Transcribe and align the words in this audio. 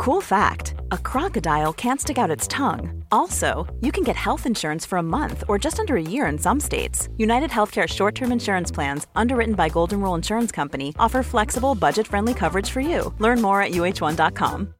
Cool 0.00 0.22
fact 0.22 0.72
a 0.92 0.96
crocodile 0.96 1.74
can't 1.74 2.00
stick 2.00 2.16
out 2.16 2.30
its 2.30 2.48
tongue. 2.48 3.04
Also, 3.12 3.66
you 3.82 3.92
can 3.92 4.02
get 4.02 4.16
health 4.16 4.46
insurance 4.46 4.86
for 4.86 4.96
a 4.96 5.02
month 5.02 5.44
or 5.46 5.58
just 5.58 5.78
under 5.78 5.94
a 5.94 6.02
year 6.02 6.24
in 6.24 6.38
some 6.38 6.58
states. 6.58 7.10
United 7.18 7.50
Healthcare 7.50 7.86
short 7.86 8.14
term 8.14 8.32
insurance 8.32 8.70
plans, 8.70 9.06
underwritten 9.14 9.54
by 9.54 9.68
Golden 9.68 10.00
Rule 10.00 10.14
Insurance 10.14 10.50
Company, 10.50 10.94
offer 10.98 11.22
flexible, 11.22 11.74
budget 11.74 12.06
friendly 12.06 12.32
coverage 12.32 12.70
for 12.70 12.80
you. 12.80 13.12
Learn 13.18 13.42
more 13.42 13.60
at 13.60 13.72
uh1.com. 13.72 14.72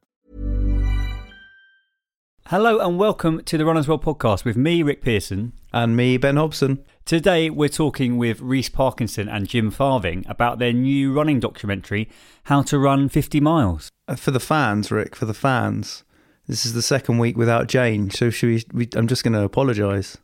Hello 2.47 2.79
and 2.79 2.97
welcome 2.97 3.43
to 3.43 3.59
the 3.59 3.65
Runners 3.65 3.87
World 3.87 4.03
podcast 4.03 4.43
with 4.43 4.57
me, 4.57 4.81
Rick 4.81 5.03
Pearson. 5.03 5.53
And 5.71 5.95
me, 5.95 6.17
Ben 6.17 6.35
Hobson. 6.35 6.83
Today 7.05 7.51
we're 7.51 7.69
talking 7.69 8.17
with 8.17 8.41
Reece 8.41 8.69
Parkinson 8.69 9.29
and 9.29 9.47
Jim 9.47 9.69
Farthing 9.69 10.25
about 10.27 10.57
their 10.57 10.73
new 10.73 11.13
running 11.13 11.39
documentary, 11.39 12.09
How 12.45 12.63
to 12.63 12.79
Run 12.79 13.07
50 13.07 13.39
Miles. 13.39 13.91
Uh, 14.11 14.15
For 14.15 14.31
the 14.31 14.39
fans, 14.39 14.91
Rick, 14.91 15.15
for 15.15 15.25
the 15.25 15.33
fans. 15.33 16.03
This 16.47 16.65
is 16.65 16.73
the 16.73 16.81
second 16.81 17.19
week 17.19 17.37
without 17.37 17.67
Jane, 17.67 18.09
so 18.09 18.29
should 18.29 18.49
we, 18.73 18.85
we 18.85 18.89
I'm 18.95 19.07
just 19.07 19.23
going 19.23 19.33
to 19.33 19.43
apologise. 19.43 20.17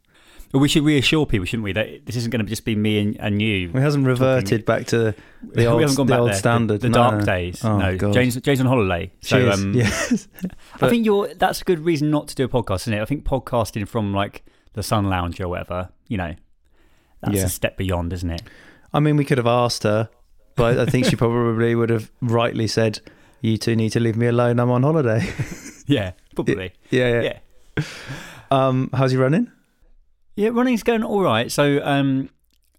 But 0.51 0.59
we 0.59 0.67
should 0.69 0.83
reassure 0.83 1.25
people, 1.25 1.45
shouldn't 1.45 1.63
we, 1.63 1.73
that 1.73 2.05
this 2.05 2.15
isn't 2.15 2.31
going 2.31 2.43
to 2.43 2.49
just 2.49 2.65
be 2.65 2.75
me 2.75 2.99
and, 2.99 3.17
and 3.19 3.41
you. 3.41 3.69
We 3.73 3.81
hasn't 3.81 4.05
reverted 4.05 4.65
back 4.65 4.85
to 4.87 4.97
the 4.97 5.15
we 5.55 5.67
old, 5.67 5.81
haven't 5.81 5.95
gone 5.97 6.07
the 6.07 6.11
back 6.13 6.19
old 6.21 6.29
there. 6.29 6.37
standard. 6.37 6.81
The, 6.81 6.87
the 6.87 6.89
No, 6.89 7.11
dark 7.11 7.25
days. 7.25 7.63
Oh, 7.65 7.77
no, 7.77 7.97
God. 7.97 8.13
Jane's, 8.13 8.35
Jane's 8.37 8.59
on 8.61 8.65
holiday. 8.65 9.11
So 9.21 9.39
Cheers. 9.39 9.59
um, 9.61 9.73
yes. 9.73 10.27
I 10.81 10.89
think 10.89 11.05
you're 11.05 11.33
that's 11.33 11.61
a 11.61 11.63
good 11.65 11.79
reason 11.79 12.09
not 12.11 12.27
to 12.29 12.35
do 12.35 12.45
a 12.45 12.49
podcast, 12.49 12.81
isn't 12.83 12.93
it? 12.93 13.01
I 13.01 13.05
think 13.05 13.25
podcasting 13.25 13.87
from 13.87 14.13
like 14.13 14.43
the 14.73 14.83
Sun 14.83 15.09
Lounge 15.09 15.39
or 15.41 15.49
whatever, 15.49 15.89
you 16.07 16.17
know, 16.17 16.33
that's 17.21 17.35
Yeah. 17.35 17.43
a 17.45 17.49
step 17.49 17.75
beyond, 17.77 18.13
isn't 18.13 18.29
it? 18.31 18.41
I 18.93 18.99
mean, 19.01 19.17
we 19.17 19.25
could 19.25 19.37
have 19.37 19.47
asked 19.47 19.83
her, 19.83 20.09
but 20.55 20.79
I 20.79 20.85
think 20.85 21.05
she 21.07 21.15
probably 21.17 21.75
would 21.75 21.89
have 21.89 22.09
rightly 22.21 22.67
said, 22.67 23.01
"You 23.41 23.57
two 23.57 23.75
need 23.75 23.91
to 23.91 23.99
leave 23.99 24.17
me 24.17 24.27
alone. 24.27 24.59
I'm 24.59 24.71
on 24.71 24.83
holiday." 24.83 25.27
Yeah, 25.87 26.11
probably. 26.35 26.73
yeah, 26.89 27.21
yeah. 27.21 27.39
yeah. 27.77 27.83
Um, 28.51 28.89
how's 28.93 29.13
you 29.13 29.21
running? 29.21 29.49
Yeah, 30.35 30.49
running's 30.49 30.83
going 30.83 31.01
all 31.01 31.21
right. 31.21 31.49
So 31.49 31.79
um, 31.81 32.29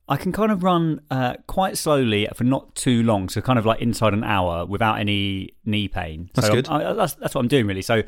I 0.09 0.17
can 0.17 0.31
kind 0.31 0.53
of 0.53 0.63
run 0.63 1.01
uh, 1.11 1.35
quite 1.47 1.77
slowly 1.77 2.29
for 2.35 2.45
not 2.45 2.75
too 2.75 3.03
long. 3.03 3.29
So 3.29 3.41
kind 3.41 3.59
of 3.59 3.67
like 3.67 3.81
inside 3.81 4.15
an 4.15 4.25
hour 4.25 4.65
without 4.65 4.99
any 4.99 5.55
knee 5.65 5.89
pain. 5.89 6.31
That's 6.35 6.49
so 6.49 6.55
good. 6.55 6.69
I, 6.69 6.93
that's, 6.93 7.15
that's 7.15 7.35
what 7.35 7.41
I'm 7.41 7.49
doing 7.49 7.67
really. 7.67 7.83
So 7.83 8.03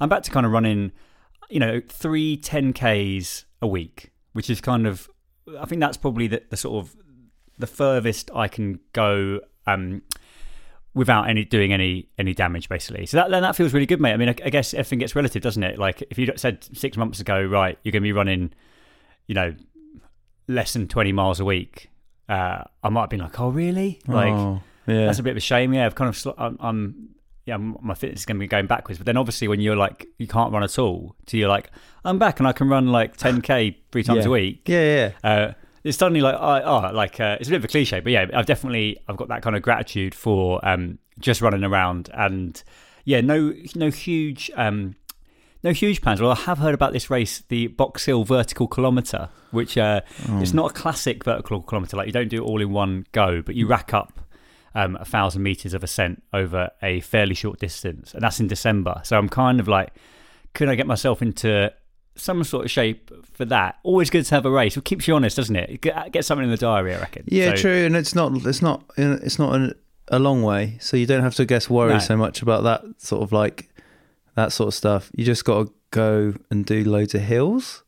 I'm 0.00 0.08
back 0.08 0.22
to 0.24 0.30
kind 0.30 0.44
of 0.44 0.52
running, 0.52 0.92
you 1.48 1.60
know, 1.60 1.80
three 1.88 2.36
10Ks 2.36 3.44
a 3.62 3.66
week, 3.66 4.10
which 4.32 4.50
is 4.50 4.60
kind 4.60 4.86
of, 4.86 5.08
I 5.58 5.66
think 5.66 5.80
that's 5.80 5.96
probably 5.96 6.26
the, 6.26 6.42
the 6.50 6.56
sort 6.56 6.84
of 6.84 6.96
the 7.58 7.66
furthest 7.66 8.30
I 8.34 8.48
can 8.48 8.80
go 8.92 9.40
um, 9.66 10.02
without 10.96 11.28
any 11.28 11.44
doing 11.44 11.74
any 11.74 12.08
any 12.18 12.32
damage 12.32 12.70
basically 12.70 13.04
so 13.04 13.18
that 13.18 13.30
then 13.30 13.42
that 13.42 13.54
feels 13.54 13.74
really 13.74 13.84
good 13.84 14.00
mate 14.00 14.14
i 14.14 14.16
mean 14.16 14.30
I, 14.30 14.34
I 14.46 14.48
guess 14.48 14.72
everything 14.72 14.98
gets 14.98 15.14
relative 15.14 15.42
doesn't 15.42 15.62
it 15.62 15.78
like 15.78 16.02
if 16.10 16.18
you 16.18 16.32
said 16.36 16.66
six 16.76 16.96
months 16.96 17.20
ago 17.20 17.44
right 17.44 17.78
you're 17.84 17.92
going 17.92 18.02
to 18.02 18.06
be 18.06 18.12
running 18.12 18.50
you 19.26 19.34
know 19.34 19.54
less 20.48 20.72
than 20.72 20.88
20 20.88 21.12
miles 21.12 21.38
a 21.38 21.44
week 21.44 21.90
uh 22.30 22.62
i 22.82 22.88
might 22.88 23.02
have 23.02 23.10
been 23.10 23.20
like 23.20 23.38
oh 23.38 23.50
really 23.50 24.00
like 24.06 24.32
oh, 24.32 24.62
yeah. 24.86 25.04
that's 25.04 25.18
a 25.18 25.22
bit 25.22 25.32
of 25.32 25.36
a 25.36 25.40
shame 25.40 25.74
yeah 25.74 25.84
i've 25.84 25.94
kind 25.94 26.08
of 26.08 26.16
sl- 26.16 26.30
i'm, 26.38 26.56
I'm 26.60 27.10
yeah, 27.46 27.56
my 27.58 27.94
fitness 27.94 28.20
is 28.20 28.26
going 28.26 28.38
to 28.38 28.40
be 28.40 28.48
going 28.48 28.66
backwards. 28.66 28.98
But 28.98 29.06
then, 29.06 29.16
obviously, 29.16 29.46
when 29.46 29.60
you're 29.60 29.76
like 29.76 30.08
you 30.18 30.26
can't 30.26 30.52
run 30.52 30.64
at 30.64 30.80
all, 30.80 31.14
so 31.28 31.36
you're 31.36 31.48
like, 31.48 31.70
I'm 32.04 32.18
back 32.18 32.40
and 32.40 32.48
I 32.48 32.52
can 32.52 32.68
run 32.68 32.88
like 32.88 33.16
10k 33.16 33.76
three 33.92 34.02
times 34.02 34.24
yeah. 34.24 34.26
a 34.26 34.30
week 34.30 34.68
Yeah, 34.68 35.12
yeah. 35.22 35.30
uh, 35.30 35.52
it's 35.86 35.98
suddenly 35.98 36.20
like 36.20 36.34
oh, 36.38 36.62
oh 36.64 36.90
like 36.92 37.20
uh, 37.20 37.36
it's 37.38 37.48
a 37.48 37.50
bit 37.50 37.58
of 37.58 37.64
a 37.64 37.68
cliche 37.68 38.00
but 38.00 38.10
yeah 38.10 38.26
i've 38.34 38.46
definitely 38.46 38.98
i've 39.08 39.16
got 39.16 39.28
that 39.28 39.42
kind 39.42 39.54
of 39.54 39.62
gratitude 39.62 40.14
for 40.14 40.64
um, 40.66 40.98
just 41.18 41.40
running 41.40 41.64
around. 41.64 42.10
And 42.12 42.62
yeah 43.04 43.20
no 43.20 43.54
no 43.74 43.90
huge 43.90 44.50
um, 44.56 44.96
no 45.62 45.72
huge 45.72 46.02
plans. 46.02 46.20
Well 46.20 46.32
i 46.32 46.34
have 46.34 46.58
heard 46.58 46.74
about 46.74 46.92
this 46.92 47.10
race 47.10 47.42
the 47.48 47.68
box 47.68 48.04
hill 48.04 48.24
vertical 48.24 48.66
kilometer 48.66 49.28
which 49.50 49.78
uh, 49.78 50.00
it's 50.40 50.52
not 50.52 50.72
a 50.72 50.74
classic 50.74 51.24
vertical 51.24 51.62
kilometer. 51.62 51.96
Like 51.96 52.06
you 52.06 52.12
don't 52.12 52.28
do 52.28 52.42
it 52.42 52.46
all 52.46 52.60
in 52.60 52.72
one 52.72 53.06
go 53.12 53.42
but 53.42 53.54
you 53.54 53.66
rack 53.66 53.94
up 53.94 54.20
um, 54.74 54.96
a 54.96 55.04
thousand 55.04 55.42
meters 55.42 55.72
of 55.72 55.82
ascent 55.82 56.22
over 56.32 56.70
a 56.82 57.00
fairly 57.00 57.34
short 57.34 57.58
distance. 57.58 58.12
And 58.12 58.22
that's 58.22 58.40
in 58.40 58.48
december. 58.48 59.00
So 59.04 59.16
i'm 59.16 59.28
kind 59.28 59.60
of 59.60 59.68
like 59.68 59.94
could 60.54 60.68
i 60.68 60.74
get 60.74 60.86
myself 60.86 61.22
into 61.22 61.72
some 62.16 62.42
sort 62.44 62.64
of 62.64 62.70
shape 62.70 63.10
for 63.32 63.44
that. 63.46 63.78
Always 63.82 64.10
good 64.10 64.24
to 64.24 64.34
have 64.34 64.46
a 64.46 64.50
race. 64.50 64.76
It 64.76 64.84
keeps 64.84 65.06
you 65.06 65.14
honest, 65.14 65.36
doesn't 65.36 65.56
it? 65.56 65.80
Get, 65.80 66.24
something 66.24 66.44
in 66.44 66.50
the 66.50 66.56
diary, 66.56 66.94
I 66.94 66.98
reckon. 67.00 67.24
Yeah, 67.26 67.50
So- 67.50 67.62
true, 67.62 67.84
and 67.86 67.96
it's 67.96 68.14
not 68.14 68.32
it's 68.46 68.62
not 68.62 68.84
it's 68.96 69.38
not 69.38 69.54
an, 69.54 69.74
a 70.08 70.18
long 70.18 70.42
way, 70.42 70.76
so 70.80 70.96
you 70.96 71.06
don't 71.06 71.22
have 71.22 71.34
to 71.36 71.44
guess 71.44 71.68
worry 71.70 71.92
No. 71.94 71.98
so 71.98 72.16
much 72.16 72.42
about 72.42 72.62
that 72.64 72.82
sort 72.98 73.22
of 73.22 73.32
like 73.32 73.68
that 74.34 74.52
sort 74.52 74.68
of 74.68 74.74
stuff. 74.74 75.10
You 75.14 75.24
just 75.24 75.44
got 75.44 75.66
to 75.66 75.72
go 75.90 76.34
and 76.50 76.64
do 76.66 76.84
loads 76.84 77.14
of 77.14 77.22
hills. 77.22 77.82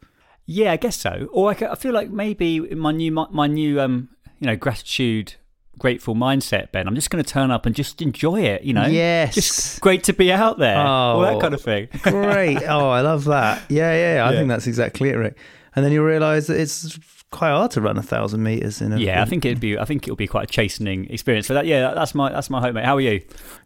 Yeah, 0.47 0.73
I 0.73 0.77
guess 0.77 0.97
so. 0.97 1.29
Or 1.33 1.51
I, 1.51 1.73
I 1.73 1.75
feel 1.75 1.93
like 1.93 2.11
maybe 2.11 2.57
in 2.57 2.79
my 2.79 2.93
new 2.93 3.13
my, 3.13 3.27
my 3.31 3.47
new 3.47 3.81
um 3.81 4.09
you 4.41 4.47
know 4.47 4.57
gratitude 4.57 5.35
grateful 5.79 6.15
mindset, 6.15 6.73
Ben. 6.73 6.87
I'm 6.89 6.95
just 6.95 7.11
going 7.11 7.23
to 7.25 7.31
turn 7.31 7.51
up 7.51 7.65
and 7.67 7.75
just 7.75 8.03
enjoy 8.03 8.41
it. 8.43 8.63
You 8.63 8.75
know, 8.75 8.87
Yes. 8.87 9.35
just 9.35 9.81
great 9.81 10.05
to 10.05 10.13
be 10.13 10.33
out 10.33 10.59
there. 10.59 10.77
all 10.77 11.21
that 11.23 11.35
Oh. 11.35 11.41
kind 11.41 11.55
of 11.55 11.61
thing. 11.63 11.89
Great! 12.03 12.63
oh, 12.69 12.89
I 12.91 13.01
love 13.01 13.25
that. 13.27 13.63
Yeah, 13.69 13.93
yeah, 13.95 14.15
yeah. 14.17 14.25
I 14.25 14.33
Yeah. 14.33 14.39
think 14.39 14.49
that's 14.49 14.67
exactly 14.67 15.09
it, 15.11 15.15
Rick. 15.17 15.37
And 15.77 15.85
then 15.85 15.93
you 15.93 16.05
realise 16.05 16.49
that 16.49 16.59
it's 16.61 16.99
quite 17.31 17.51
hard 17.51 17.71
to 17.73 17.81
run 17.81 17.97
a 17.99 18.03
thousand 18.03 18.43
meters 18.43 18.81
in 18.81 18.93
a 18.93 18.99
Yeah, 18.99 19.23
I 19.23 19.25
think 19.27 19.45
it'd 19.45 19.61
be. 19.61 19.79
I 19.79 19.85
think 19.85 20.05
it'll 20.05 20.17
be 20.17 20.27
quite 20.27 20.45
a 20.45 20.53
chastening 20.53 21.07
experience. 21.11 21.47
So 21.47 21.55
that, 21.55 21.67
yeah, 21.67 21.93
that's 21.95 22.15
my 22.15 22.31
that's 22.33 22.51
my 22.51 22.61
hope, 22.61 22.75
mate. 22.75 22.85
How 22.85 22.97
are 22.97 23.01
you? 23.01 23.21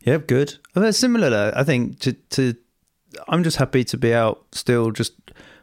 Yeah, 0.04 0.18
good. 0.18 0.56
Well, 0.74 0.92
similar. 0.92 1.30
Though. 1.30 1.52
I 1.56 1.64
think 1.64 2.00
to 2.00 2.12
to 2.12 2.54
I'm 3.28 3.42
just 3.44 3.56
happy 3.58 3.84
to 3.84 3.96
be 3.96 4.12
out 4.14 4.42
still, 4.52 4.90
just 4.90 5.12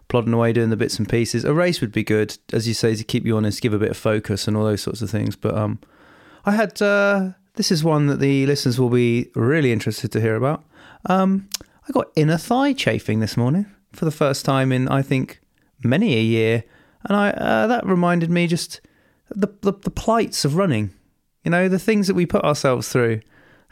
plodding 0.07 0.33
away 0.33 0.53
doing 0.53 0.69
the 0.69 0.77
bits 0.77 0.97
and 0.97 1.07
pieces. 1.09 1.43
A 1.45 1.53
race 1.53 1.81
would 1.81 1.91
be 1.91 2.03
good, 2.03 2.37
as 2.53 2.67
you 2.67 2.73
say, 2.73 2.95
to 2.95 3.03
keep 3.03 3.25
you 3.25 3.35
honest, 3.37 3.61
give 3.61 3.73
a 3.73 3.77
bit 3.79 3.91
of 3.91 3.97
focus 3.97 4.47
and 4.47 4.55
all 4.57 4.63
those 4.63 4.81
sorts 4.81 5.01
of 5.03 5.09
things. 5.11 5.35
But 5.35 5.55
um, 5.55 5.79
I 6.49 6.53
had 6.53 6.81
uh, 6.81 7.33
this 7.57 7.71
is 7.71 7.83
one 7.83 8.07
that 8.07 8.19
the 8.19 8.47
listeners 8.47 8.79
will 8.79 8.89
be 8.89 9.29
really 9.35 9.71
interested 9.71 10.11
to 10.13 10.19
hear 10.19 10.35
about. 10.35 10.63
Um, 11.05 11.47
I 11.87 11.91
got 11.91 12.11
inner 12.15 12.37
thigh 12.37 12.73
chafing 12.73 13.19
this 13.19 13.37
morning 13.37 13.67
for 13.93 14.05
the 14.05 14.11
first 14.11 14.45
time 14.45 14.71
in 14.71 14.87
I 14.87 15.03
think 15.03 15.41
many 15.83 16.15
a 16.15 16.21
year, 16.21 16.63
and 17.03 17.15
I 17.15 17.29
uh, 17.29 17.67
that 17.67 17.85
reminded 17.85 18.31
me 18.31 18.47
just 18.47 18.81
the, 19.29 19.53
the 19.61 19.73
the 19.73 19.91
plights 19.91 20.43
of 20.43 20.55
running. 20.55 20.89
You 21.43 21.51
know, 21.51 21.69
the 21.69 21.77
things 21.77 22.07
that 22.07 22.15
we 22.15 22.25
put 22.25 22.43
ourselves 22.43 22.89
through. 22.89 23.21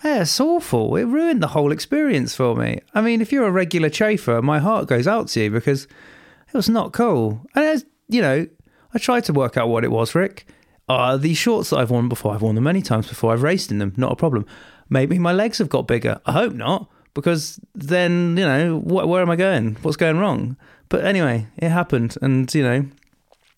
Yeah, 0.04 0.22
it's 0.22 0.40
awful. 0.40 0.96
It 0.98 1.06
ruined 1.06 1.42
the 1.42 1.48
whole 1.48 1.72
experience 1.72 2.36
for 2.36 2.56
me. 2.56 2.82
I 2.94 3.02
mean, 3.02 3.22
if 3.22 3.32
you're 3.32 3.48
a 3.48 3.52
regular 3.52 3.90
chafer, 3.90 4.40
my 4.44 4.60
heart 4.60 4.88
goes 4.88 5.08
out 5.08 5.30
to 5.30 5.42
you 5.42 5.50
because 5.50 5.86
it 5.86 6.54
was 6.54 6.70
not 6.70 6.94
cool. 6.94 7.42
And 7.56 7.66
as 7.66 7.88
you 8.08 8.22
know, 8.22 8.46
I 8.94 9.00
tried 9.00 9.24
to 9.24 9.34
work 9.34 9.58
out 9.58 9.68
what 9.68 9.84
it 9.84 9.90
was, 9.90 10.14
Rick. 10.14 10.46
Uh, 10.88 11.18
these 11.18 11.38
shorts 11.38 11.70
that 11.70 11.78
I've 11.78 11.92
worn 11.92 12.08
before, 12.08 12.34
I've 12.34 12.42
worn 12.42 12.56
them 12.56 12.64
many 12.64 12.82
times 12.82 13.08
before. 13.08 13.34
I've 13.34 13.44
raced 13.44 13.72
in 13.72 13.80
them, 13.80 13.94
not 13.98 14.12
a 14.12 14.16
problem. 14.16 14.46
Maybe 14.90 15.20
my 15.20 15.34
legs 15.34 15.58
have 15.58 15.70
got 15.70 15.88
bigger. 15.88 16.22
I 16.26 16.32
hope 16.32 16.54
not, 16.54 16.90
because 17.14 17.60
then 17.76 18.38
you 18.38 18.46
know 18.46 18.80
wh- 18.80 19.08
where 19.08 19.22
am 19.22 19.30
I 19.30 19.36
going? 19.36 19.76
What's 19.82 19.98
going 19.98 20.18
wrong? 20.18 20.56
But 20.90 21.04
anyway, 21.04 21.48
it 21.58 21.70
happened, 21.70 22.16
and 22.22 22.54
you 22.56 22.64
know, 22.64 22.86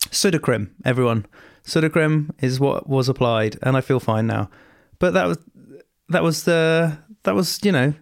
Sudocrem, 0.08 0.72
everyone. 0.84 1.28
Sudocrem 1.64 2.32
is 2.40 2.60
what 2.60 2.90
was 2.90 3.08
applied, 3.10 3.58
and 3.62 3.78
I 3.78 3.82
feel 3.82 4.00
fine 4.00 4.26
now. 4.26 4.50
But 4.98 5.14
that 5.14 5.28
was 5.28 5.38
that 6.10 6.24
was 6.24 6.44
the 6.46 6.98
that 7.24 7.36
was 7.36 7.60
you 7.64 7.72
know 7.72 7.94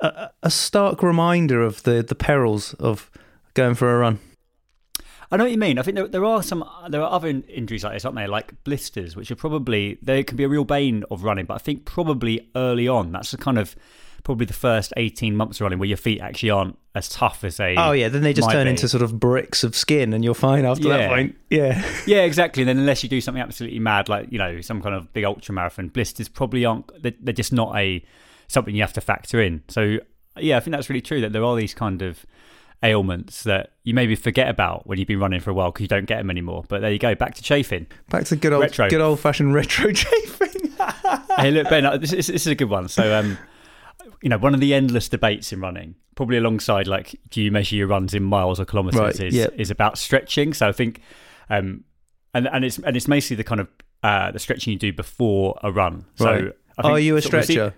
a, 0.00 0.30
a 0.42 0.50
stark 0.50 1.02
reminder 1.02 1.62
of 1.62 1.84
the 1.84 2.02
the 2.02 2.16
perils 2.16 2.74
of 2.74 3.10
going 3.54 3.74
for 3.74 3.94
a 3.94 3.98
run. 3.98 4.18
I 5.30 5.36
know 5.36 5.44
what 5.44 5.50
you 5.52 5.58
mean. 5.58 5.78
I 5.78 5.82
think 5.82 5.96
there, 5.96 6.08
there 6.08 6.24
are 6.24 6.42
some 6.42 6.64
there 6.88 7.02
are 7.02 7.10
other 7.10 7.28
injuries 7.28 7.84
like 7.84 7.94
this, 7.94 8.04
aren't 8.04 8.16
there? 8.16 8.28
Like 8.28 8.52
blisters, 8.64 9.16
which 9.16 9.30
are 9.30 9.36
probably 9.36 9.98
they 10.02 10.22
can 10.22 10.36
be 10.36 10.44
a 10.44 10.48
real 10.48 10.64
bane 10.64 11.04
of 11.10 11.24
running. 11.24 11.46
But 11.46 11.54
I 11.54 11.58
think 11.58 11.84
probably 11.84 12.48
early 12.54 12.88
on, 12.88 13.12
that's 13.12 13.30
the 13.30 13.36
kind 13.36 13.58
of 13.58 13.74
probably 14.22 14.46
the 14.46 14.52
first 14.54 14.92
eighteen 14.96 15.36
months 15.36 15.58
of 15.58 15.62
running 15.64 15.78
where 15.78 15.88
your 15.88 15.96
feet 15.98 16.20
actually 16.20 16.50
aren't 16.50 16.78
as 16.94 17.08
tough 17.08 17.42
as 17.44 17.56
they. 17.56 17.74
Oh 17.76 17.92
yeah, 17.92 18.08
then 18.08 18.22
they 18.22 18.32
just 18.32 18.50
turn 18.50 18.66
be. 18.66 18.70
into 18.70 18.88
sort 18.88 19.02
of 19.02 19.18
bricks 19.18 19.64
of 19.64 19.74
skin, 19.74 20.12
and 20.12 20.24
you're 20.24 20.34
fine 20.34 20.64
after 20.64 20.88
Yeah. 20.88 20.96
that 20.98 21.08
point. 21.08 21.36
Yeah, 21.50 21.84
Yeah, 22.06 22.22
exactly. 22.22 22.62
And 22.62 22.68
then 22.68 22.78
unless 22.78 23.02
you 23.02 23.08
do 23.08 23.20
something 23.20 23.42
absolutely 23.42 23.78
mad, 23.80 24.08
like 24.08 24.30
you 24.30 24.38
know 24.38 24.60
some 24.60 24.80
kind 24.82 24.94
of 24.94 25.12
big 25.12 25.24
ultra 25.24 25.54
marathon, 25.54 25.88
blisters 25.88 26.28
probably 26.28 26.64
aren't. 26.64 26.90
They're, 27.02 27.12
they're 27.20 27.34
just 27.34 27.52
not 27.52 27.76
a 27.76 28.04
something 28.48 28.74
you 28.74 28.82
have 28.82 28.92
to 28.92 29.00
factor 29.00 29.40
in. 29.42 29.62
So 29.68 29.98
yeah, 30.38 30.56
I 30.56 30.60
think 30.60 30.74
that's 30.76 30.88
really 30.90 31.00
true 31.00 31.20
that 31.22 31.32
there 31.32 31.44
are 31.44 31.56
these 31.56 31.74
kind 31.74 32.02
of 32.02 32.24
ailments 32.84 33.42
that 33.44 33.72
you 33.82 33.94
maybe 33.94 34.14
forget 34.14 34.48
about 34.48 34.86
when 34.86 34.98
you've 34.98 35.08
been 35.08 35.18
running 35.18 35.40
for 35.40 35.50
a 35.50 35.54
while 35.54 35.72
because 35.72 35.82
you 35.82 35.88
don't 35.88 36.04
get 36.06 36.18
them 36.18 36.30
anymore. 36.30 36.64
But 36.68 36.80
there 36.82 36.92
you 36.92 36.98
go, 36.98 37.14
back 37.14 37.34
to 37.34 37.42
chafing. 37.42 37.86
Back 38.10 38.24
to 38.26 38.36
good 38.36 38.52
old, 38.52 38.62
Retro. 38.62 38.88
good 38.90 39.00
old 39.00 39.18
fashioned 39.20 39.54
retro 39.54 39.90
chafing. 39.92 40.70
hey, 41.38 41.50
look, 41.50 41.68
Ben, 41.70 41.86
uh, 41.86 41.96
this, 41.96 42.12
is- 42.12 42.26
this 42.28 42.42
is 42.42 42.46
a 42.46 42.54
good 42.54 42.68
one. 42.70 42.88
So, 42.88 43.18
um, 43.18 43.38
you 44.22 44.28
know, 44.28 44.38
one 44.38 44.54
of 44.54 44.60
the 44.60 44.74
endless 44.74 45.08
debates 45.08 45.52
in 45.52 45.60
running, 45.60 45.94
probably 46.14 46.36
alongside 46.36 46.86
like, 46.86 47.18
do 47.30 47.42
you 47.42 47.50
measure 47.50 47.74
your 47.76 47.86
runs 47.86 48.14
in 48.14 48.22
miles 48.22 48.60
or 48.60 48.64
kilometers, 48.64 49.00
Right, 49.00 49.20
is, 49.20 49.34
yeah. 49.34 49.48
is 49.56 49.70
about 49.70 49.98
stretching. 49.98 50.52
So 50.52 50.68
I 50.68 50.72
think, 50.72 51.00
um, 51.50 51.84
and 52.34 52.48
and 52.48 52.64
it's 52.64 52.78
and 52.78 52.96
it's 52.96 53.06
mostly 53.08 53.36
the 53.36 53.44
kind 53.44 53.60
of 53.60 53.68
uh, 54.02 54.30
the 54.30 54.38
stretching 54.38 54.72
you 54.72 54.78
do 54.78 54.92
before 54.92 55.58
a 55.62 55.70
run. 55.70 56.04
So 56.16 56.24
Right. 56.26 56.52
I 56.78 56.82
think 56.82 56.92
Are 56.94 56.98
you 56.98 57.14
a 57.14 57.18
of 57.18 57.24
stretcher? 57.24 57.74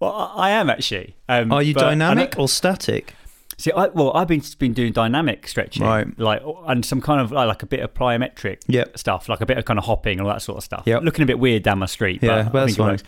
Well, 0.00 0.32
I 0.36 0.50
am 0.50 0.70
actually. 0.70 1.16
Um, 1.28 1.52
Are 1.52 1.62
you 1.62 1.74
but- 1.74 1.84
and 1.92 2.02
I- 2.02 2.08
dynamic 2.08 2.34
or 2.38 2.48
static? 2.48 3.14
See, 3.60 3.72
I, 3.72 3.86
well, 3.88 4.12
I've 4.16 4.28
been 4.28 4.40
been 4.58 4.72
doing 4.72 4.92
dynamic 4.92 5.48
stretching, 5.48 5.82
Right. 5.84 6.06
Like, 6.18 6.42
and 6.68 6.84
some 6.84 7.00
kind 7.00 7.20
of 7.20 7.32
like, 7.32 7.48
like 7.48 7.62
a 7.64 7.66
bit 7.66 7.80
of 7.80 7.92
plyometric 7.92 8.58
Yep. 8.68 8.96
stuff, 8.96 9.28
like 9.28 9.40
a 9.40 9.46
bit 9.46 9.58
of 9.58 9.64
kind 9.64 9.78
of 9.80 9.84
hopping 9.84 10.18
and 10.20 10.26
all 10.26 10.32
that 10.32 10.42
sort 10.42 10.58
of 10.58 10.64
stuff. 10.64 10.84
Yep. 10.86 11.02
Looking 11.02 11.24
a 11.24 11.26
bit 11.26 11.40
weird 11.40 11.64
down 11.64 11.80
my 11.80 11.86
street, 11.86 12.20
but 12.20 12.26
Yeah, 12.28 12.36
I 12.36 12.42
but 12.44 12.52
that's 12.52 12.66
think 12.66 12.78
it 12.78 12.82
fine. 12.82 12.88
works. 12.92 13.02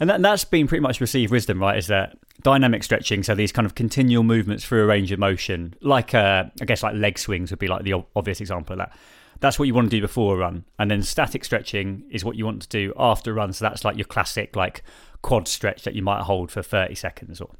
And 0.00 0.10
that, 0.10 0.20
that's 0.22 0.44
been 0.44 0.66
pretty 0.66 0.82
much 0.82 1.00
received 1.00 1.30
wisdom, 1.30 1.60
right? 1.60 1.78
Is 1.78 1.86
that 1.88 2.18
dynamic 2.42 2.82
stretching? 2.82 3.22
So 3.22 3.34
these 3.36 3.52
kind 3.52 3.66
of 3.66 3.76
continual 3.76 4.24
movements 4.24 4.64
through 4.64 4.82
a 4.82 4.86
range 4.86 5.12
of 5.12 5.20
motion, 5.20 5.74
like 5.80 6.12
uh, 6.14 6.44
I 6.60 6.64
guess 6.64 6.82
like 6.82 6.94
leg 6.96 7.16
swings 7.18 7.50
would 7.50 7.58
be 7.60 7.68
like 7.68 7.84
the 7.84 8.02
obvious 8.16 8.40
example 8.40 8.72
of 8.74 8.78
that. 8.78 8.96
That's 9.40 9.60
what 9.60 9.66
you 9.66 9.74
want 9.74 9.90
to 9.90 9.96
do 9.96 10.00
before 10.00 10.34
a 10.34 10.38
run, 10.38 10.64
and 10.80 10.90
then 10.90 11.02
static 11.04 11.44
stretching 11.44 12.02
is 12.10 12.24
what 12.24 12.34
you 12.34 12.44
want 12.44 12.62
to 12.62 12.68
do 12.68 12.92
after 12.98 13.30
a 13.30 13.34
run. 13.34 13.52
So 13.52 13.64
that's 13.64 13.84
like 13.84 13.96
your 13.96 14.04
classic 14.06 14.56
like 14.56 14.82
quad 15.22 15.46
stretch 15.46 15.84
that 15.84 15.94
you 15.94 16.02
might 16.02 16.22
hold 16.22 16.50
for 16.50 16.62
thirty 16.62 16.96
seconds 16.96 17.40
or 17.40 17.50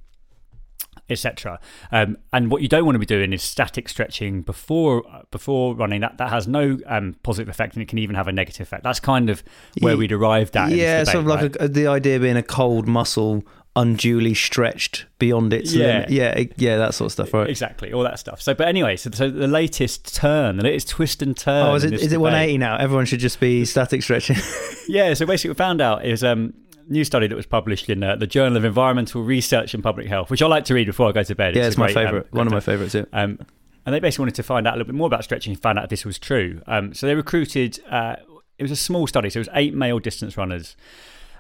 etc. 1.11 1.59
Um, 1.93 2.19
and 2.33 2.51
what 2.51 2.63
you 2.63 2.69
don't 2.69 2.85
want 2.85 2.95
to 2.95 3.01
be 3.01 3.07
doing 3.07 3.33
is 3.33 3.43
static 3.43 3.89
stretching 3.89 4.43
before 4.43 5.03
before 5.31 5.75
running. 5.75 6.01
That 6.01 6.19
that 6.19 6.31
has 6.31 6.47
no 6.49 6.79
um, 6.87 7.17
positive 7.23 7.49
effect, 7.49 7.75
and 7.75 7.83
it 7.83 7.89
can 7.89 7.99
even 7.99 8.17
have 8.17 8.29
a 8.29 8.33
negative 8.33 8.63
effect. 8.63 8.83
That's 8.85 9.01
kind 9.01 9.31
of 9.31 9.43
where 9.81 9.97
we'd 9.97 10.13
arrived 10.13 10.57
at. 10.57 10.71
Yeah, 10.71 11.01
debate, 11.01 11.13
sort 11.13 11.21
of 11.23 11.27
like 11.27 11.41
right? 11.43 11.57
a, 11.61 11.69
the 11.69 11.87
idea 11.87 12.19
being 12.21 12.37
a 12.37 12.43
cold 12.43 12.87
muscle 12.87 13.45
unduly 13.77 14.35
stretched 14.35 15.07
beyond 15.21 15.53
its 15.53 15.73
Yeah. 15.73 15.87
limit. 15.87 16.11
Yeah, 16.11 16.43
yeah, 16.57 16.77
that 16.79 16.95
sort 16.95 17.07
of 17.07 17.13
stuff, 17.13 17.33
right? 17.33 17.49
exactly 17.49 17.93
all 17.93 18.03
that 18.03 18.19
stuff. 18.19 18.43
So, 18.43 18.53
but 18.53 18.67
anyway, 18.67 18.97
so, 18.97 19.11
so 19.13 19.31
the 19.31 19.47
latest 19.47 20.17
turn, 20.17 20.57
the 20.57 20.65
latest 20.65 20.89
twist 20.89 21.23
and 21.23 21.37
turn. 21.37 21.67
Oh, 21.67 21.75
is 21.77 21.85
it 21.85 21.93
is 21.93 22.03
it 22.03 22.09
debate- 22.09 22.19
180 22.23 22.59
now? 22.59 22.77
Everyone 22.77 23.05
should 23.07 23.21
just 23.21 23.39
be 23.39 23.65
static 23.65 24.03
stretching. 24.03 24.37
Yeah. 24.89 25.13
So 25.13 25.27
basically, 25.27 25.51
what 25.51 25.59
we 25.59 25.65
found 25.65 25.81
out 25.83 26.07
is 26.07 26.25
um, 26.25 26.55
new 26.89 27.05
study 27.05 27.27
that 27.27 27.37
was 27.37 27.47
published 27.47 27.89
in 27.89 28.03
uh, 28.03 28.17
the 28.17 28.27
Journal 28.27 28.57
of 28.57 28.65
Environmental 28.65 29.23
Research 29.23 29.75
and 29.75 29.83
Public 29.83 30.07
Health, 30.07 30.31
which 30.31 30.43
I 30.43 30.47
like 30.47 30.65
to 30.67 30.75
read 30.75 30.87
before 30.87 31.09
I 31.09 31.13
go 31.13 31.23
to 31.23 31.35
bed. 31.35 31.55
yeah, 31.55 31.67
it's 31.67 31.77
my 31.77 31.93
great, 31.93 31.97
um, 31.97 32.07
favorite. 32.07 32.33
One 32.33 32.47
of 32.47 32.53
my 32.53 32.61
favorites. 32.61 32.95
Yeah. 32.95 33.05
Um, 33.13 33.39
and 33.87 33.95
they 33.95 34.01
basically 34.01 34.25
wanted 34.25 34.35
to 34.35 34.43
find 34.43 34.67
out 34.67 34.75
a 34.75 34.77
little 34.77 34.93
bit 34.93 34.97
more 34.97 35.07
about 35.07 35.25
stretching 35.25 35.53
and 35.53 35.63
found 35.63 35.79
out 35.79 35.85
if 35.85 35.91
this 35.91 36.05
was 36.05 36.19
true. 36.19 36.61
Um, 36.67 36.93
so 36.93 37.07
they 37.07 37.15
recruited, 37.15 37.81
uh, 37.89 38.17
it 38.59 38.63
was 38.63 38.71
a 38.71 38.77
small 38.77 39.07
study, 39.07 39.31
so 39.31 39.39
it 39.39 39.41
was 39.41 39.49
eight 39.55 39.75
male 39.75 39.99
distance 39.99 40.37
runners. 40.37 40.77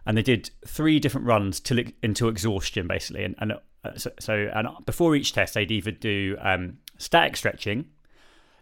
And 0.06 0.16
they 0.16 0.22
did 0.22 0.50
three 0.66 0.98
different 0.98 1.26
runs 1.26 1.60
till 1.60 1.78
into 2.02 2.28
exhaustion, 2.28 2.86
basically. 2.86 3.24
And, 3.24 3.34
and 3.38 3.52
uh, 3.52 3.96
so, 3.96 4.10
so, 4.18 4.50
and 4.54 4.68
before 4.86 5.14
each 5.14 5.34
test, 5.34 5.52
they'd 5.54 5.70
either 5.70 5.90
do 5.90 6.38
um, 6.40 6.78
static 6.96 7.36
stretching, 7.36 7.84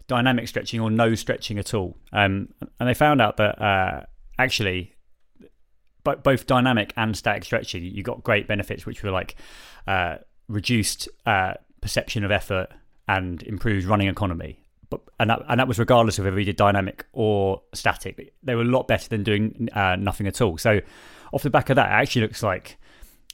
dynamic 0.07 0.49
stretching, 0.49 0.81
or 0.81 0.91
no 0.91 1.15
stretching 1.15 1.57
at 1.57 1.73
all. 1.73 1.95
Um, 2.11 2.49
and 2.79 2.89
they 2.89 2.93
found 2.93 3.21
out 3.21 3.37
that 3.37 3.61
uh, 3.61 4.01
actually, 4.37 4.96
bo- 6.07 6.15
both 6.15 6.47
dynamic 6.47 6.93
and 6.95 7.15
static 7.15 7.43
stretching, 7.43 7.83
you 7.83 8.03
got 8.03 8.23
great 8.23 8.47
benefits, 8.47 8.85
which 8.85 9.03
were 9.03 9.11
like 9.11 9.35
uh, 9.87 10.17
reduced 10.47 11.09
uh, 11.25 11.53
perception 11.81 12.23
of 12.23 12.31
effort 12.31 12.69
and 13.07 13.43
improved 13.43 13.85
running 13.85 14.07
economy. 14.07 14.63
But 14.89 15.01
and 15.19 15.29
that, 15.29 15.41
and 15.49 15.59
that 15.59 15.67
was 15.67 15.79
regardless 15.79 16.17
of 16.17 16.25
whether 16.25 16.39
you 16.39 16.45
did 16.45 16.55
dynamic 16.55 17.05
or 17.11 17.61
static. 17.73 18.33
They 18.41 18.55
were 18.55 18.61
a 18.61 18.65
lot 18.65 18.87
better 18.87 19.09
than 19.09 19.23
doing 19.23 19.69
uh, 19.73 19.97
nothing 19.97 20.27
at 20.27 20.41
all. 20.41 20.57
So 20.57 20.79
off 21.33 21.43
the 21.43 21.49
back 21.49 21.69
of 21.69 21.75
that, 21.75 21.89
it 21.89 21.93
actually 21.93 22.21
looks 22.21 22.41
like 22.41 22.77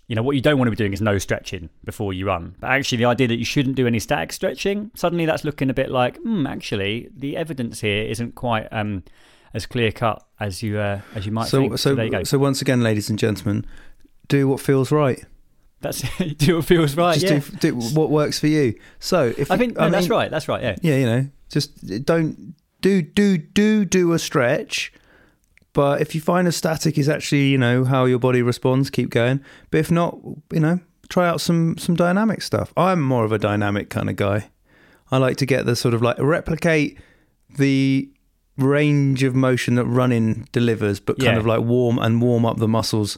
you 0.08 0.16
know 0.16 0.24
what 0.24 0.36
you 0.36 0.42
don't 0.42 0.58
want 0.58 0.68
to 0.68 0.72
be 0.72 0.76
doing 0.76 0.94
is 0.94 1.02
no 1.02 1.18
stretching 1.18 1.70
before 1.84 2.12
you 2.12 2.26
run. 2.26 2.56
But 2.60 2.72
actually, 2.72 2.98
the 2.98 3.06
idea 3.06 3.28
that 3.28 3.38
you 3.38 3.46
shouldn't 3.46 3.76
do 3.76 3.86
any 3.86 4.00
static 4.00 4.34
stretching 4.34 4.92
suddenly 4.96 5.26
that's 5.26 5.46
looking 5.46 5.70
a 5.70 5.74
bit 5.74 5.92
like, 5.92 6.18
hmm, 6.18 6.48
actually, 6.48 7.10
the 7.16 7.38
evidence 7.38 7.82
here 7.82 8.04
isn't 8.04 8.34
quite 8.34 8.68
um, 8.72 9.04
as 9.54 9.66
clear 9.66 9.92
cut 9.92 10.26
as 10.40 10.62
you 10.64 10.80
uh, 10.80 11.02
as 11.16 11.26
you 11.26 11.32
might 11.32 11.48
So 11.48 11.60
think. 11.62 11.78
so 11.80 11.96
there 11.96 12.06
you 12.06 12.12
go. 12.12 12.24
so 12.24 12.38
once 12.38 12.62
again, 12.62 12.82
ladies 12.82 13.10
and 13.10 13.18
gentlemen, 13.20 13.66
do 14.28 14.48
what 14.48 14.60
feels 14.60 14.92
right. 14.92 15.24
That's 15.82 16.02
do 16.38 16.58
what 16.58 16.66
feels 16.66 16.96
right. 16.96 17.20
Just 17.20 17.52
yeah. 17.54 17.60
do, 17.60 17.72
do 17.72 17.76
what 18.00 18.10
works 18.10 18.40
for 18.40 18.48
you. 18.48 18.74
So 19.00 19.34
if 19.38 19.52
I 19.52 19.56
you- 19.56 19.60
think 19.60 19.78
no, 19.78 19.90
that's 19.90 20.06
mean- 20.10 20.12
right. 20.18 20.32
That's 20.32 20.48
right. 20.48 20.64
Yeah. 20.64 20.76
Yeah, 20.82 20.96
you 20.98 21.06
know, 21.06 21.28
just 21.50 22.06
don't 22.06 22.56
do 22.82 23.02
do 23.02 23.38
do 23.38 23.86
do 23.86 24.14
a 24.14 24.20
stretch. 24.20 24.92
But 25.74 26.02
if 26.02 26.14
you 26.14 26.22
find 26.22 26.48
a 26.48 26.52
static 26.52 27.00
is 27.00 27.10
actually, 27.10 27.48
you 27.48 27.58
know, 27.58 27.84
how 27.84 28.06
your 28.06 28.20
body 28.20 28.44
responds, 28.44 28.92
keep 28.92 29.10
going. 29.10 29.44
But 29.72 29.80
if 29.80 29.90
not, 29.90 30.20
you 30.52 30.60
know, 30.60 30.80
try 31.10 31.28
out 31.28 31.42
some 31.42 31.78
some 31.78 31.96
dynamic 31.96 32.42
stuff. 32.44 32.72
I'm 32.78 33.02
more 33.02 33.26
of 33.26 33.32
a 33.32 33.40
dynamic 33.40 33.90
kind 33.90 34.10
of 34.10 34.16
guy. 34.16 34.50
I 35.12 35.18
like 35.18 35.38
to 35.38 35.46
get 35.46 35.66
the 35.66 35.76
sort 35.76 35.94
of 35.94 36.02
like 36.02 36.18
replicate 36.20 36.98
the 37.58 38.08
range 38.58 39.24
of 39.24 39.34
motion 39.36 39.76
that 39.76 39.86
running 39.86 40.48
delivers, 40.52 41.00
but 41.00 41.18
kind 41.20 41.34
Yeah. 41.34 41.40
of 41.40 41.46
like 41.46 41.62
warm 41.62 41.98
and 42.00 42.22
warm 42.22 42.46
up 42.46 42.58
the 42.58 42.68
muscles 42.68 43.18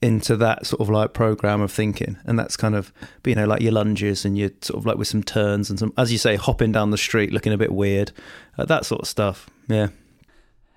into 0.00 0.36
that 0.36 0.64
sort 0.64 0.80
of 0.80 0.88
like 0.88 1.12
program 1.12 1.60
of 1.60 1.72
thinking. 1.72 2.16
And 2.24 2.38
that's 2.38 2.56
kind 2.56 2.76
of, 2.76 2.92
you 3.24 3.34
know, 3.34 3.46
like 3.46 3.60
your 3.60 3.72
lunges 3.72 4.24
and 4.24 4.38
your 4.38 4.50
sort 4.60 4.78
of 4.78 4.86
like 4.86 4.96
with 4.96 5.08
some 5.08 5.24
turns 5.24 5.70
and 5.70 5.78
some, 5.78 5.92
as 5.98 6.12
you 6.12 6.18
say, 6.18 6.36
hopping 6.36 6.70
down 6.70 6.90
the 6.92 6.98
street 6.98 7.32
looking 7.32 7.52
a 7.52 7.58
bit 7.58 7.72
weird, 7.72 8.12
uh, 8.56 8.64
that 8.66 8.86
sort 8.86 9.00
of 9.02 9.08
stuff. 9.08 9.50
Yeah. 9.66 9.88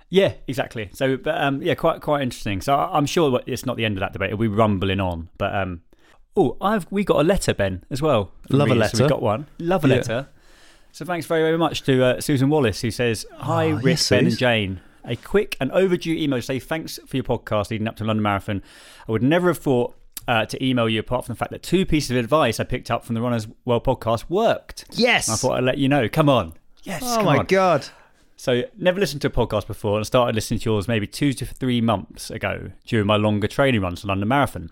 Yeah, 0.09 0.33
exactly. 0.47 0.89
So, 0.93 1.15
but 1.17 1.39
um, 1.39 1.61
yeah, 1.61 1.75
quite 1.75 2.01
quite 2.01 2.21
interesting. 2.21 2.59
So 2.61 2.75
I'm 2.75 3.05
sure 3.05 3.39
it's 3.45 3.65
not 3.65 3.77
the 3.77 3.85
end 3.85 3.95
of 3.97 3.99
that 4.01 4.11
debate. 4.11 4.37
We're 4.37 4.49
rumbling 4.49 4.99
on, 4.99 5.29
but 5.37 5.55
um, 5.55 5.81
oh, 6.35 6.57
I've 6.59 6.85
we 6.91 7.03
got 7.05 7.17
a 7.21 7.23
letter, 7.23 7.53
Ben, 7.53 7.83
as 7.89 8.01
well. 8.01 8.31
Love 8.49 8.71
a 8.71 8.73
readers. 8.73 8.91
So 8.91 8.97
letter. 8.97 9.03
we 9.05 9.09
got 9.09 9.21
one. 9.21 9.47
Love 9.59 9.85
a 9.85 9.87
Yeah. 9.87 9.95
letter. 9.95 10.27
So 10.91 11.05
thanks 11.05 11.25
very 11.25 11.41
very 11.41 11.57
much 11.57 11.83
to 11.83 12.03
uh, 12.03 12.21
Susan 12.21 12.49
Wallace 12.49 12.81
who 12.81 12.91
says, 12.91 13.25
"Hi, 13.37 13.67
Oh, 13.71 13.75
Rick, 13.75 13.85
yes, 13.85 14.09
Ben, 14.09 14.27
and 14.27 14.37
Jane." 14.37 14.81
A 15.03 15.15
quick 15.15 15.57
and 15.59 15.71
overdue 15.71 16.13
email 16.13 16.37
to 16.39 16.43
say 16.43 16.59
thanks 16.59 16.99
for 17.07 17.17
your 17.17 17.23
podcast 17.23 17.71
leading 17.71 17.87
up 17.87 17.95
to 17.97 18.03
London 18.03 18.21
Marathon. 18.21 18.61
I 19.07 19.11
would 19.11 19.23
never 19.23 19.47
have 19.47 19.57
thought 19.57 19.95
uh, 20.27 20.45
to 20.45 20.63
email 20.63 20.87
you 20.87 20.99
apart 20.99 21.25
from 21.25 21.33
the 21.33 21.37
fact 21.39 21.51
that 21.51 21.63
two 21.63 21.85
pieces 21.87 22.11
of 22.11 22.17
advice 22.17 22.59
I 22.59 22.65
picked 22.65 22.91
up 22.91 23.03
from 23.03 23.15
the 23.15 23.21
Runners 23.21 23.47
World 23.65 23.83
podcast 23.83 24.25
worked. 24.29 24.85
Yes. 24.91 25.27
I 25.27 25.35
thought 25.35 25.57
I'd 25.57 25.63
let 25.63 25.79
you 25.79 25.89
know. 25.89 26.07
Come 26.07 26.29
on. 26.29 26.53
Yes. 26.83 27.01
oh 27.03 27.23
my 27.23 27.37
on. 27.37 27.45
God. 27.45 27.87
So 28.37 28.63
never 28.77 28.99
listened 28.99 29.21
to 29.21 29.27
a 29.27 29.31
podcast 29.31 29.65
before 29.67 29.97
and 29.97 30.05
started 30.05 30.35
listening 30.35 30.59
to 30.61 30.69
yours 30.69 30.87
maybe 30.87 31.07
two 31.07 31.33
to 31.33 31.45
three 31.45 31.81
months 31.81 32.29
ago 32.29 32.71
during 32.85 33.07
my 33.07 33.15
longer 33.15 33.47
training 33.47 33.81
runs 33.81 34.01
to 34.01 34.07
London 34.07 34.27
Marathon. 34.27 34.71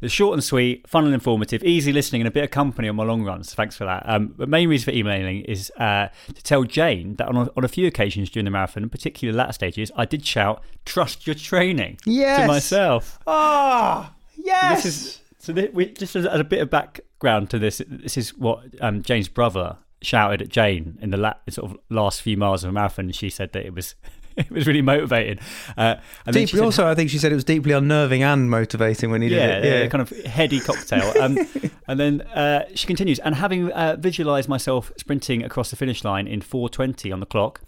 The 0.00 0.08
short 0.08 0.32
and 0.34 0.42
sweet, 0.42 0.88
fun 0.88 1.04
and 1.04 1.12
informative, 1.12 1.62
easy 1.62 1.92
listening, 1.92 2.22
and 2.22 2.28
a 2.28 2.30
bit 2.30 2.44
of 2.44 2.50
company 2.50 2.88
on 2.88 2.96
my 2.96 3.04
long 3.04 3.22
runs. 3.22 3.52
Thanks 3.54 3.76
for 3.76 3.84
that. 3.84 4.02
Um, 4.06 4.34
the 4.38 4.46
main 4.46 4.68
reason 4.68 4.86
for 4.92 4.96
emailing 4.98 5.42
is 5.44 5.70
uh, 5.78 6.08
to 6.34 6.42
tell 6.42 6.64
Jane 6.64 7.16
that 7.16 7.28
on 7.28 7.36
a, 7.36 7.50
on 7.56 7.64
a 7.64 7.68
few 7.68 7.86
occasions 7.86 8.30
during 8.30 8.46
the 8.46 8.50
marathon, 8.50 8.88
particularly 8.88 9.32
the 9.32 9.38
latter 9.38 9.52
stages, 9.52 9.92
I 9.96 10.06
did 10.06 10.24
shout 10.24 10.62
"Trust 10.86 11.26
your 11.26 11.34
training" 11.34 11.98
Yes. 12.06 12.40
to 12.40 12.46
myself. 12.46 13.18
Ah, 13.26 14.14
yes. 14.36 14.82
This 14.82 14.94
is 14.94 15.20
so. 15.38 15.52
This, 15.52 15.70
we, 15.74 15.86
just 15.92 16.16
as, 16.16 16.24
as 16.24 16.40
a 16.40 16.44
bit 16.44 16.60
of 16.62 16.70
background 16.70 17.50
to 17.50 17.58
this, 17.58 17.82
this 17.86 18.16
is 18.16 18.36
what 18.38 18.64
um, 18.80 19.02
Jane's 19.02 19.28
brother 19.28 19.76
shouted 20.02 20.40
at 20.40 20.48
Jane 20.48 20.98
in 21.02 21.10
the 21.10 21.18
la- 21.18 21.34
sort 21.50 21.70
of 21.72 21.78
last 21.90 22.22
few 22.22 22.38
miles 22.38 22.64
of 22.64 22.70
a 22.70 22.72
marathon. 22.72 23.04
And 23.04 23.14
she 23.14 23.28
said 23.28 23.52
that 23.52 23.66
it 23.66 23.74
was 23.74 23.94
it 24.50 24.50
was 24.50 24.66
really 24.66 24.82
motivating. 24.82 25.38
Uh, 25.76 25.96
and 26.26 26.34
Deeply, 26.34 26.58
said- 26.58 26.64
also, 26.64 26.86
I 26.86 26.94
think 26.94 27.10
she 27.10 27.18
said 27.18 27.32
it 27.32 27.36
was 27.36 27.44
deeply 27.44 27.72
unnerving 27.72 28.22
and 28.22 28.50
motivating 28.50 29.10
when 29.10 29.22
he 29.22 29.28
yeah, 29.28 29.60
did 29.60 29.64
it. 29.64 29.82
yeah, 29.82 29.86
kind 29.88 30.02
of 30.02 30.10
heady 30.24 30.60
cocktail. 30.60 31.12
Um, 31.22 31.38
and 31.88 32.00
then 32.00 32.22
uh, 32.22 32.64
she 32.74 32.86
continues, 32.86 33.18
and 33.18 33.34
having 33.34 33.70
uh, 33.72 33.96
visualised 33.98 34.48
myself 34.48 34.92
sprinting 34.96 35.42
across 35.44 35.70
the 35.70 35.76
finish 35.76 36.04
line 36.04 36.26
in 36.26 36.40
4:20 36.40 37.12
on 37.12 37.20
the 37.20 37.26
clock. 37.26 37.60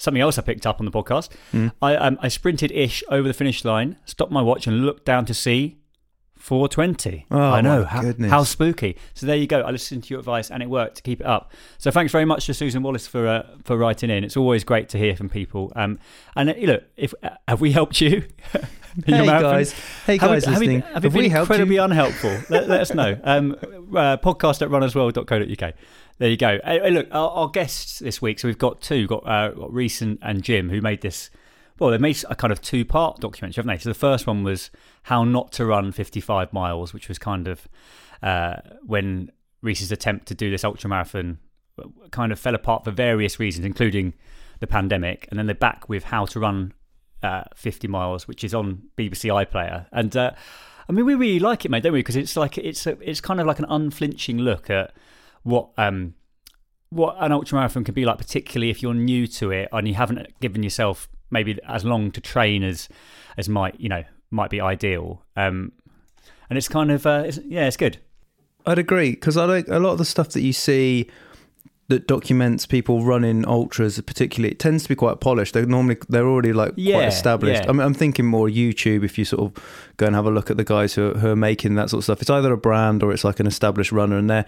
Something 0.00 0.20
else 0.20 0.38
I 0.38 0.42
picked 0.42 0.64
up 0.64 0.78
on 0.78 0.86
the 0.86 0.92
podcast. 0.92 1.30
Hmm. 1.50 1.68
I 1.82 1.96
um, 1.96 2.18
I 2.20 2.28
sprinted 2.28 2.70
ish 2.70 3.02
over 3.08 3.26
the 3.26 3.34
finish 3.34 3.64
line, 3.64 3.96
stopped 4.04 4.30
my 4.30 4.42
watch, 4.42 4.68
and 4.68 4.86
looked 4.86 5.04
down 5.04 5.24
to 5.26 5.34
see 5.34 5.77
420. 6.48 7.26
Oh, 7.30 7.38
I 7.38 7.60
know 7.60 7.82
my 7.82 7.88
how, 7.88 8.00
goodness. 8.00 8.30
how 8.30 8.42
spooky. 8.44 8.96
So 9.12 9.26
there 9.26 9.36
you 9.36 9.46
go. 9.46 9.60
I 9.60 9.70
listened 9.70 10.04
to 10.04 10.10
your 10.10 10.18
advice 10.20 10.50
and 10.50 10.62
it 10.62 10.70
worked 10.70 10.96
to 10.96 11.02
keep 11.02 11.20
it 11.20 11.26
up. 11.26 11.52
So 11.76 11.90
thanks 11.90 12.10
very 12.10 12.24
much 12.24 12.46
to 12.46 12.54
Susan 12.54 12.82
Wallace 12.82 13.06
for 13.06 13.26
uh, 13.28 13.42
for 13.64 13.76
writing 13.76 14.08
in. 14.08 14.24
It's 14.24 14.36
always 14.36 14.64
great 14.64 14.88
to 14.90 14.98
hear 14.98 15.14
from 15.14 15.28
people. 15.28 15.72
Um, 15.76 15.98
and 16.36 16.48
uh, 16.50 16.54
look, 16.60 16.84
if 16.96 17.12
uh, 17.22 17.30
have 17.46 17.60
we 17.60 17.72
helped 17.72 18.00
you? 18.00 18.24
Hey 19.06 19.24
guys, 19.26 19.72
hey 20.06 20.16
Have 20.16 20.30
we- 20.30 20.36
guys 20.36 20.44
have 20.46 20.54
we- 20.58 20.66
listening, 20.66 20.80
have 20.92 21.04
we 21.04 21.10
been 21.10 21.18
we 21.22 21.28
helped 21.28 21.50
incredibly 21.50 21.76
you? 21.76 21.82
unhelpful? 21.82 22.36
let, 22.50 22.68
let 22.68 22.80
us 22.80 22.92
know. 22.92 23.16
Um, 23.22 23.52
uh, 23.62 24.16
podcast 24.16 24.60
at 24.60 24.70
runnersworld.co.uk. 24.70 25.74
There 26.18 26.28
you 26.28 26.36
go. 26.36 26.58
Hey, 26.64 26.90
look, 26.90 27.06
our, 27.12 27.30
our 27.30 27.48
guests 27.48 28.00
this 28.00 28.20
week. 28.20 28.40
So 28.40 28.48
we've 28.48 28.58
got 28.58 28.80
two. 28.80 28.96
We've 29.00 29.08
got, 29.08 29.28
uh, 29.28 29.50
got 29.50 29.72
Reece 29.72 30.02
and, 30.02 30.18
and 30.22 30.42
Jim 30.42 30.70
who 30.70 30.80
made 30.80 31.02
this. 31.02 31.30
Well, 31.78 31.90
they 31.90 31.98
made 31.98 32.22
a 32.28 32.34
kind 32.34 32.52
of 32.52 32.60
two 32.60 32.84
part 32.84 33.20
documentary, 33.20 33.60
haven't 33.60 33.76
they? 33.76 33.82
So 33.82 33.90
the 33.90 33.94
first 33.94 34.26
one 34.26 34.42
was 34.42 34.70
how 35.04 35.24
not 35.24 35.52
to 35.52 35.66
run 35.66 35.92
55 35.92 36.52
miles, 36.52 36.92
which 36.92 37.08
was 37.08 37.18
kind 37.18 37.46
of 37.46 37.68
uh, 38.22 38.56
when 38.84 39.30
Reece's 39.62 39.92
attempt 39.92 40.26
to 40.28 40.34
do 40.34 40.50
this 40.50 40.64
ultra 40.64 40.90
marathon 40.90 41.38
kind 42.10 42.32
of 42.32 42.38
fell 42.38 42.54
apart 42.54 42.84
for 42.84 42.90
various 42.90 43.38
reasons, 43.38 43.64
including 43.64 44.14
the 44.60 44.66
pandemic, 44.66 45.28
and 45.30 45.38
then 45.38 45.46
they're 45.46 45.54
back 45.54 45.88
with 45.88 46.04
how 46.04 46.26
to 46.26 46.40
run 46.40 46.72
uh, 47.22 47.44
50 47.54 47.88
miles, 47.88 48.26
which 48.26 48.42
is 48.42 48.54
on 48.54 48.82
BBC 48.96 49.30
iPlayer, 49.46 49.86
and 49.92 50.16
uh, 50.16 50.32
I 50.88 50.92
mean 50.92 51.04
we 51.04 51.14
really 51.14 51.38
like 51.38 51.64
it, 51.64 51.70
mate, 51.70 51.82
don't 51.82 51.92
we? 51.92 52.00
Because 52.00 52.16
it's 52.16 52.36
like 52.36 52.58
it's 52.58 52.86
a, 52.86 52.98
it's 53.00 53.20
kind 53.20 53.40
of 53.40 53.46
like 53.46 53.58
an 53.58 53.66
unflinching 53.68 54.38
look 54.38 54.70
at 54.70 54.92
what 55.42 55.70
um 55.76 56.14
what 56.90 57.16
an 57.20 57.32
ultramarathon 57.32 57.84
can 57.84 57.94
be 57.94 58.04
like, 58.04 58.18
particularly 58.18 58.70
if 58.70 58.82
you're 58.82 58.94
new 58.94 59.26
to 59.26 59.50
it 59.50 59.68
and 59.72 59.86
you 59.86 59.94
haven't 59.94 60.26
given 60.40 60.62
yourself 60.62 61.08
maybe 61.30 61.58
as 61.66 61.84
long 61.84 62.10
to 62.12 62.20
train 62.20 62.62
as 62.62 62.88
as 63.36 63.48
might 63.48 63.78
you 63.80 63.88
know 63.88 64.04
might 64.30 64.50
be 64.50 64.60
ideal. 64.60 65.24
Um, 65.36 65.72
and 66.50 66.56
it's 66.56 66.68
kind 66.68 66.90
of 66.90 67.06
uh, 67.06 67.24
it's, 67.26 67.38
yeah, 67.46 67.66
it's 67.66 67.76
good. 67.76 67.98
I'd 68.66 68.78
agree 68.78 69.10
because 69.12 69.36
I 69.36 69.44
like 69.44 69.68
a 69.68 69.78
lot 69.78 69.92
of 69.92 69.98
the 69.98 70.04
stuff 70.04 70.30
that 70.30 70.42
you 70.42 70.52
see 70.52 71.08
that 71.88 72.06
documents 72.06 72.66
people 72.66 73.02
running 73.02 73.46
ultras, 73.46 73.98
particularly, 74.02 74.52
it 74.52 74.58
tends 74.58 74.82
to 74.82 74.90
be 74.90 74.94
quite 74.94 75.20
polished. 75.20 75.54
They're 75.54 75.64
normally 75.64 75.96
they're 76.10 76.26
already 76.28 76.52
like 76.52 76.74
Yeah, 76.76 76.96
quite 76.96 77.08
established. 77.08 77.62
yeah. 77.62 77.68
I 77.70 77.72
mean, 77.72 77.80
I'm 77.80 77.94
thinking 77.94 78.26
more 78.26 78.46
YouTube. 78.48 79.04
If 79.04 79.16
you 79.16 79.24
sort 79.24 79.42
of 79.56 79.64
go 79.96 80.04
and 80.06 80.14
have 80.14 80.26
a 80.26 80.30
look 80.30 80.50
at 80.50 80.58
the 80.58 80.64
guys 80.64 80.92
who 80.94 81.10
are, 81.12 81.14
who 81.14 81.28
are 81.28 81.36
making 81.36 81.76
that 81.76 81.88
sort 81.88 82.00
of 82.00 82.04
stuff, 82.04 82.20
it's 82.20 82.28
either 82.30 82.52
a 82.52 82.58
brand 82.58 83.02
or 83.02 83.10
it's 83.12 83.24
like 83.24 83.40
an 83.40 83.46
established 83.46 83.90
runner, 83.90 84.18
and 84.18 84.28
they're 84.28 84.44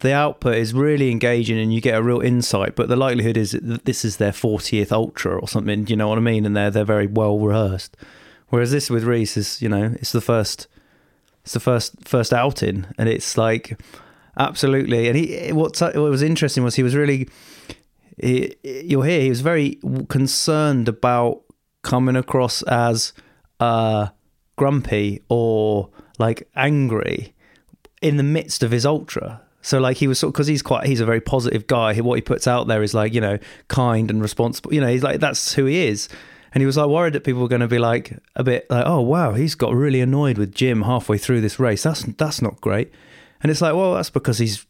the 0.00 0.12
output 0.12 0.56
is 0.56 0.72
really 0.74 1.10
engaging 1.10 1.58
and 1.58 1.72
you 1.72 1.80
get 1.80 1.98
a 1.98 2.02
real 2.02 2.20
insight. 2.20 2.74
But 2.74 2.88
the 2.88 2.96
likelihood 2.96 3.36
is 3.36 3.52
that 3.52 3.84
this 3.84 4.04
is 4.04 4.16
their 4.16 4.32
40th 4.32 4.92
ultra 4.92 5.38
or 5.38 5.46
something. 5.46 5.86
You 5.86 5.96
know 5.96 6.08
what 6.08 6.18
I 6.18 6.22
mean? 6.22 6.44
And 6.44 6.56
they're 6.56 6.70
they're 6.70 6.84
very 6.84 7.06
well 7.06 7.38
rehearsed. 7.38 7.96
Whereas 8.48 8.72
this 8.72 8.90
with 8.90 9.04
Reece 9.04 9.36
is, 9.36 9.62
you 9.62 9.68
know, 9.68 9.94
it's 9.94 10.12
the 10.12 10.20
first, 10.20 10.66
it's 11.44 11.52
the 11.52 11.60
first 11.60 11.94
first 12.04 12.32
outing, 12.32 12.86
and 12.98 13.08
it's 13.08 13.38
like 13.38 13.80
absolutely. 14.38 15.08
And 15.08 15.16
he, 15.16 15.52
what's 15.52 15.80
what 15.80 15.94
was 15.94 16.22
interesting 16.22 16.64
was 16.64 16.74
he 16.74 16.82
was 16.82 16.96
really, 16.96 17.28
he, 18.18 18.54
you'll 18.64 19.02
hear 19.02 19.20
he 19.20 19.28
was 19.28 19.40
very 19.40 19.78
concerned 20.08 20.88
about 20.88 21.42
coming 21.82 22.16
across 22.16 22.62
as 22.62 23.12
uh, 23.60 24.08
grumpy 24.56 25.22
or 25.28 25.90
like 26.18 26.48
angry 26.56 27.34
in 28.02 28.16
the 28.16 28.22
midst 28.22 28.62
of 28.62 28.70
his 28.70 28.84
ultra. 28.84 29.42
So 29.62 29.78
like 29.78 29.98
he 29.98 30.08
was 30.08 30.18
sort 30.18 30.32
because 30.32 30.46
he's 30.46 30.62
quite 30.62 30.86
he's 30.86 31.00
a 31.00 31.06
very 31.06 31.20
positive 31.20 31.66
guy. 31.66 31.94
What 31.96 32.14
he 32.14 32.22
puts 32.22 32.46
out 32.46 32.66
there 32.66 32.82
is 32.82 32.94
like 32.94 33.12
you 33.12 33.20
know 33.20 33.38
kind 33.68 34.10
and 34.10 34.22
responsible. 34.22 34.72
You 34.72 34.80
know 34.80 34.88
he's 34.88 35.02
like 35.02 35.20
that's 35.20 35.54
who 35.54 35.66
he 35.66 35.86
is. 35.86 36.08
And 36.52 36.62
he 36.62 36.66
was 36.66 36.76
like 36.76 36.88
worried 36.88 37.12
that 37.12 37.22
people 37.22 37.42
were 37.42 37.48
going 37.48 37.60
to 37.60 37.68
be 37.68 37.78
like 37.78 38.18
a 38.34 38.42
bit 38.42 38.68
like 38.70 38.84
oh 38.86 39.00
wow 39.00 39.34
he's 39.34 39.54
got 39.54 39.72
really 39.72 40.00
annoyed 40.00 40.36
with 40.36 40.54
Jim 40.54 40.82
halfway 40.82 41.18
through 41.18 41.40
this 41.42 41.58
race. 41.58 41.82
That's 41.82 42.02
that's 42.02 42.42
not 42.42 42.60
great. 42.60 42.90
And 43.42 43.50
it's 43.50 43.60
like 43.60 43.74
well 43.74 43.94
that's 43.94 44.10
because 44.10 44.38
he's 44.38 44.66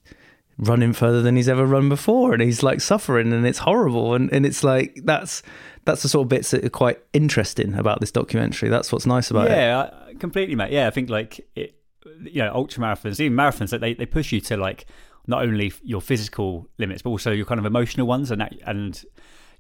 running 0.58 0.92
further 0.92 1.22
than 1.22 1.36
he's 1.36 1.48
ever 1.48 1.64
run 1.64 1.88
before 1.88 2.34
and 2.34 2.42
he's 2.42 2.62
like 2.62 2.82
suffering 2.82 3.32
and 3.32 3.46
it's 3.46 3.60
horrible 3.60 4.12
and, 4.14 4.30
and 4.30 4.44
it's 4.44 4.62
like 4.62 5.00
that's 5.04 5.42
that's 5.86 6.02
the 6.02 6.08
sort 6.08 6.26
of 6.26 6.28
bits 6.28 6.50
that 6.50 6.62
are 6.62 6.68
quite 6.68 6.98
interesting 7.14 7.74
about 7.74 8.00
this 8.00 8.10
documentary. 8.10 8.68
That's 8.68 8.92
what's 8.92 9.06
nice 9.06 9.30
about 9.30 9.46
it. 9.46 9.52
yeah, 9.52 9.90
completely, 10.18 10.54
mate. 10.54 10.70
Yeah, 10.70 10.86
I 10.86 10.90
think 10.90 11.08
like 11.08 11.46
it, 11.54 11.79
you 12.22 12.42
know, 12.42 12.52
ultra 12.54 12.82
marathons, 12.82 13.20
even 13.20 13.36
marathons, 13.36 13.70
that 13.70 13.80
they, 13.80 13.94
they 13.94 14.06
push 14.06 14.32
you 14.32 14.40
to 14.42 14.56
like 14.56 14.86
not 15.26 15.42
only 15.42 15.72
your 15.82 16.00
physical 16.00 16.66
limits, 16.78 17.02
but 17.02 17.10
also 17.10 17.30
your 17.30 17.46
kind 17.46 17.58
of 17.58 17.66
emotional 17.66 18.06
ones, 18.06 18.30
and 18.30 18.40
that, 18.40 18.54
and 18.66 19.04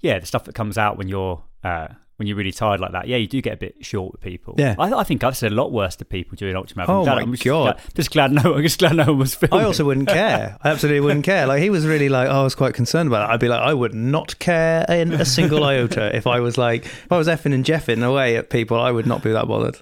yeah, 0.00 0.18
the 0.18 0.26
stuff 0.26 0.44
that 0.44 0.54
comes 0.54 0.78
out 0.78 0.96
when 0.96 1.06
you're 1.08 1.42
uh, 1.62 1.88
when 2.16 2.26
you're 2.26 2.36
really 2.36 2.52
tired 2.52 2.80
like 2.80 2.92
that. 2.92 3.08
Yeah, 3.08 3.16
you 3.16 3.26
do 3.26 3.40
get 3.40 3.54
a 3.54 3.56
bit 3.56 3.76
short 3.84 4.12
with 4.12 4.20
people. 4.20 4.54
Yeah. 4.58 4.74
I, 4.78 4.92
I 4.92 5.04
think 5.04 5.24
I've 5.24 5.36
said 5.36 5.52
a 5.52 5.54
lot 5.54 5.72
worse 5.72 5.96
to 5.96 6.04
people 6.04 6.36
during 6.36 6.54
ultra 6.56 6.76
marathons. 6.76 6.88
Oh 6.88 7.04
my 7.06 7.20
I'm 7.20 7.30
just 7.32 7.44
God. 7.44 7.76
glad- 7.76 7.94
just 7.94 8.10
glad 8.10 8.32
no, 8.32 8.54
I'm 8.54 8.62
just 8.62 8.78
glad 8.78 8.96
no 8.96 9.04
one 9.06 9.18
was 9.18 9.34
filming. 9.34 9.58
I 9.60 9.64
also 9.64 9.84
wouldn't 9.86 10.08
care. 10.08 10.58
I 10.62 10.68
absolutely 10.70 11.00
wouldn't 11.00 11.24
care. 11.24 11.46
Like 11.46 11.62
he 11.62 11.70
was 11.70 11.86
really 11.86 12.08
like, 12.10 12.28
oh, 12.28 12.40
I 12.40 12.42
was 12.42 12.54
quite 12.54 12.74
concerned 12.74 13.06
about 13.08 13.28
it. 13.28 13.32
I'd 13.32 13.40
be 13.40 13.48
like, 13.48 13.60
I 13.62 13.72
would 13.72 13.94
not 13.94 14.38
care 14.38 14.84
in 14.90 15.12
a 15.14 15.24
single 15.24 15.64
iota 15.64 16.14
if 16.14 16.26
I 16.26 16.40
was 16.40 16.58
like, 16.58 16.84
if 16.84 17.10
I 17.12 17.16
was 17.16 17.26
effing 17.28 17.54
and 17.54 17.64
jeffing 17.64 18.02
away 18.02 18.36
at 18.36 18.50
people, 18.50 18.78
I 18.78 18.90
would 18.90 19.06
not 19.06 19.22
be 19.22 19.32
that 19.32 19.46
bothered. 19.48 19.78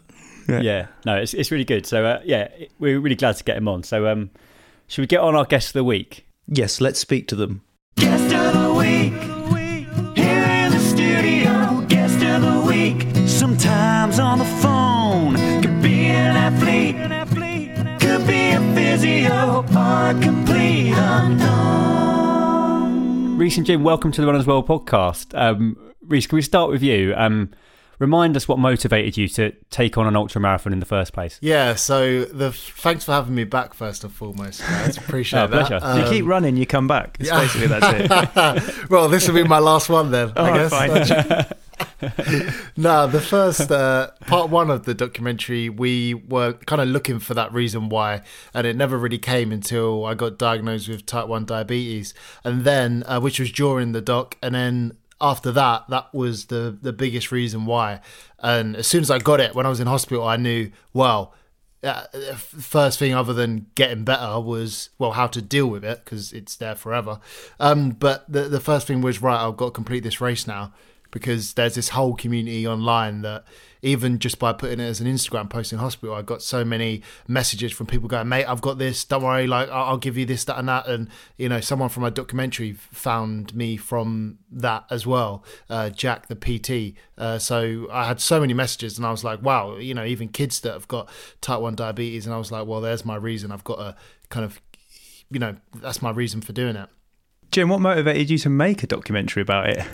Yeah, 0.49 0.87
no, 1.05 1.17
it's 1.17 1.35
it's 1.35 1.51
really 1.51 1.65
good. 1.65 1.85
So 1.87 2.05
uh, 2.05 2.21
yeah, 2.25 2.49
we're 2.79 2.99
really 3.01 3.17
glad 3.17 3.37
to 3.37 3.45
get 3.45 3.57
him 3.57 3.69
on. 3.69 3.83
So 3.83 4.07
um, 4.09 4.31
should 4.87 5.03
we 5.03 5.07
get 5.07 5.21
on 5.21 5.35
our 5.37 5.45
guest 5.45 5.69
of 5.69 5.75
the 5.75 5.85
week? 5.85 6.27
Yes, 6.47 6.81
let's 6.81 6.99
speak 6.99 7.29
to 7.29 7.37
them. 7.37 7.63
Guest 7.97 8.35
of 8.35 8.55
the 8.55 8.73
week. 8.75 9.13
Here 10.17 10.45
in 10.45 10.73
the 10.73 10.79
studio. 10.79 11.85
Guest 11.89 12.23
of 12.25 12.41
the 12.43 12.61
week. 12.67 13.07
Sometimes 13.29 14.19
on 14.19 14.39
the 14.39 14.47
phone. 14.47 15.35
Could 15.61 15.83
be 15.83 16.07
an 16.07 16.37
athlete. 16.37 16.97
Could 18.01 18.27
be 18.27 18.51
a 18.53 18.61
physio 18.75 19.65
or 19.77 20.11
a 20.11 20.15
complete 20.23 20.95
unknown. 20.97 21.59
Reece 23.37 23.59
and 23.59 23.67
Jim, 23.67 23.85
welcome 23.85 24.11
to 24.13 24.21
the 24.21 24.27
Runners 24.27 24.47
World 24.47 24.67
podcast. 24.67 25.39
Um, 25.39 25.77
Reece, 26.07 26.27
can 26.27 26.37
we 26.37 26.43
start 26.43 26.71
with 26.71 26.83
you? 26.83 27.15
Um, 27.17 27.51
remind 27.99 28.37
us 28.37 28.47
what 28.49 28.59
motivated 28.59 29.17
you 29.17 29.29
to 29.29 29.53
take 29.71 29.99
on 29.99 30.07
an 30.07 30.17
ultra 30.17 30.41
marathon 30.41 30.73
in 30.73 30.81
the 30.81 30.87
first 30.87 31.13
place. 31.13 31.39
Yeah, 31.41 31.75
so 31.75 32.25
the 32.25 32.53
thanks 32.53 33.05
for 33.05 33.13
having 33.13 33.35
me 33.35 33.45
back 33.45 33.75
first 33.75 34.05
and 34.05 34.13
foremost, 34.13 34.61
guys. 34.61 34.97
Appreciate 34.99 35.41
Oh, 35.41 35.47
that. 35.47 35.67
pleasure. 35.69 35.81
Um, 35.85 36.01
you 36.01 36.09
keep 36.09 36.25
running, 36.27 36.57
you 36.57 36.67
come 36.67 36.87
back. 36.87 37.17
It's 37.21 37.29
yeah. 37.29 37.41
basically 37.41 37.67
that's 37.69 38.37
it. 38.81 38.91
well, 38.91 39.09
this 39.09 39.27
will 39.29 39.35
be 39.35 39.45
my 39.45 39.59
last 39.59 39.89
one 39.89 40.11
then, 40.11 40.33
I 40.37 40.69
guess. 40.69 40.71
fine. 40.71 41.47
no, 42.77 43.07
the 43.07 43.21
first 43.21 43.71
uh, 43.71 44.11
part 44.27 44.51
one 44.51 44.71
of 44.71 44.85
the 44.85 44.95
documentary, 44.95 45.69
we 45.69 46.15
were 46.15 46.53
kind 46.53 46.81
of 46.81 46.89
looking 46.89 47.19
for 47.19 47.35
that 47.35 47.53
reason 47.53 47.89
why, 47.89 48.23
and 48.55 48.67
it 48.67 48.77
never 48.77 48.97
really 48.99 49.19
came 49.19 49.53
until 49.53 50.05
I 50.05 50.15
got 50.15 50.39
diagnosed 50.39 50.89
with 50.89 51.07
type 51.07 51.27
one 51.29 51.45
diabetes, 51.45 52.15
and 52.45 52.63
then 52.65 53.03
uh, 53.07 53.21
which 53.21 53.39
was 53.41 53.51
during 53.53 53.93
the 53.93 54.01
doc, 54.01 54.37
and 54.43 54.55
then 54.55 54.97
after 55.21 55.53
that, 55.53 55.85
that 55.89 56.13
was 56.15 56.47
the 56.47 56.77
the 56.81 56.93
biggest 56.93 57.33
reason 57.33 57.67
why. 57.67 58.01
And 58.39 58.77
as 58.77 58.87
soon 58.87 59.03
as 59.03 59.11
I 59.11 59.19
got 59.19 59.41
it, 59.41 59.55
when 59.55 59.67
I 59.67 59.69
was 59.69 59.81
in 59.81 59.87
hospital, 59.87 60.27
I 60.27 60.37
knew 60.37 60.71
well. 60.93 61.35
Uh, 61.81 62.03
first 62.35 62.99
thing 62.99 63.15
other 63.15 63.33
than 63.33 63.67
getting 63.77 64.03
better 64.03 64.41
was 64.41 64.91
well 64.99 65.13
how 65.13 65.29
to 65.29 65.41
deal 65.41 65.69
with 65.69 65.85
it 65.85 66.05
because 66.05 66.33
it's 66.33 66.57
there 66.57 66.75
forever 66.75 67.21
um 67.61 67.91
but 67.91 68.25
the 68.29 68.49
the 68.49 68.59
first 68.59 68.89
thing 68.89 69.01
was 69.01 69.23
right 69.23 69.47
i've 69.47 69.57
got 69.57 69.67
to 69.67 69.71
complete 69.71 70.03
this 70.03 70.21
race 70.21 70.45
now 70.45 70.73
because 71.13 71.55
there's 71.55 71.77
this 71.77 71.91
whole 71.91 72.17
community 72.17 72.67
online 72.67 73.23
that 73.23 73.45
even 73.83 74.19
just 74.19 74.39
by 74.39 74.53
putting 74.53 74.81
it 74.81 74.85
as 74.85 75.01
an 75.01 75.07
Instagram 75.07 75.49
post 75.49 75.73
in 75.73 75.79
hospital, 75.79 76.15
I 76.15 76.23
got 76.23 76.43
so 76.43 76.65
many 76.65 77.03
messages 77.27 77.73
from 77.73 77.87
people 77.87 78.09
going, 78.09 78.29
"Mate, 78.29 78.47
I've 78.47 78.61
got 78.61 78.79
this. 78.79 79.05
Don't 79.05 79.23
worry. 79.23 79.47
Like, 79.47 79.69
I'll 79.71 79.99
give 79.99 80.17
you 80.17 80.27
this, 80.27 80.45
that, 80.45 80.59
and 80.59 80.69
that." 80.69 80.87
And 80.87 81.09
you 81.37 81.49
know, 81.49 81.61
someone 81.61 81.89
from 81.89 82.03
my 82.03 82.11
documentary 82.11 82.73
found 82.73 83.55
me 83.55 83.77
from 83.77 84.39
that 84.51 84.85
as 84.91 85.07
well, 85.07 85.45
uh, 85.71 85.91
Jack 85.91 86.27
the 86.29 86.37
PT. 86.37 86.97
Uh, 87.17 87.39
so 87.39 87.87
I 87.91 88.07
had 88.07 88.21
so 88.21 88.41
many 88.41 88.55
messages, 88.55 88.99
and 88.99 89.07
I 89.07 89.11
was 89.11 89.25
like, 89.25 89.43
"Wow!" 89.43 89.77
You 89.77 89.95
know, 89.95 90.05
even 90.05 90.29
kids 90.29 90.61
that 90.61 90.73
have 90.73 90.89
got 90.89 91.09
type 91.41 91.61
one 91.61 91.75
diabetes, 91.75 92.27
and 92.27 92.35
I 92.35 92.39
was 92.39 92.53
like, 92.53 92.67
"Well, 92.67 92.81
there's 92.81 93.05
my 93.05 93.17
reason. 93.17 93.53
I've 93.53 93.65
got 93.65 93.77
to 93.77 93.97
kind 94.29 94.45
of." 94.45 94.61
You 95.31 95.39
know, 95.39 95.57
that's 95.75 96.01
my 96.01 96.11
reason 96.11 96.41
for 96.41 96.55
doing 96.55 96.75
it. 96.75 96.89
Jim, 97.51 97.69
what 97.71 97.81
motivated 97.81 98.29
you 98.31 98.39
to 98.39 98.51
make 98.51 98.83
a 98.83 98.87
documentary 98.87 99.43
about 99.43 99.69
it? 99.71 99.85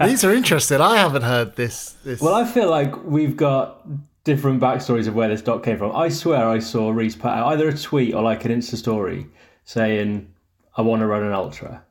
These 0.06 0.24
are 0.24 0.32
interesting. 0.32 0.80
I 0.80 0.98
haven't 0.98 1.22
heard 1.22 1.56
this. 1.56 1.90
this. 2.04 2.20
Well, 2.20 2.34
I 2.34 2.44
feel 2.44 2.70
like 2.70 3.04
we've 3.04 3.36
got 3.36 3.84
different 4.22 4.60
backstories 4.60 5.08
of 5.08 5.14
where 5.14 5.28
this 5.28 5.42
doc 5.42 5.64
came 5.64 5.78
from. 5.78 5.94
I 5.94 6.08
swear 6.08 6.48
I 6.48 6.60
saw 6.60 6.90
Reece 6.90 7.16
put 7.16 7.30
out 7.30 7.48
either 7.48 7.68
a 7.68 7.76
tweet 7.76 8.14
or 8.14 8.22
like 8.22 8.44
an 8.44 8.52
Insta 8.52 8.76
story 8.76 9.26
saying, 9.64 10.32
I 10.76 10.82
want 10.82 11.00
to 11.00 11.06
run 11.06 11.24
an 11.24 11.32
ultra. 11.32 11.84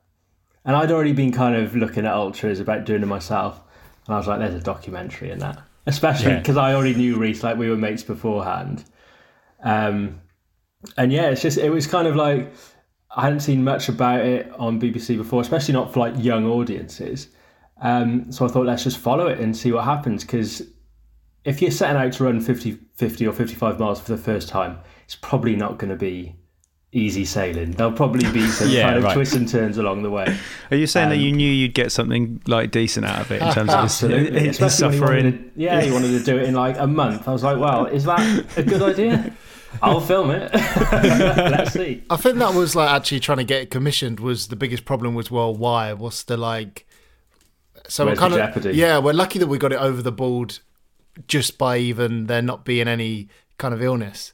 And 0.64 0.74
I'd 0.74 0.90
already 0.90 1.12
been 1.12 1.30
kind 1.32 1.54
of 1.56 1.76
looking 1.76 2.06
at 2.06 2.14
ultras 2.14 2.58
about 2.58 2.86
doing 2.86 3.02
it 3.02 3.06
myself. 3.06 3.60
And 4.06 4.14
I 4.14 4.18
was 4.18 4.26
like, 4.26 4.38
there's 4.40 4.54
a 4.54 4.60
documentary 4.60 5.30
in 5.30 5.38
that. 5.40 5.60
Especially 5.86 6.32
Yeah. 6.32 6.38
because 6.38 6.56
I 6.56 6.72
already 6.74 6.94
knew 6.94 7.16
Reece, 7.18 7.42
like 7.42 7.58
we 7.58 7.68
were 7.68 7.76
mates 7.76 8.02
beforehand. 8.02 8.84
Um, 9.62 10.20
and 10.96 11.12
yeah, 11.12 11.28
it's 11.28 11.42
just, 11.42 11.58
it 11.58 11.68
was 11.70 11.86
kind 11.86 12.08
of 12.08 12.16
like, 12.16 12.50
I 13.16 13.22
hadn't 13.22 13.40
seen 13.40 13.62
much 13.64 13.88
about 13.88 14.20
it 14.20 14.50
on 14.58 14.80
BBC 14.80 15.16
before, 15.16 15.40
especially 15.40 15.74
not 15.74 15.92
for 15.92 16.00
like 16.00 16.14
young 16.18 16.46
audiences. 16.46 17.28
Um, 17.80 18.30
so 18.32 18.44
I 18.44 18.48
thought, 18.48 18.66
let's 18.66 18.82
just 18.84 18.98
follow 18.98 19.26
it 19.28 19.38
and 19.40 19.56
see 19.56 19.70
what 19.72 19.84
happens. 19.84 20.24
Because 20.24 20.62
if 21.44 21.62
you're 21.62 21.70
setting 21.70 21.96
out 22.00 22.12
to 22.14 22.24
run 22.24 22.40
50, 22.40 22.78
50 22.96 23.26
or 23.26 23.32
55 23.32 23.78
miles 23.78 24.00
for 24.00 24.10
the 24.12 24.18
first 24.22 24.48
time, 24.48 24.78
it's 25.04 25.14
probably 25.16 25.54
not 25.54 25.78
going 25.78 25.90
to 25.90 25.96
be 25.96 26.34
easy 26.92 27.24
sailing. 27.24 27.72
There'll 27.72 27.92
probably 27.92 28.30
be 28.32 28.46
some 28.48 28.68
Yeah, 28.70 28.84
kind 28.84 28.98
of 28.98 29.04
right. 29.04 29.14
twists 29.14 29.34
and 29.34 29.48
turns 29.48 29.78
along 29.78 30.02
the 30.04 30.10
way. 30.10 30.36
Are 30.70 30.76
you 30.76 30.86
saying 30.86 31.08
that 31.10 31.16
Um, 31.16 31.20
you 31.22 31.32
knew 31.32 31.50
you'd 31.50 31.74
get 31.74 31.90
something 31.92 32.40
like 32.46 32.70
decent 32.70 33.04
out 33.04 33.20
of 33.20 33.30
it 33.32 33.42
in 33.42 33.52
terms 33.52 33.70
of 33.70 33.76
Absolutely. 33.84 34.40
his 34.40 34.58
he 34.58 34.68
suffering? 34.68 35.32
to, 35.32 35.50
yeah, 35.56 35.80
he 35.82 35.90
wanted 35.90 36.16
to 36.18 36.24
do 36.24 36.36
it 36.38 36.44
in 36.48 36.54
like 36.54 36.78
a 36.78 36.86
month. 36.86 37.26
I 37.28 37.32
was 37.32 37.42
like, 37.42 37.58
well, 37.58 37.86
is 37.86 38.04
that 38.04 38.44
a 38.56 38.62
good 38.62 38.82
idea? 38.82 39.32
I'll 39.82 40.00
film 40.00 40.30
it. 40.30 40.52
Let's 40.92 41.72
see. 41.72 42.02
I 42.10 42.16
think 42.16 42.38
that 42.38 42.54
was 42.54 42.74
like 42.74 42.90
actually 42.90 43.20
trying 43.20 43.38
to 43.38 43.44
get 43.44 43.62
it 43.62 43.70
commissioned 43.70 44.20
was 44.20 44.48
the 44.48 44.56
biggest 44.56 44.84
problem 44.84 45.14
was 45.14 45.30
well 45.30 45.54
why 45.54 45.92
what's 45.92 46.22
the 46.22 46.36
like 46.36 46.86
so 47.88 48.06
Where's 48.06 48.16
we're 48.16 48.20
kind 48.20 48.32
of 48.34 48.38
jeopardy? 48.38 48.76
yeah 48.76 48.98
we're 48.98 49.12
lucky 49.12 49.38
that 49.38 49.46
we 49.46 49.58
got 49.58 49.72
it 49.72 49.78
over 49.78 50.00
the 50.00 50.12
board 50.12 50.58
just 51.28 51.58
by 51.58 51.76
even 51.78 52.26
there 52.26 52.42
not 52.42 52.64
being 52.64 52.88
any 52.88 53.28
kind 53.58 53.74
of 53.74 53.82
illness 53.82 54.32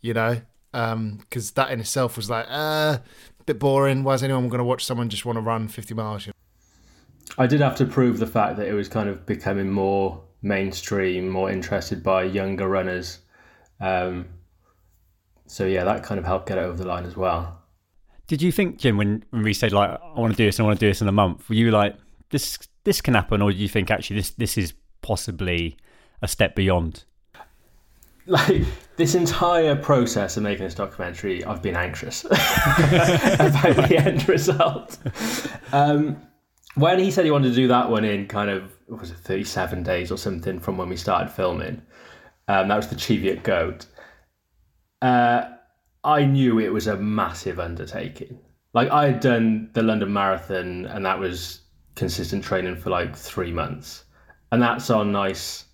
you 0.00 0.14
know 0.14 0.40
because 0.72 1.52
that 1.52 1.70
in 1.70 1.80
itself 1.80 2.16
was 2.16 2.28
like 2.28 2.46
uh, 2.48 2.98
a 2.98 3.44
bit 3.46 3.58
boring. 3.58 4.04
Why 4.04 4.14
is 4.14 4.22
anyone 4.22 4.48
going 4.48 4.58
to 4.58 4.64
watch 4.64 4.84
someone 4.84 5.08
just 5.08 5.24
want 5.24 5.36
to 5.36 5.40
run 5.40 5.68
50 5.68 5.94
miles? 5.94 6.26
you 6.26 6.30
know? 6.32 7.42
I 7.42 7.46
did 7.46 7.60
have 7.60 7.76
to 7.76 7.84
prove 7.86 8.18
the 8.18 8.26
fact 8.26 8.56
that 8.58 8.68
it 8.68 8.74
was 8.74 8.88
kind 8.88 9.08
of 9.08 9.24
becoming 9.26 9.70
more 9.70 10.22
mainstream, 10.42 11.28
more 11.28 11.50
interested 11.50 12.02
by 12.02 12.24
younger 12.24 12.68
runners. 12.68 13.20
Um, 13.80 14.26
so 15.48 15.66
yeah, 15.66 15.84
that 15.84 16.02
kind 16.02 16.18
of 16.18 16.24
helped 16.24 16.46
get 16.46 16.58
it 16.58 16.62
over 16.62 16.76
the 16.76 16.86
line 16.86 17.04
as 17.04 17.16
well. 17.16 17.60
Did 18.26 18.42
you 18.42 18.52
think, 18.52 18.78
Jim, 18.78 18.96
when, 18.98 19.24
when 19.30 19.42
we 19.42 19.54
said 19.54 19.72
like 19.72 19.90
I 19.90 20.20
want 20.20 20.32
to 20.32 20.36
do 20.36 20.44
this 20.44 20.58
and 20.58 20.64
I 20.64 20.68
want 20.68 20.78
to 20.78 20.86
do 20.86 20.90
this 20.90 21.00
in 21.00 21.08
a 21.08 21.12
month, 21.12 21.48
were 21.48 21.54
you 21.54 21.70
like 21.70 21.96
this 22.30 22.58
this 22.84 23.00
can 23.00 23.14
happen, 23.14 23.42
or 23.42 23.50
do 23.50 23.56
you 23.56 23.68
think 23.68 23.90
actually 23.90 24.16
this 24.16 24.30
this 24.30 24.58
is 24.58 24.74
possibly 25.02 25.76
a 26.22 26.28
step 26.28 26.54
beyond? 26.54 27.04
Like 28.26 28.64
this 28.96 29.14
entire 29.14 29.74
process 29.74 30.36
of 30.36 30.42
making 30.42 30.62
this 30.62 30.74
documentary, 30.74 31.42
I've 31.44 31.62
been 31.62 31.76
anxious 31.76 32.24
about 32.26 32.36
the 33.88 33.96
end 34.04 34.28
result. 34.28 34.98
Um, 35.72 36.20
when 36.74 36.98
he 36.98 37.10
said 37.10 37.24
he 37.24 37.30
wanted 37.30 37.48
to 37.48 37.54
do 37.54 37.68
that 37.68 37.88
one 37.88 38.04
in 38.04 38.26
kind 38.26 38.50
of 38.50 38.70
what 38.86 39.00
was 39.00 39.12
it 39.12 39.16
37 39.16 39.82
days 39.82 40.12
or 40.12 40.18
something 40.18 40.60
from 40.60 40.76
when 40.76 40.90
we 40.90 40.96
started 40.96 41.30
filming, 41.30 41.80
um, 42.48 42.68
that 42.68 42.76
was 42.76 42.88
the 42.88 42.96
Cheviot 42.96 43.44
Goat. 43.44 43.86
Uh, 45.02 45.50
I 46.04 46.24
knew 46.24 46.58
it 46.58 46.72
was 46.72 46.86
a 46.86 46.96
massive 46.96 47.60
undertaking. 47.60 48.38
Like 48.74 48.90
I 48.90 49.08
had 49.08 49.20
done 49.20 49.70
the 49.72 49.82
London 49.82 50.12
Marathon, 50.12 50.86
and 50.86 51.04
that 51.04 51.18
was 51.18 51.62
consistent 51.94 52.44
training 52.44 52.76
for 52.76 52.90
like 52.90 53.16
three 53.16 53.52
months, 53.52 54.04
and 54.52 54.62
that's 54.62 54.90
on 54.90 55.12
nice 55.12 55.64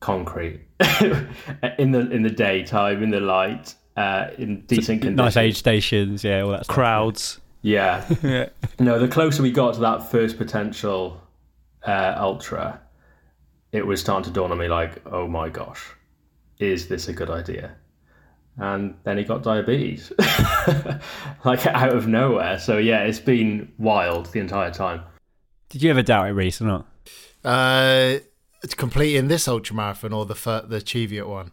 concrete 0.00 0.60
in 1.78 1.92
the 1.92 2.08
in 2.10 2.22
the 2.22 2.30
daytime, 2.30 3.02
in 3.02 3.10
the 3.10 3.20
light, 3.20 3.74
uh, 3.96 4.28
in 4.38 4.62
decent 4.62 5.02
conditions. 5.02 5.16
Nice 5.16 5.36
aid 5.36 5.56
stations, 5.56 6.24
yeah, 6.24 6.42
all 6.42 6.50
that 6.50 6.64
stuff. 6.64 6.74
Crowds. 6.74 7.40
Yeah. 7.60 8.04
No, 8.78 9.00
the 9.00 9.08
closer 9.08 9.42
we 9.42 9.50
got 9.50 9.74
to 9.74 9.80
that 9.80 10.10
first 10.10 10.38
potential 10.38 11.20
uh, 11.84 12.14
ultra, 12.16 12.80
it 13.72 13.84
was 13.84 14.00
starting 14.00 14.24
to 14.24 14.30
dawn 14.30 14.52
on 14.52 14.58
me 14.58 14.68
like, 14.68 15.02
oh 15.06 15.26
my 15.26 15.48
gosh, 15.48 15.84
is 16.60 16.86
this 16.86 17.08
a 17.08 17.12
good 17.12 17.28
idea? 17.30 17.74
And 18.60 18.94
then 19.04 19.18
he 19.18 19.24
got 19.24 19.42
diabetes, 19.44 20.10
like 21.44 21.64
out 21.66 21.90
of 21.94 22.06
nowhere. 22.08 22.58
So 22.58 22.78
yeah, 22.78 23.04
it's 23.04 23.20
been 23.20 23.72
wild 23.78 24.26
the 24.32 24.40
entire 24.40 24.70
time. 24.72 25.02
Did 25.68 25.82
you 25.82 25.90
ever 25.90 26.02
doubt 26.02 26.28
it, 26.28 26.32
Reece, 26.32 26.60
or 26.60 26.64
not? 26.64 26.86
Uh, 27.44 28.18
it's 28.62 28.74
completing 28.74 29.28
this 29.28 29.46
ultra 29.46 29.76
marathon 29.76 30.12
or 30.12 30.26
the 30.26 30.34
fir- 30.34 30.64
the 30.66 30.80
Cheviot 30.80 31.28
one. 31.28 31.52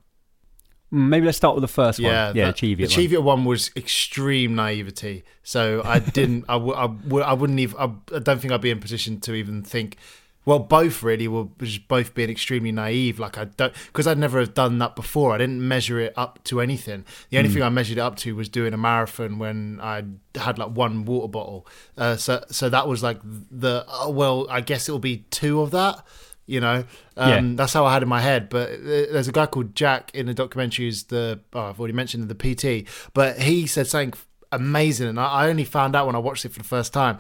Mm, 0.92 1.10
Maybe 1.10 1.26
let's 1.28 1.38
start 1.38 1.56
with 1.56 1.62
the 1.62 1.68
first 1.68 2.00
one. 2.00 2.12
Yeah, 2.12 2.32
yeah, 2.34 2.46
that- 2.48 2.56
Cheviot. 2.58 2.90
The 2.90 2.94
one. 2.94 3.04
Cheviot 3.04 3.22
one 3.22 3.46
was 3.46 3.70
extreme 3.76 4.56
naivety. 4.56 5.24
So 5.44 5.82
I 5.86 6.00
didn't. 6.00 6.46
I, 6.50 6.54
w- 6.54 6.74
I, 6.74 6.88
w- 6.88 7.24
I 7.24 7.34
wouldn't 7.34 7.60
even. 7.60 7.78
I, 7.78 8.16
I 8.16 8.20
don't 8.20 8.40
think 8.40 8.52
I'd 8.52 8.62
be 8.62 8.72
in 8.72 8.80
position 8.80 9.20
to 9.22 9.34
even 9.36 9.62
think. 9.62 9.98
Well, 10.46 10.60
both 10.60 11.02
really 11.02 11.28
were 11.28 11.48
just 11.60 11.88
both 11.88 12.14
being 12.14 12.30
extremely 12.30 12.72
naive. 12.72 13.18
Like 13.20 13.38
I 13.38 13.46
don't 13.46 13.74
because 13.88 14.06
I'd 14.08 14.18
never 14.20 14.40
have 14.40 14.54
done 14.54 14.78
that 14.80 14.96
before. 14.96 15.34
I 15.34 15.38
didn't 15.40 15.68
measure 15.68 16.00
it 16.00 16.14
up 16.16 16.44
to 16.46 16.62
anything. 16.62 17.04
The 17.32 17.40
only 17.40 17.50
thing 17.50 17.64
I 17.64 17.70
measured 17.70 17.98
it 17.98 18.02
up 18.02 18.16
to 18.18 18.36
was 18.36 18.48
doing 18.48 18.74
a 18.74 18.78
marathon 18.78 19.40
when 19.40 19.80
I 19.82 20.04
had 20.36 20.60
like 20.60 20.70
one 20.70 21.06
water 21.06 21.28
bottle. 21.28 21.68
Uh, 21.98 22.16
so 22.16 22.44
so 22.52 22.70
that 22.70 22.88
was 22.88 23.02
like 23.02 23.20
the 23.24 23.86
oh, 23.88 24.12
well, 24.12 24.46
I 24.50 24.62
guess 24.62 24.88
it'll 24.88 25.00
be 25.00 25.26
two 25.32 25.62
of 25.62 25.72
that. 25.72 26.06
You 26.48 26.60
know, 26.60 26.84
um, 27.18 27.30
Yeah. 27.30 27.56
that's 27.56 27.74
how 27.74 27.86
I 27.88 27.94
had 27.94 28.04
in 28.04 28.10
my 28.10 28.22
head. 28.22 28.50
But 28.50 28.70
uh, 28.74 28.78
there's 29.12 29.28
a 29.28 29.32
guy 29.32 29.48
called 29.48 29.74
Jack 29.76 30.12
in 30.14 30.28
the 30.28 30.34
documentary 30.36 30.86
who's 30.86 31.06
the 31.06 31.40
oh, 31.54 31.60
I've 31.70 31.80
already 31.80 31.96
mentioned 31.96 32.30
the 32.30 32.36
PT, 32.36 32.88
but 33.16 33.40
he 33.40 33.66
said 33.66 33.88
something 33.88 34.14
amazing, 34.56 35.08
and 35.08 35.20
I, 35.20 35.26
I 35.26 35.50
only 35.50 35.64
found 35.64 35.96
out 35.96 36.06
when 36.08 36.16
I 36.16 36.20
watched 36.20 36.46
it 36.46 36.52
for 36.54 36.60
the 36.60 36.66
first 36.66 36.94
time. 36.94 37.18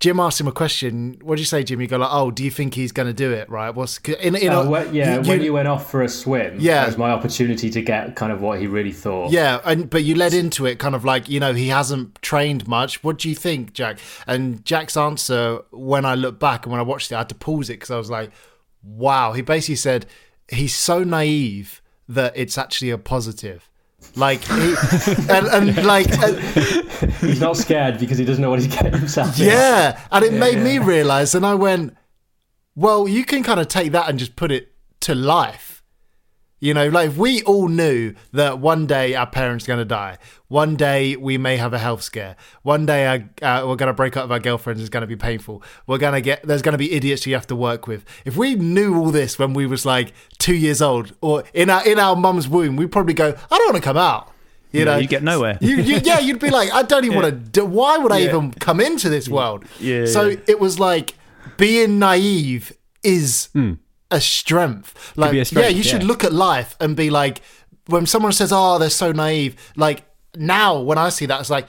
Jim 0.00 0.20
asked 0.20 0.40
him 0.40 0.46
a 0.46 0.52
question. 0.52 1.18
What 1.22 1.36
did 1.36 1.40
you 1.40 1.46
say, 1.46 1.64
Jim? 1.64 1.80
You 1.80 1.88
go 1.88 1.96
like, 1.96 2.10
"Oh, 2.12 2.30
do 2.30 2.44
you 2.44 2.50
think 2.50 2.74
he's 2.74 2.92
going 2.92 3.08
to 3.08 3.12
do 3.12 3.32
it?" 3.32 3.50
Right? 3.50 3.70
What's 3.70 3.98
in, 3.98 4.36
in 4.36 4.52
Uh, 4.52 4.62
a- 4.62 4.68
when- 4.70 4.94
yeah, 4.94 5.18
when 5.18 5.42
you 5.42 5.52
went 5.52 5.66
off 5.66 5.90
for 5.90 6.02
a 6.02 6.08
swim, 6.08 6.58
Yeah. 6.60 6.80
that 6.80 6.86
was 6.86 6.96
my 6.98 7.10
opportunity 7.10 7.68
to 7.70 7.82
get 7.82 8.14
kind 8.14 8.30
of 8.30 8.40
what 8.40 8.60
he 8.60 8.66
really 8.68 8.92
thought. 8.92 9.32
Yeah, 9.32 9.60
and 9.64 9.90
but 9.90 10.04
you 10.04 10.14
led 10.14 10.34
into 10.34 10.66
it 10.66 10.78
kind 10.78 10.94
of 10.94 11.04
like 11.04 11.28
you 11.28 11.40
know 11.40 11.52
he 11.52 11.68
hasn't 11.68 12.20
trained 12.22 12.68
much. 12.68 13.02
What 13.02 13.18
do 13.18 13.28
you 13.28 13.34
think, 13.34 13.72
Jack? 13.72 13.98
And 14.26 14.64
Jack's 14.64 14.96
answer 14.96 15.60
when 15.72 16.04
I 16.04 16.14
look 16.14 16.38
back 16.38 16.64
and 16.64 16.70
when 16.72 16.80
I 16.80 16.84
watched 16.84 17.10
it, 17.10 17.16
I 17.16 17.18
had 17.18 17.28
to 17.30 17.34
pause 17.34 17.68
it 17.68 17.74
because 17.74 17.90
I 17.90 17.96
was 17.98 18.10
like, 18.10 18.30
"Wow!" 18.84 19.32
He 19.32 19.42
basically 19.42 19.76
said 19.76 20.06
he's 20.48 20.74
so 20.76 21.02
naive 21.02 21.82
that 22.08 22.32
it's 22.36 22.56
actually 22.56 22.90
a 22.90 22.98
positive. 22.98 23.68
Like 24.16 24.42
he, 24.44 24.74
and, 25.30 25.46
and 25.46 25.84
like 25.84 26.10
and- 26.12 26.38
He's 27.20 27.40
not 27.40 27.56
scared 27.56 27.98
because 27.98 28.18
he 28.18 28.24
doesn't 28.24 28.42
know 28.42 28.50
what 28.50 28.58
he's 28.60 28.72
getting 28.74 28.92
himself 28.98 29.38
in. 29.38 29.46
yeah, 29.46 30.00
and 30.10 30.24
it 30.24 30.32
made 30.32 30.58
me 30.58 30.78
realize, 30.78 31.34
and 31.34 31.46
I 31.46 31.54
went, 31.54 31.96
"Well, 32.74 33.06
you 33.06 33.24
can 33.24 33.42
kind 33.42 33.60
of 33.60 33.68
take 33.68 33.92
that 33.92 34.08
and 34.08 34.18
just 34.18 34.34
put 34.36 34.50
it 34.50 34.72
to 35.00 35.14
life." 35.14 35.67
You 36.60 36.74
know, 36.74 36.88
like 36.88 37.10
if 37.10 37.16
we 37.16 37.42
all 37.42 37.68
knew 37.68 38.14
that 38.32 38.58
one 38.58 38.86
day 38.86 39.14
our 39.14 39.26
parents 39.28 39.64
are 39.64 39.68
going 39.68 39.78
to 39.78 39.84
die, 39.84 40.18
one 40.48 40.74
day 40.74 41.14
we 41.14 41.38
may 41.38 41.56
have 41.56 41.72
a 41.72 41.78
health 41.78 42.02
scare, 42.02 42.34
one 42.62 42.84
day 42.84 43.06
our, 43.06 43.14
uh, 43.42 43.66
we're 43.66 43.76
going 43.76 43.86
to 43.86 43.92
break 43.92 44.16
up 44.16 44.24
with 44.24 44.32
our 44.32 44.40
girlfriends, 44.40 44.80
it's 44.80 44.90
going 44.90 45.02
to 45.02 45.06
be 45.06 45.14
painful. 45.14 45.62
We're 45.86 45.98
going 45.98 46.14
to 46.14 46.20
get 46.20 46.42
there's 46.42 46.62
going 46.62 46.72
to 46.72 46.78
be 46.78 46.92
idiots 46.92 47.26
you 47.26 47.34
have 47.34 47.46
to 47.48 47.56
work 47.56 47.86
with. 47.86 48.04
If 48.24 48.36
we 48.36 48.56
knew 48.56 48.96
all 48.98 49.10
this 49.10 49.38
when 49.38 49.54
we 49.54 49.66
was 49.66 49.86
like 49.86 50.12
two 50.38 50.56
years 50.56 50.82
old 50.82 51.14
or 51.20 51.44
in 51.54 51.70
our 51.70 51.86
in 51.86 51.98
our 52.00 52.16
mum's 52.16 52.48
womb, 52.48 52.74
we'd 52.76 52.90
probably 52.90 53.14
go, 53.14 53.28
"I 53.50 53.58
don't 53.58 53.72
want 53.72 53.76
to 53.76 53.88
come 53.88 53.96
out." 53.96 54.32
You 54.72 54.84
know, 54.84 54.96
you 54.98 55.08
get 55.08 55.22
nowhere. 55.22 55.58
You, 55.62 55.76
you, 55.76 56.00
yeah, 56.04 56.18
you'd 56.18 56.40
be 56.40 56.50
like, 56.50 56.70
I 56.74 56.82
don't 56.82 57.04
even 57.04 57.16
want 57.16 57.26
to. 57.32 57.32
Do, 57.32 57.64
why 57.64 57.96
would 57.96 58.12
I 58.12 58.20
even 58.22 58.50
come 58.52 58.80
into 58.80 59.08
this 59.08 59.26
world? 59.26 59.64
Yeah, 59.80 60.04
So 60.04 60.26
yeah. 60.26 60.36
it 60.46 60.60
was 60.60 60.78
like 60.78 61.14
being 61.56 61.98
naive 61.98 62.72
is 63.02 63.48
a 64.10 64.20
strength. 64.20 65.16
Like, 65.16 65.34
a 65.34 65.44
strength, 65.44 65.64
yeah, 65.64 65.76
you 65.76 65.82
should 65.82 66.02
look 66.02 66.24
at 66.24 66.32
life 66.32 66.76
and 66.80 66.96
be 66.96 67.10
like, 67.10 67.42
when 67.86 68.06
someone 68.06 68.32
says, 68.32 68.52
"Oh, 68.52 68.78
they're 68.78 68.90
so 68.90 69.12
naive," 69.12 69.56
like 69.76 70.04
now 70.36 70.80
when 70.80 70.98
I 70.98 71.08
see 71.10 71.26
that, 71.26 71.40
it's 71.40 71.50
like. 71.50 71.68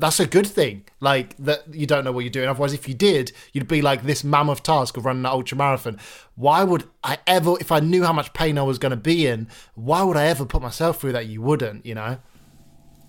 That's 0.00 0.20
a 0.20 0.28
good 0.28 0.46
thing. 0.46 0.84
Like 1.00 1.36
that 1.38 1.74
you 1.74 1.84
don't 1.84 2.04
know 2.04 2.12
what 2.12 2.20
you're 2.20 2.30
doing. 2.30 2.48
Otherwise, 2.48 2.72
if 2.72 2.86
you 2.86 2.94
did, 2.94 3.32
you'd 3.52 3.66
be 3.66 3.82
like 3.82 4.04
this 4.04 4.22
mammoth 4.22 4.62
task 4.62 4.96
of 4.96 5.04
running 5.04 5.22
an 5.22 5.26
ultra 5.26 5.58
marathon. 5.58 5.98
Why 6.36 6.62
would 6.62 6.84
I 7.02 7.18
ever, 7.26 7.56
if 7.58 7.72
I 7.72 7.80
knew 7.80 8.04
how 8.04 8.12
much 8.12 8.32
pain 8.32 8.58
I 8.58 8.62
was 8.62 8.78
going 8.78 8.90
to 8.90 8.96
be 8.96 9.26
in, 9.26 9.48
why 9.74 10.04
would 10.04 10.16
I 10.16 10.26
ever 10.26 10.46
put 10.46 10.62
myself 10.62 11.00
through 11.00 11.14
that? 11.14 11.26
You 11.26 11.42
wouldn't, 11.42 11.84
you 11.84 11.96
know. 11.96 12.18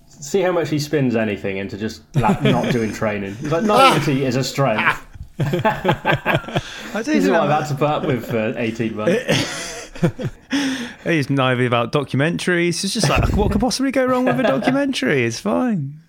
See 0.07 0.41
how 0.41 0.51
much 0.51 0.69
he 0.69 0.79
spins 0.79 1.15
anything 1.15 1.57
into 1.57 1.77
just 1.77 2.01
like, 2.15 2.41
not 2.41 2.71
doing 2.71 2.91
training. 3.01 3.35
He's 3.35 3.51
like, 3.51 3.65
naivety 3.65 4.25
is 4.25 4.35
a 4.35 4.43
strength. 4.43 5.05
I 5.39 6.61
This 6.93 7.05
did 7.05 7.15
is 7.17 7.29
what 7.29 7.41
I've 7.41 7.61
had 7.61 7.67
to 7.69 7.75
put 7.75 7.87
up 7.89 8.05
with 8.05 8.25
for 8.29 8.53
18 8.57 8.95
months. 8.95 9.91
He's 11.03 11.29
naive 11.29 11.65
about 11.65 11.91
documentaries. 11.91 12.83
It's 12.83 12.93
just 12.93 13.09
like, 13.09 13.35
what 13.35 13.51
could 13.51 13.61
possibly 13.61 13.91
go 13.91 14.05
wrong 14.05 14.25
with 14.25 14.39
a 14.39 14.43
documentary? 14.43 15.23
It's 15.23 15.39
fine. 15.39 16.01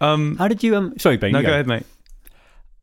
Um, 0.00 0.36
How 0.36 0.48
did 0.48 0.62
you? 0.62 0.76
Um, 0.76 0.98
sorry, 0.98 1.16
Ben. 1.16 1.32
no, 1.32 1.38
you 1.40 1.46
go 1.46 1.52
ahead, 1.52 1.66
mate. 1.66 1.84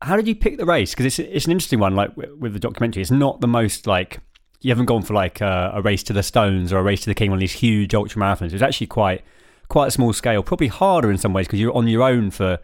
How 0.02 0.16
did 0.16 0.26
you 0.26 0.34
pick 0.34 0.56
the 0.56 0.64
race? 0.64 0.92
Because 0.92 1.06
it's 1.06 1.18
it's 1.18 1.44
an 1.44 1.52
interesting 1.52 1.78
one. 1.78 1.94
Like 1.94 2.16
with 2.16 2.30
with 2.38 2.52
the 2.54 2.58
documentary, 2.58 3.02
it's 3.02 3.10
not 3.10 3.42
the 3.42 3.46
most 3.48 3.86
like 3.86 4.20
you 4.62 4.70
haven't 4.70 4.86
gone 4.86 5.02
for 5.02 5.12
like 5.12 5.42
a, 5.42 5.72
a 5.74 5.82
race 5.82 6.02
to 6.04 6.14
the 6.14 6.22
Stones 6.22 6.72
or 6.72 6.78
a 6.78 6.82
race 6.82 7.00
to 7.02 7.10
the 7.10 7.14
King, 7.14 7.32
on 7.32 7.38
these 7.38 7.52
huge 7.52 7.94
ultra 7.94 8.20
marathons. 8.20 8.54
It's 8.54 8.62
actually 8.62 8.86
quite 8.86 9.22
quite 9.68 9.88
a 9.88 9.90
small 9.90 10.14
scale, 10.14 10.42
probably 10.42 10.68
harder 10.68 11.10
in 11.10 11.18
some 11.18 11.34
ways 11.34 11.46
because 11.46 11.60
you're 11.60 11.76
on 11.76 11.86
your 11.88 12.02
own 12.02 12.30
for. 12.30 12.58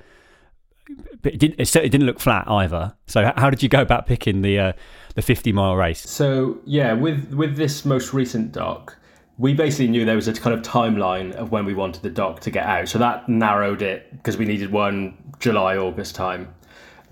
But 1.22 1.34
it 1.34 1.38
didn't. 1.38 1.60
It 1.60 1.66
certainly 1.66 1.88
didn't 1.88 2.06
look 2.06 2.20
flat 2.20 2.48
either. 2.48 2.94
So 3.06 3.32
how 3.36 3.50
did 3.50 3.62
you 3.62 3.68
go 3.68 3.80
about 3.80 4.06
picking 4.06 4.42
the 4.42 4.58
uh, 4.58 4.72
the 5.14 5.22
50 5.22 5.52
mile 5.52 5.76
race? 5.76 6.08
So 6.08 6.58
yeah, 6.64 6.92
with 6.92 7.32
with 7.34 7.56
this 7.56 7.84
most 7.84 8.12
recent 8.12 8.52
doc, 8.52 8.96
we 9.38 9.52
basically 9.54 9.88
knew 9.88 10.04
there 10.04 10.16
was 10.16 10.28
a 10.28 10.32
kind 10.32 10.54
of 10.54 10.62
timeline 10.62 11.32
of 11.32 11.50
when 11.50 11.64
we 11.64 11.74
wanted 11.74 12.02
the 12.02 12.10
doc 12.10 12.40
to 12.40 12.50
get 12.50 12.66
out. 12.66 12.88
So 12.88 12.98
that 12.98 13.28
narrowed 13.28 13.82
it 13.82 14.12
because 14.12 14.36
we 14.36 14.44
needed 14.44 14.70
one 14.70 15.16
July 15.40 15.76
August 15.76 16.14
time. 16.14 16.54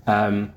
Um, 0.07 0.53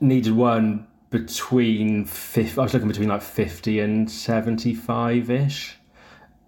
needed 0.00 0.34
one 0.34 0.86
between 1.10 2.06
50, 2.06 2.58
I 2.58 2.62
was 2.62 2.72
looking 2.72 2.88
between 2.88 3.08
like 3.08 3.22
fifty 3.22 3.80
and 3.80 4.10
seventy 4.10 4.74
five 4.74 5.30
ish. 5.30 5.76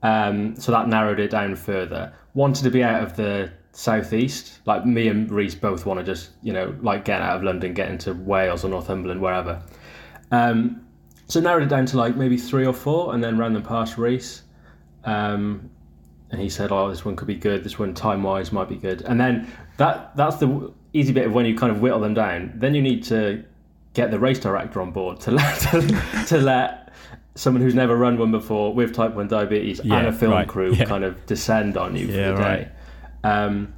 Um, 0.03 0.57
so 0.57 0.71
that 0.73 0.89
narrowed 0.89 1.21
it 1.21 1.31
down 1.31 1.57
further. 1.57 2.13
Wanted 2.35 2.65
to 2.65 2.71
be 2.71 2.83
out 2.83 3.03
of 3.03 3.17
the 3.17 3.53
southeast. 3.75 4.61
Like 4.65 4.87
me 4.87 5.09
and 5.09 5.31
Reece 5.31 5.55
both 5.55 5.85
want 5.85 6.01
to 6.01 6.05
just, 6.05 6.31
you 6.43 6.53
know, 6.53 6.75
like 6.81 7.05
get 7.05 7.21
out 7.21 7.37
of 7.37 7.43
London, 7.43 7.75
get 7.75 7.91
into 7.91 8.15
Wales 8.15 8.65
or 8.65 8.69
Northumberland, 8.69 9.21
wherever. 9.21 9.61
Um, 10.31 10.87
so 11.27 11.41
narrowed 11.41 11.63
it 11.65 11.69
down 11.69 11.87
to 11.87 11.97
like 11.97 12.17
maybe 12.17 12.37
three 12.37 12.67
or 12.67 12.73
four, 12.73 13.15
and 13.15 13.23
then 13.23 13.39
ran 13.39 13.53
them 13.53 13.63
past 13.63 13.99
Reece. 13.99 14.43
Um, 15.05 15.71
and 16.31 16.41
he 16.41 16.49
said, 16.49 16.73
"Oh, 16.73 16.89
this 16.89 17.05
one 17.05 17.17
could 17.17 17.29
be 17.29 17.35
good. 17.37 17.63
This 17.65 17.79
one, 17.79 17.95
time 17.95 18.23
wise, 18.23 18.53
might 18.53 18.69
be 18.69 18.77
good." 18.77 19.03
And 19.03 19.21
then 19.21 19.51
that 19.77 20.17
that's 20.17 20.37
the 20.37 20.73
easy 20.93 21.13
bit 21.13 21.27
of 21.27 21.33
when 21.33 21.47
you 21.47 21.57
kind 21.57 21.71
of 21.73 21.81
whittle 21.81 22.01
them 22.01 22.15
down. 22.15 22.53
Then 22.57 22.75
you 22.75 22.83
need 22.83 23.05
to 23.05 23.45
get 23.95 24.11
the 24.11 24.19
race 24.19 24.39
director 24.41 24.81
on 24.81 24.91
board 24.91 25.21
to 25.21 25.31
let 25.33 25.61
to, 25.61 26.25
to 26.27 26.39
let 26.39 26.93
someone 27.37 27.63
who's 27.63 27.75
never 27.75 27.97
run 27.97 28.19
one 28.19 28.31
before 28.31 28.73
with 28.73 28.95
type 28.95 29.13
1 29.13 29.27
diabetes 29.27 29.81
Yeah, 29.83 29.97
and 29.99 30.07
a 30.07 30.13
film 30.13 30.31
right, 30.33 30.47
crew 30.47 30.73
yeah. 30.73 30.85
kind 30.85 31.03
of 31.03 31.27
descend 31.27 31.77
on 31.77 31.97
you 31.97 32.07
for 32.07 32.13
Yeah, 32.13 32.31
the 32.31 32.37
day. 32.37 32.69
Um, 33.25 33.75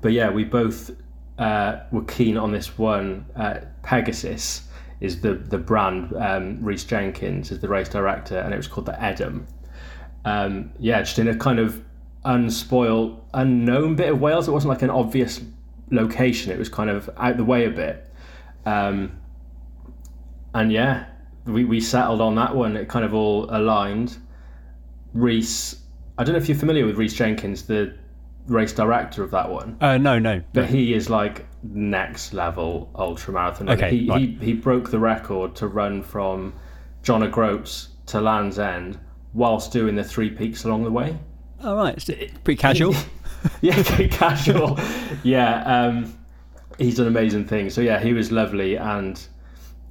but 0.00 0.12
yeah, 0.12 0.30
we 0.30 0.44
both 0.44 0.90
uh, 1.38 1.80
were 1.92 2.04
keen 2.04 2.38
on 2.38 2.52
this 2.52 2.78
one. 2.78 3.26
Uh, 3.36 3.58
Pegasus 3.82 4.68
is 5.00 5.20
the, 5.20 5.34
the 5.34 5.58
brand. 5.58 6.16
Um, 6.16 6.62
Reese 6.62 6.84
Jenkins 6.84 7.50
is 7.50 7.60
the 7.60 7.68
race 7.68 7.88
director, 7.88 8.38
and 8.38 8.54
it 8.54 8.56
was 8.56 8.66
called 8.66 8.86
the 8.86 9.02
Edam. 9.02 9.46
Um, 10.24 10.72
yeah, 10.78 11.00
just 11.02 11.18
in 11.18 11.28
a 11.28 11.36
kind 11.36 11.58
of 11.58 11.82
unspoiled, 12.24 13.22
unknown 13.34 13.96
bit 13.96 14.10
of 14.10 14.20
Wales. 14.20 14.48
It 14.48 14.52
wasn't 14.52 14.70
like 14.70 14.82
an 14.82 14.90
obvious 14.90 15.40
location. 15.90 16.50
It 16.50 16.58
was 16.58 16.68
kind 16.68 16.90
of 16.90 17.10
out 17.16 17.36
the 17.36 17.44
way 17.44 17.66
a 17.66 17.70
bit. 17.70 18.10
Um, 18.64 19.20
and 20.54 20.72
yeah, 20.72 21.06
we, 21.44 21.64
we 21.64 21.80
settled 21.80 22.20
on 22.20 22.34
that 22.36 22.56
one. 22.56 22.76
It 22.76 22.88
kind 22.88 23.04
of 23.04 23.14
all 23.14 23.46
aligned. 23.50 24.16
Reece, 25.12 25.80
I 26.18 26.24
don't 26.24 26.32
know 26.32 26.38
if 26.38 26.48
you're 26.48 26.58
familiar 26.58 26.86
with 26.86 26.96
Reese 26.96 27.14
Jenkins, 27.14 27.62
the 27.62 27.94
race 28.46 28.72
director 28.72 29.22
of 29.22 29.30
that 29.32 29.50
one, 29.50 29.76
Uh, 29.80 29.98
no, 29.98 30.18
no. 30.18 30.40
but 30.52 30.66
he 30.66 30.94
is 30.94 31.10
like 31.10 31.46
next 31.62 32.32
level 32.32 32.90
ultra 32.94 33.32
marathon. 33.34 33.68
Okay, 33.70 33.90
he, 33.96 34.08
right. 34.08 34.20
he 34.20 34.38
he 34.40 34.52
broke 34.52 34.90
the 34.90 34.98
record 34.98 35.54
to 35.56 35.66
run 35.66 36.02
from 36.02 36.52
John 37.02 37.22
O'Groats 37.22 37.88
to 38.06 38.20
Land's 38.20 38.58
End 38.58 38.98
whilst 39.34 39.72
doing 39.72 39.96
the 39.96 40.04
three 40.04 40.30
peaks 40.30 40.64
along 40.64 40.84
the 40.84 40.90
way. 40.90 41.16
All 41.62 41.76
right, 41.76 41.94
it's, 41.96 42.04
pretty 42.44 42.56
casual. 42.56 42.94
yeah, 43.60 43.82
pretty 43.82 44.08
casual. 44.08 44.78
yeah, 45.22 45.62
um, 45.64 46.14
he's 46.78 46.96
done 46.96 47.06
amazing 47.06 47.46
things. 47.46 47.74
So 47.74 47.80
yeah, 47.80 47.98
he 47.98 48.12
was 48.12 48.30
lovely, 48.30 48.76
and 48.76 49.20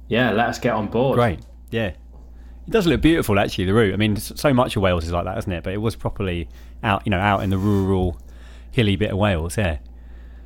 yeah, 0.08 0.30
let 0.30 0.48
us 0.48 0.58
get 0.58 0.74
on 0.74 0.86
board. 0.88 1.16
Great. 1.16 1.40
Yeah. 1.70 1.88
It 2.66 2.70
does 2.70 2.86
look 2.86 3.00
beautiful, 3.00 3.38
actually. 3.38 3.66
The 3.66 3.74
route. 3.74 3.94
I 3.94 3.96
mean, 3.96 4.16
so 4.16 4.52
much 4.52 4.74
of 4.76 4.82
Wales 4.82 5.04
is 5.04 5.12
like 5.12 5.24
that, 5.24 5.38
isn't 5.38 5.52
it? 5.52 5.62
But 5.62 5.72
it 5.72 5.76
was 5.76 5.94
properly 5.94 6.48
out, 6.82 7.02
you 7.04 7.10
know, 7.10 7.18
out 7.20 7.42
in 7.44 7.50
the 7.50 7.58
rural, 7.58 8.20
hilly 8.76 8.94
bit 8.94 9.10
of 9.10 9.18
Wales. 9.18 9.56
Yeah. 9.56 9.78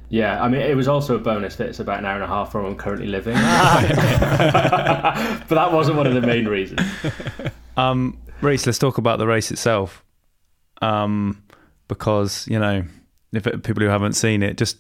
Yeah, 0.09 0.43
I 0.43 0.49
mean, 0.49 0.61
it 0.61 0.77
was 0.77 0.89
also 0.89 1.17
a 1.17 1.19
bonus 1.19 1.57
that 1.57 1.69
it's 1.69 1.79
about 1.79 2.01
an 2.01 2.05
hour 2.05 2.15
and 2.15 2.25
a 2.25 2.27
half 2.27 2.51
from 2.51 2.63
where 2.63 2.71
I'm 2.71 2.77
currently 2.77 3.07
living. 3.07 3.35
but 3.35 5.49
that 5.49 5.73
wasn't 5.73 5.97
one 5.97 6.07
of 6.07 6.15
the 6.15 6.21
main 6.21 6.47
reasons. 6.47 6.81
Um, 7.77 8.19
Reece, 8.41 8.67
let's 8.67 8.79
talk 8.79 8.99
about 8.99 9.19
the 9.19 9.27
race 9.27 9.53
itself. 9.53 10.05
Um, 10.83 11.45
because 11.87 12.49
you 12.49 12.59
know, 12.59 12.85
if 13.33 13.47
it, 13.47 13.63
people 13.63 13.83
who 13.83 13.89
haven't 13.89 14.15
seen 14.15 14.43
it, 14.43 14.57
just 14.57 14.79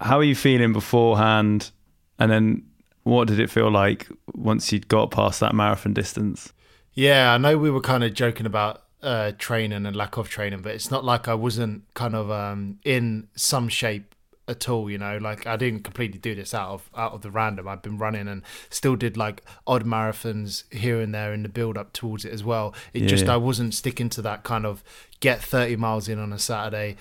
how 0.00 0.18
are 0.18 0.24
you 0.24 0.34
feeling 0.34 0.72
beforehand, 0.72 1.70
and 2.18 2.30
then 2.30 2.64
what 3.04 3.28
did 3.28 3.38
it 3.38 3.50
feel 3.50 3.70
like 3.70 4.08
once 4.34 4.72
you'd 4.72 4.88
got 4.88 5.10
past 5.10 5.40
that 5.40 5.54
marathon 5.54 5.94
distance? 5.94 6.52
Yeah, 6.94 7.32
I 7.32 7.38
know 7.38 7.58
we 7.58 7.70
were 7.70 7.80
kind 7.80 8.02
of 8.02 8.12
joking 8.12 8.46
about 8.46 8.82
uh, 9.02 9.32
training 9.38 9.86
and 9.86 9.94
lack 9.96 10.16
of 10.16 10.28
training, 10.28 10.62
but 10.62 10.74
it's 10.74 10.90
not 10.90 11.04
like 11.04 11.28
I 11.28 11.34
wasn't 11.34 11.82
kind 11.94 12.14
of 12.14 12.30
um, 12.30 12.78
in 12.84 13.28
some 13.34 13.68
shape 13.68 14.14
at 14.46 14.68
all. 14.68 14.90
You 14.90 14.98
know, 14.98 15.18
like 15.18 15.46
I 15.46 15.56
didn't 15.56 15.84
completely 15.84 16.18
do 16.18 16.34
this 16.34 16.54
out 16.54 16.70
of 16.70 16.90
out 16.96 17.12
of 17.12 17.22
the 17.22 17.30
random. 17.30 17.68
I've 17.68 17.82
been 17.82 17.98
running 17.98 18.26
and 18.28 18.42
still 18.70 18.96
did 18.96 19.16
like 19.16 19.42
odd 19.66 19.84
marathons 19.84 20.64
here 20.72 21.00
and 21.00 21.14
there 21.14 21.32
in 21.32 21.42
the 21.42 21.48
build 21.48 21.76
up 21.78 21.92
towards 21.92 22.24
it 22.24 22.32
as 22.32 22.42
well. 22.42 22.74
It 22.92 23.02
Yeah, 23.02 23.08
just. 23.08 23.28
I 23.28 23.36
wasn't 23.36 23.74
sticking 23.74 24.08
to 24.10 24.22
that 24.22 24.42
kind 24.42 24.66
of 24.66 24.82
get 25.20 25.42
thirty 25.42 25.76
miles 25.76 26.08
in 26.08 26.18
on 26.18 26.32
a 26.32 26.38
Saturday. 26.38 26.96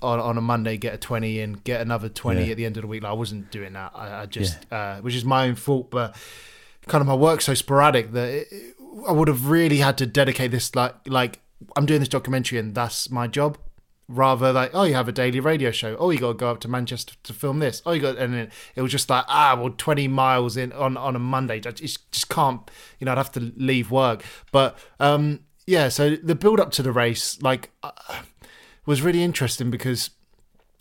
On, 0.00 0.20
on 0.20 0.38
a 0.38 0.40
Monday, 0.40 0.76
get 0.76 0.94
a 0.94 0.96
twenty 0.96 1.40
in, 1.40 1.54
get 1.54 1.80
another 1.80 2.08
twenty 2.08 2.44
Yeah. 2.44 2.50
at 2.52 2.56
the 2.56 2.66
end 2.66 2.76
of 2.76 2.82
the 2.82 2.86
week. 2.88 3.02
Like, 3.02 3.10
I 3.10 3.14
wasn't 3.14 3.50
doing 3.50 3.72
that. 3.72 3.92
I, 3.94 4.22
I 4.22 4.26
just, 4.26 4.58
uh, 4.72 4.98
which 5.00 5.14
is 5.14 5.24
my 5.24 5.46
own 5.48 5.54
fault. 5.56 5.90
But 5.90 6.16
kind 6.86 7.00
of 7.00 7.06
my 7.08 7.14
work's 7.14 7.44
so 7.46 7.54
sporadic 7.54 8.12
that 8.12 8.28
it, 8.28 8.76
I 9.06 9.12
would 9.12 9.28
have 9.28 9.48
really 9.48 9.78
had 9.78 9.98
to 9.98 10.06
dedicate 10.06 10.50
this 10.50 10.74
like 10.74 10.94
like 11.06 11.40
I'm 11.76 11.86
doing 11.86 12.00
this 12.00 12.08
documentary 12.08 12.58
and 12.58 12.74
that's 12.74 13.10
my 13.10 13.26
job. 13.26 13.58
Rather 14.10 14.54
like 14.54 14.70
oh 14.72 14.84
you 14.84 14.94
have 14.94 15.06
a 15.06 15.12
daily 15.12 15.38
radio 15.38 15.70
show 15.70 15.94
oh 15.98 16.08
you 16.08 16.18
got 16.18 16.28
to 16.28 16.34
go 16.34 16.50
up 16.50 16.60
to 16.60 16.68
Manchester 16.68 17.14
to 17.24 17.34
film 17.34 17.58
this 17.58 17.82
oh 17.84 17.92
you 17.92 18.00
got 18.00 18.16
and 18.16 18.50
it 18.74 18.80
was 18.80 18.90
just 18.90 19.10
like 19.10 19.26
ah 19.28 19.54
well 19.54 19.68
20 19.76 20.08
miles 20.08 20.56
in 20.56 20.72
on 20.72 20.96
on 20.96 21.14
a 21.14 21.18
Monday 21.18 21.56
I 21.56 21.72
just 21.72 22.10
just 22.10 22.30
can't 22.30 22.58
you 22.98 23.04
know 23.04 23.12
I'd 23.12 23.18
have 23.18 23.32
to 23.32 23.52
leave 23.56 23.90
work 23.90 24.24
but 24.50 24.78
um 24.98 25.40
yeah 25.66 25.90
so 25.90 26.16
the 26.16 26.34
build 26.34 26.58
up 26.58 26.70
to 26.70 26.82
the 26.82 26.90
race 26.90 27.42
like 27.42 27.70
uh, 27.82 27.90
was 28.86 29.02
really 29.02 29.22
interesting 29.22 29.70
because 29.70 30.08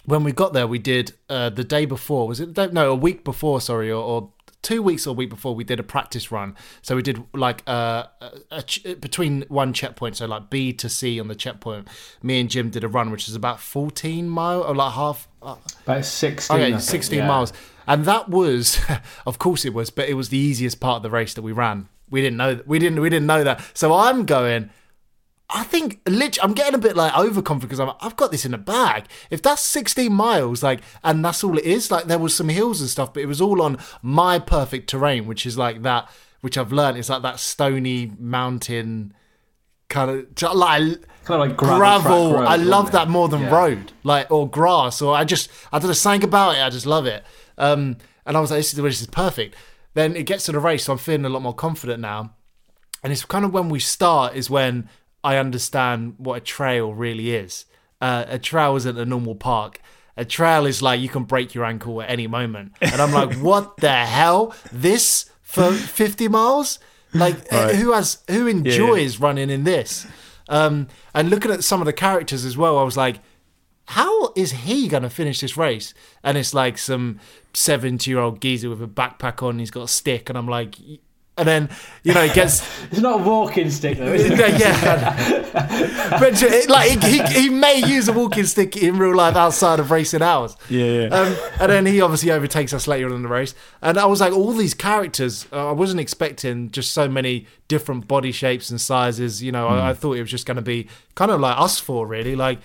when 0.07 0.23
we 0.23 0.31
got 0.31 0.53
there, 0.53 0.65
we 0.65 0.79
did 0.79 1.13
uh, 1.29 1.49
the 1.49 1.65
day 1.65 1.85
before. 1.85 2.29
Was 2.29 2.39
it 2.39 2.57
no 2.73 2.91
a 2.91 2.95
week 2.95 3.25
before? 3.25 3.59
Sorry, 3.59 3.91
or, 3.91 4.01
or 4.01 4.31
two 4.67 4.81
weeks 4.83 5.07
or 5.07 5.11
a 5.11 5.13
week 5.13 5.29
before. 5.29 5.55
We 5.55 5.63
did 5.63 5.79
a 5.79 5.83
practice 5.83 6.29
run. 6.29 6.53
So 6.81 6.97
we 6.97 7.01
did 7.01 7.23
like 7.33 7.63
uh, 7.67 8.03
a, 8.19 8.31
a 8.51 8.61
ch- 8.63 8.83
between 8.99 9.43
one 9.47 9.71
checkpoint, 9.71 10.17
so 10.17 10.25
like 10.25 10.49
B 10.49 10.73
to 10.73 10.89
C 10.89 11.19
on 11.21 11.29
the 11.29 11.35
checkpoint. 11.35 11.87
Me 12.21 12.41
and 12.41 12.49
Jim 12.49 12.69
did 12.69 12.83
a 12.83 12.89
run, 12.89 13.09
which 13.09 13.29
is 13.29 13.35
about 13.35 13.61
fourteen 13.61 14.27
mile 14.29 14.61
or 14.61 14.75
like 14.75 14.93
half. 14.93 15.29
Uh, 15.41 15.55
About 15.83 16.03
16. 16.03 16.53
I 16.53 16.59
okay, 16.59 16.71
think, 16.71 16.81
sixteen 16.81 17.19
yeah. 17.19 17.27
miles, 17.27 17.53
and 17.87 18.03
that 18.05 18.27
was, 18.27 18.79
of 19.25 19.39
course, 19.39 19.63
it 19.63 19.73
was, 19.73 19.89
but 19.89 20.09
it 20.09 20.15
was 20.15 20.27
the 20.29 20.37
easiest 20.37 20.81
part 20.81 20.97
of 20.97 21.03
the 21.03 21.09
race 21.09 21.33
that 21.35 21.43
we 21.43 21.53
ran. 21.53 21.87
We 22.09 22.21
didn't 22.21 22.37
know. 22.37 22.59
We 22.65 22.77
didn't. 22.77 22.99
We 22.99 23.09
didn't 23.09 23.27
know 23.27 23.45
that. 23.45 23.61
So 23.73 23.93
I'm 23.93 24.25
going. 24.25 24.69
I 25.49 25.63
think 25.63 26.01
literally, 26.05 26.41
I'm 26.43 26.53
getting 26.53 26.75
a 26.75 26.77
bit 26.77 26.97
like 26.97 27.15
overconfident 27.17 27.69
because 27.69 27.79
I'm 27.79 27.91
I've 28.01 28.17
got 28.17 28.31
this 28.31 28.43
in 28.45 28.51
the 28.51 28.57
bag. 28.57 29.05
If 29.29 29.41
that's 29.41 29.61
16 29.61 30.11
miles, 30.11 30.61
like, 30.61 30.81
and 31.03 31.23
that's 31.23 31.41
all 31.43 31.57
it 31.57 31.63
is, 31.63 31.89
like, 31.89 32.05
there 32.05 32.19
was 32.19 32.35
some 32.35 32.49
hills 32.49 32.81
and 32.81 32.89
stuff, 32.89 33.13
but 33.13 33.23
it 33.23 33.27
was 33.27 33.39
all 33.39 33.61
on 33.61 33.77
my 34.01 34.39
perfect 34.39 34.89
terrain, 34.89 35.25
which 35.25 35.45
is 35.45 35.57
like 35.57 35.83
that, 35.83 36.09
which 36.41 36.57
I've 36.57 36.73
learned. 36.73 36.97
It's 36.97 37.07
like 37.09 37.21
that 37.21 37.39
stony 37.39 38.11
mountain 38.19 39.13
kind 39.89 40.11
of 40.11 40.55
like 40.55 40.81
Kind 41.23 41.41
of 41.41 41.47
like 41.49 41.57
gravel. 41.57 41.79
gravel. 41.79 42.33
road, 42.33 42.45
I 42.45 42.57
love 42.57 42.91
that 42.91 43.07
more 43.09 43.29
than 43.29 43.41
Yeah. 43.43 43.55
road, 43.55 43.91
like 44.03 44.29
or 44.29 44.49
grass, 44.49 45.01
or 45.01 45.15
I 45.15 45.23
just 45.23 45.49
I 45.71 45.79
don't 45.79 45.87
know 45.87 45.93
something 45.93 46.25
about 46.25 46.55
it. 46.55 46.61
I 46.61 46.69
just 46.69 46.85
love 46.85 47.05
it. 47.05 47.23
Um, 47.57 47.95
and 48.25 48.35
I 48.35 48.41
was 48.41 48.51
like, 48.51 48.59
this 48.59 48.73
is 48.73 48.81
this 48.81 49.01
is 49.01 49.07
perfect. 49.07 49.55
Then 49.93 50.15
it 50.17 50.23
gets 50.25 50.45
to 50.45 50.51
the 50.51 50.59
race, 50.59 50.83
so 50.85 50.91
I'm 50.93 50.97
feeling 50.99 51.23
a 51.25 51.29
lot 51.29 51.41
more 51.41 51.53
confident 51.55 52.01
now. 52.01 52.33
And 53.03 53.13
it's 53.13 53.23
kind 53.25 53.45
of 53.45 53.53
when 53.53 53.69
we 53.69 53.79
start 53.79 54.35
is 54.35 54.49
when 54.49 54.89
I 55.27 55.35
understand 55.35 56.13
what 56.19 56.37
a 56.37 56.39
trail 56.39 56.93
really 56.93 57.35
is. 57.35 57.65
Uh, 57.99 58.23
a 58.29 58.39
trail 58.39 58.77
isn't 58.77 58.97
a 58.97 59.03
normal 59.03 59.35
park. 59.35 59.81
A 60.15 60.23
trail 60.23 60.65
is 60.65 60.81
like 60.81 61.01
you 61.01 61.09
can 61.09 61.25
break 61.25 61.53
your 61.53 61.65
ankle 61.65 62.01
at 62.01 62.09
any 62.09 62.27
moment. 62.27 62.71
And 62.79 63.01
I'm 63.01 63.11
like, 63.11 63.33
what 63.39 63.75
the 63.75 63.93
hell? 63.93 64.55
This 64.71 65.29
for 65.41 65.73
50 65.73 66.29
miles? 66.29 66.79
Like, 67.13 67.51
uh, 67.51 67.73
who 67.73 67.91
has 67.91 68.23
who 68.29 68.47
enjoys 68.47 69.19
running 69.19 69.49
in 69.49 69.65
this? 69.65 70.07
Um, 70.47 70.87
and 71.13 71.29
looking 71.29 71.51
at 71.51 71.61
some 71.61 71.81
of 71.81 71.87
the 71.87 71.91
characters 71.91 72.45
as 72.45 72.55
well, 72.55 72.77
I 72.77 72.83
was 72.83 72.95
like, 72.95 73.19
how 73.87 74.31
is 74.37 74.53
he 74.53 74.87
going 74.87 75.03
to 75.03 75.09
finish 75.09 75.41
this 75.41 75.57
race? 75.57 75.93
And 76.23 76.37
it's 76.37 76.53
like 76.53 76.77
some 76.77 77.19
70 77.53 78.09
year 78.09 78.19
old 78.21 78.39
geezer 78.39 78.69
with 78.69 78.81
a 78.81 78.87
backpack 78.87 79.43
on, 79.43 79.59
he's 79.59 79.71
got 79.71 79.83
a 79.83 79.87
stick, 79.89 80.29
and 80.29 80.37
I'm 80.37 80.47
like, 80.47 80.75
and 81.37 81.47
then, 81.47 81.69
you 82.03 82.13
know, 82.13 82.21
he 82.25 82.33
gets. 82.33 82.61
It's 82.91 83.01
not 83.01 83.19
a 83.19 83.23
walking 83.23 83.69
stick 83.69 83.97
though, 83.97 84.13
is 84.13 84.25
it? 84.25 84.37
yeah, 84.39 86.19
but 86.19 86.41
it- 86.41 86.69
like 86.69 87.03
he, 87.03 87.17
he, 87.19 87.41
he 87.41 87.49
may 87.49 87.79
use 87.85 88.07
a 88.07 88.13
walking 88.13 88.45
stick 88.45 88.77
in 88.77 88.97
real 88.97 89.15
life 89.15 89.35
outside 89.35 89.79
of 89.79 89.91
racing 89.91 90.21
hours. 90.21 90.55
Yeah, 90.69 90.85
yeah. 90.85 91.07
Um, 91.07 91.35
and 91.59 91.71
then 91.71 91.85
he 91.85 92.01
obviously 92.01 92.31
overtakes 92.31 92.73
us 92.73 92.87
later 92.87 93.07
on 93.07 93.13
in 93.15 93.21
the 93.23 93.27
race. 93.27 93.53
And 93.81 93.97
I 93.97 94.05
was 94.05 94.21
like, 94.21 94.31
all 94.33 94.53
these 94.53 94.73
characters, 94.73 95.47
uh, 95.51 95.69
I 95.69 95.71
wasn't 95.73 95.99
expecting 95.99 96.71
just 96.71 96.91
so 96.91 97.07
many 97.09 97.45
different 97.67 98.07
body 98.07 98.31
shapes 98.31 98.69
and 98.69 98.79
sizes. 98.79 99.43
You 99.43 99.51
know, 99.51 99.67
I, 99.67 99.89
I 99.89 99.93
thought 99.93 100.13
it 100.13 100.21
was 100.21 100.31
just 100.31 100.45
going 100.45 100.55
to 100.55 100.61
be 100.61 100.87
kind 101.15 101.31
of 101.31 101.39
like 101.41 101.59
us 101.59 101.79
four, 101.79 102.07
really. 102.07 102.35
Like, 102.35 102.59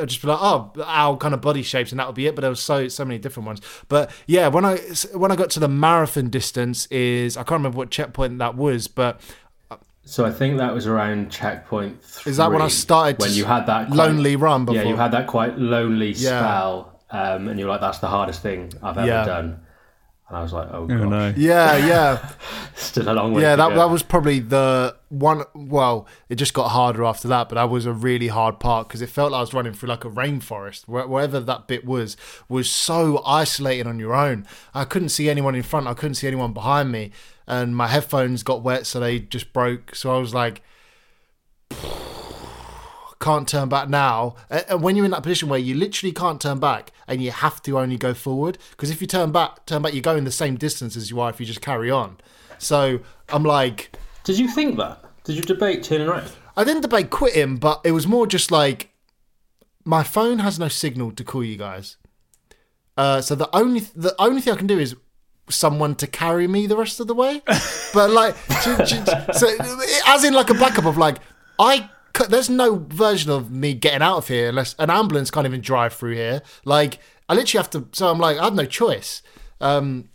I'd 0.00 0.08
just 0.08 0.22
be 0.22 0.28
like, 0.28 0.38
oh, 0.40 0.72
our 0.84 1.16
kind 1.16 1.34
of 1.34 1.40
body 1.40 1.62
shapes, 1.62 1.92
and 1.92 1.98
that 2.00 2.06
would 2.06 2.16
be 2.16 2.26
it. 2.26 2.34
But 2.34 2.40
there 2.42 2.50
was 2.50 2.60
so 2.62 2.88
so 2.88 3.04
many 3.04 3.18
different 3.18 3.46
ones. 3.46 3.60
But 3.88 4.10
yeah, 4.26 4.48
when 4.48 4.64
I 4.64 4.78
when 5.12 5.30
I 5.32 5.36
got 5.36 5.50
to 5.50 5.60
the 5.60 5.68
marathon 5.68 6.30
distance, 6.30 6.86
is 6.86 7.36
I 7.36 7.40
can't 7.42 7.52
remember 7.58 7.78
what 7.78 7.90
checkpoint 7.90 8.38
that 8.38 8.56
was, 8.56 8.88
but 8.88 9.20
So 10.04 10.24
I 10.26 10.30
think 10.30 10.58
that 10.58 10.74
was 10.74 10.86
around 10.86 11.30
checkpoint 11.30 12.04
three. 12.04 12.30
Is 12.30 12.36
that 12.38 12.50
when 12.52 12.60
I 12.62 12.68
started 12.68 13.18
When 13.20 13.32
you 13.32 13.44
had 13.44 13.66
that 13.66 13.86
quite- 13.88 13.96
lonely 13.96 14.36
run 14.36 14.66
Yeah, 14.70 14.82
you 14.82 14.96
had 14.96 15.12
that 15.12 15.26
quite 15.26 15.58
lonely 15.58 16.12
Yeah. 16.12 16.38
spell, 16.40 17.00
um, 17.10 17.48
and 17.48 17.58
you're 17.58 17.68
like, 17.68 17.80
"That's 17.80 17.98
the 17.98 18.08
hardest 18.08 18.42
thing 18.42 18.72
I've 18.82 18.98
ever 18.98 19.06
Yeah. 19.06 19.24
done." 19.24 19.60
And 20.34 20.40
I 20.40 20.42
was 20.42 20.52
like, 20.52 20.68
"Oh, 20.72 20.82
Oh 20.90 21.08
no. 21.08 21.32
yeah, 21.36 21.76
yeah. 21.76 22.28
still 22.74 23.08
a 23.08 23.12
long 23.14 23.32
way." 23.34 23.42
Yeah, 23.42 23.54
that 23.54 23.68
go. 23.68 23.76
that 23.76 23.88
was 23.88 24.02
probably 24.02 24.40
the 24.40 24.96
one. 25.10 25.44
Well, 25.54 26.08
it 26.28 26.34
just 26.34 26.54
got 26.54 26.70
harder 26.70 27.04
after 27.04 27.28
that, 27.28 27.48
but 27.48 27.54
that 27.54 27.70
was 27.70 27.86
a 27.86 27.92
really 27.92 28.26
hard 28.26 28.58
part 28.58 28.88
because 28.88 29.00
it 29.00 29.08
felt 29.10 29.30
like 29.30 29.38
I 29.38 29.42
was 29.42 29.54
running 29.54 29.74
through 29.74 29.90
like 29.90 30.04
a 30.04 30.10
rainforest. 30.10 30.88
Wherever 30.88 31.38
that 31.38 31.68
bit 31.68 31.84
was, 31.84 32.16
was 32.48 32.68
so 32.68 33.22
isolated 33.24 33.86
on 33.86 34.00
your 34.00 34.12
own. 34.12 34.44
I 34.74 34.84
couldn't 34.84 35.10
see 35.10 35.30
anyone 35.30 35.54
in 35.54 35.62
front. 35.62 35.86
I 35.86 35.94
couldn't 35.94 36.16
see 36.16 36.26
anyone 36.26 36.52
behind 36.52 36.90
me, 36.90 37.12
and 37.46 37.76
my 37.76 37.86
headphones 37.86 38.42
got 38.42 38.64
wet, 38.64 38.86
so 38.88 38.98
they 38.98 39.20
just 39.20 39.52
broke. 39.52 39.94
So 39.94 40.12
I 40.12 40.18
was 40.18 40.34
like. 40.34 40.62
Can't 43.24 43.48
turn 43.48 43.70
back 43.70 43.88
now. 43.88 44.36
And 44.50 44.82
when 44.82 44.96
you're 44.96 45.06
in 45.06 45.10
that 45.12 45.22
position 45.22 45.48
where 45.48 45.58
you 45.58 45.74
literally 45.74 46.12
can't 46.12 46.38
turn 46.40 46.60
back 46.60 46.92
and 47.08 47.22
you 47.22 47.30
have 47.30 47.62
to 47.62 47.78
only 47.78 47.96
go 47.96 48.12
forward, 48.12 48.58
because 48.72 48.90
if 48.90 49.00
you 49.00 49.06
turn 49.06 49.32
back, 49.32 49.64
turn 49.64 49.80
back, 49.80 49.94
you're 49.94 50.02
going 50.02 50.24
the 50.24 50.30
same 50.30 50.56
distance 50.56 50.94
as 50.94 51.10
you 51.10 51.18
are 51.20 51.30
if 51.30 51.40
you 51.40 51.46
just 51.46 51.62
carry 51.62 51.90
on. 51.90 52.18
So 52.58 53.00
I'm 53.30 53.42
like, 53.42 53.96
Did 54.24 54.38
you 54.38 54.48
think 54.48 54.76
that? 54.76 55.02
Did 55.24 55.36
you 55.36 55.42
debate 55.42 55.82
turning 55.82 56.06
around? 56.06 56.30
I 56.54 56.64
didn't 56.64 56.82
debate 56.82 57.08
quitting, 57.08 57.56
but 57.56 57.80
it 57.82 57.92
was 57.92 58.06
more 58.06 58.26
just 58.26 58.50
like 58.50 58.90
my 59.86 60.02
phone 60.02 60.40
has 60.40 60.58
no 60.58 60.68
signal 60.68 61.10
to 61.12 61.24
call 61.24 61.42
you 61.42 61.56
guys. 61.56 61.96
Uh, 62.98 63.22
so 63.22 63.34
the 63.34 63.48
only 63.56 63.80
the 63.96 64.14
only 64.18 64.42
thing 64.42 64.52
I 64.52 64.56
can 64.56 64.66
do 64.66 64.78
is 64.78 64.94
someone 65.48 65.94
to 65.96 66.06
carry 66.06 66.46
me 66.46 66.66
the 66.66 66.76
rest 66.76 67.00
of 67.00 67.06
the 67.06 67.14
way. 67.14 67.42
But 67.94 68.10
like, 68.10 68.34
so 68.60 68.76
as 70.08 70.24
in 70.24 70.34
like 70.34 70.50
a 70.50 70.54
backup 70.54 70.84
of 70.84 70.98
like 70.98 71.18
I. 71.58 71.88
There's 72.28 72.48
no 72.50 72.76
version 72.88 73.30
of 73.30 73.50
me 73.50 73.74
getting 73.74 74.02
out 74.02 74.18
of 74.18 74.28
here 74.28 74.48
unless 74.48 74.74
an 74.78 74.90
ambulance 74.90 75.30
can't 75.30 75.46
even 75.46 75.60
drive 75.60 75.92
through 75.94 76.14
here. 76.14 76.42
Like 76.64 76.98
I 77.28 77.34
literally 77.34 77.62
have 77.62 77.70
to. 77.70 77.88
So 77.92 78.08
I'm 78.10 78.18
like 78.18 78.38
I 78.38 78.44
have 78.44 78.54
no 78.54 78.64
choice. 78.66 79.22
Um, 79.60 80.08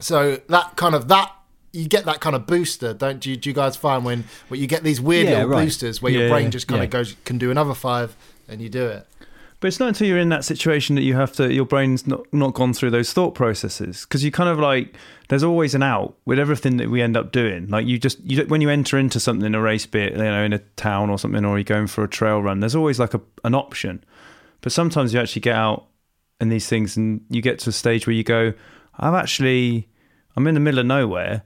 so 0.00 0.40
that 0.48 0.76
kind 0.76 0.94
of 0.94 1.08
that 1.08 1.32
you 1.72 1.86
get 1.86 2.06
that 2.06 2.20
kind 2.20 2.34
of 2.34 2.46
booster, 2.46 2.94
don't 2.94 3.24
you? 3.26 3.36
Do 3.36 3.50
you 3.50 3.54
guys 3.54 3.76
find 3.76 4.04
when 4.04 4.24
when 4.48 4.58
you 4.60 4.66
get 4.66 4.82
these 4.84 5.00
weird 5.00 5.26
Yeah, 5.26 5.32
little 5.34 5.48
right. 5.50 5.64
boosters 5.64 6.00
where 6.00 6.12
Yeah, 6.12 6.20
your 6.20 6.28
brain 6.30 6.50
just 6.50 6.66
kind 6.66 6.80
yeah. 6.80 6.84
of 6.84 6.90
goes 6.90 7.14
can 7.24 7.36
do 7.38 7.50
another 7.50 7.74
five 7.74 8.16
and 8.48 8.62
you 8.62 8.68
do 8.70 8.86
it? 8.86 9.06
But 9.60 9.68
it's 9.68 9.80
not 9.80 9.88
until 9.88 10.06
you're 10.06 10.18
in 10.18 10.28
that 10.28 10.44
situation 10.44 10.94
that 10.94 11.02
you 11.02 11.14
have 11.14 11.32
to, 11.32 11.52
your 11.52 11.64
brain's 11.64 12.06
not, 12.06 12.32
not 12.32 12.54
gone 12.54 12.72
through 12.72 12.90
those 12.90 13.12
thought 13.12 13.34
processes. 13.34 14.02
Because 14.02 14.22
you 14.22 14.30
kind 14.30 14.48
of 14.48 14.60
like, 14.60 14.94
there's 15.28 15.42
always 15.42 15.74
an 15.74 15.82
out 15.82 16.16
with 16.24 16.38
everything 16.38 16.76
that 16.76 16.90
we 16.90 17.02
end 17.02 17.16
up 17.16 17.32
doing. 17.32 17.66
Like 17.66 17.84
you 17.84 17.98
just, 17.98 18.20
you 18.20 18.44
when 18.44 18.60
you 18.60 18.70
enter 18.70 18.98
into 18.98 19.18
something, 19.18 19.44
in 19.44 19.56
a 19.56 19.60
race 19.60 19.84
bit, 19.84 20.12
you 20.12 20.18
know, 20.18 20.44
in 20.44 20.52
a 20.52 20.60
town 20.76 21.10
or 21.10 21.18
something, 21.18 21.44
or 21.44 21.58
you're 21.58 21.64
going 21.64 21.88
for 21.88 22.04
a 22.04 22.08
trail 22.08 22.40
run, 22.40 22.60
there's 22.60 22.76
always 22.76 23.00
like 23.00 23.14
a, 23.14 23.20
an 23.42 23.54
option. 23.54 24.04
But 24.60 24.70
sometimes 24.70 25.12
you 25.12 25.18
actually 25.18 25.40
get 25.42 25.56
out 25.56 25.86
in 26.40 26.50
these 26.50 26.68
things 26.68 26.96
and 26.96 27.24
you 27.28 27.42
get 27.42 27.58
to 27.60 27.70
a 27.70 27.72
stage 27.72 28.06
where 28.06 28.14
you 28.14 28.22
go, 28.22 28.52
I'm 28.96 29.14
actually, 29.14 29.88
I'm 30.36 30.46
in 30.46 30.54
the 30.54 30.60
middle 30.60 30.78
of 30.78 30.86
nowhere. 30.86 31.42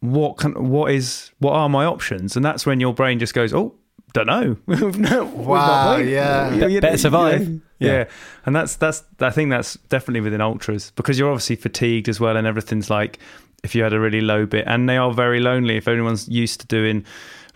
What 0.00 0.38
can, 0.38 0.70
what 0.70 0.90
is, 0.90 1.30
what 1.38 1.52
are 1.52 1.68
my 1.68 1.84
options? 1.84 2.34
And 2.34 2.44
that's 2.44 2.66
when 2.66 2.80
your 2.80 2.92
brain 2.92 3.20
just 3.20 3.32
goes, 3.32 3.54
oh, 3.54 3.76
don't 4.12 4.26
know. 4.26 4.56
no, 4.90 5.24
Wow, 5.24 5.96
yeah. 5.96 6.54
you- 6.54 6.68
you- 6.68 6.80
Better 6.80 6.98
survive. 6.98 7.48
Yeah. 7.48 7.58
Yeah. 7.78 7.92
yeah. 7.92 8.04
and 8.46 8.54
that's 8.54 8.76
that's 8.76 9.02
I 9.20 9.30
think 9.30 9.50
that's 9.50 9.74
definitely 9.88 10.20
within 10.20 10.40
ultras 10.40 10.92
because 10.92 11.18
you're 11.18 11.30
obviously 11.30 11.56
fatigued 11.56 12.08
as 12.08 12.20
well, 12.20 12.36
and 12.36 12.46
everything's 12.46 12.90
like 12.90 13.18
if 13.62 13.74
you 13.74 13.82
had 13.82 13.92
a 13.92 14.00
really 14.00 14.20
low 14.20 14.46
bit, 14.46 14.64
and 14.66 14.88
they 14.88 14.96
are 14.96 15.12
very 15.12 15.40
lonely. 15.40 15.76
If 15.76 15.88
anyone's 15.88 16.28
used 16.28 16.60
to 16.60 16.66
doing 16.66 17.04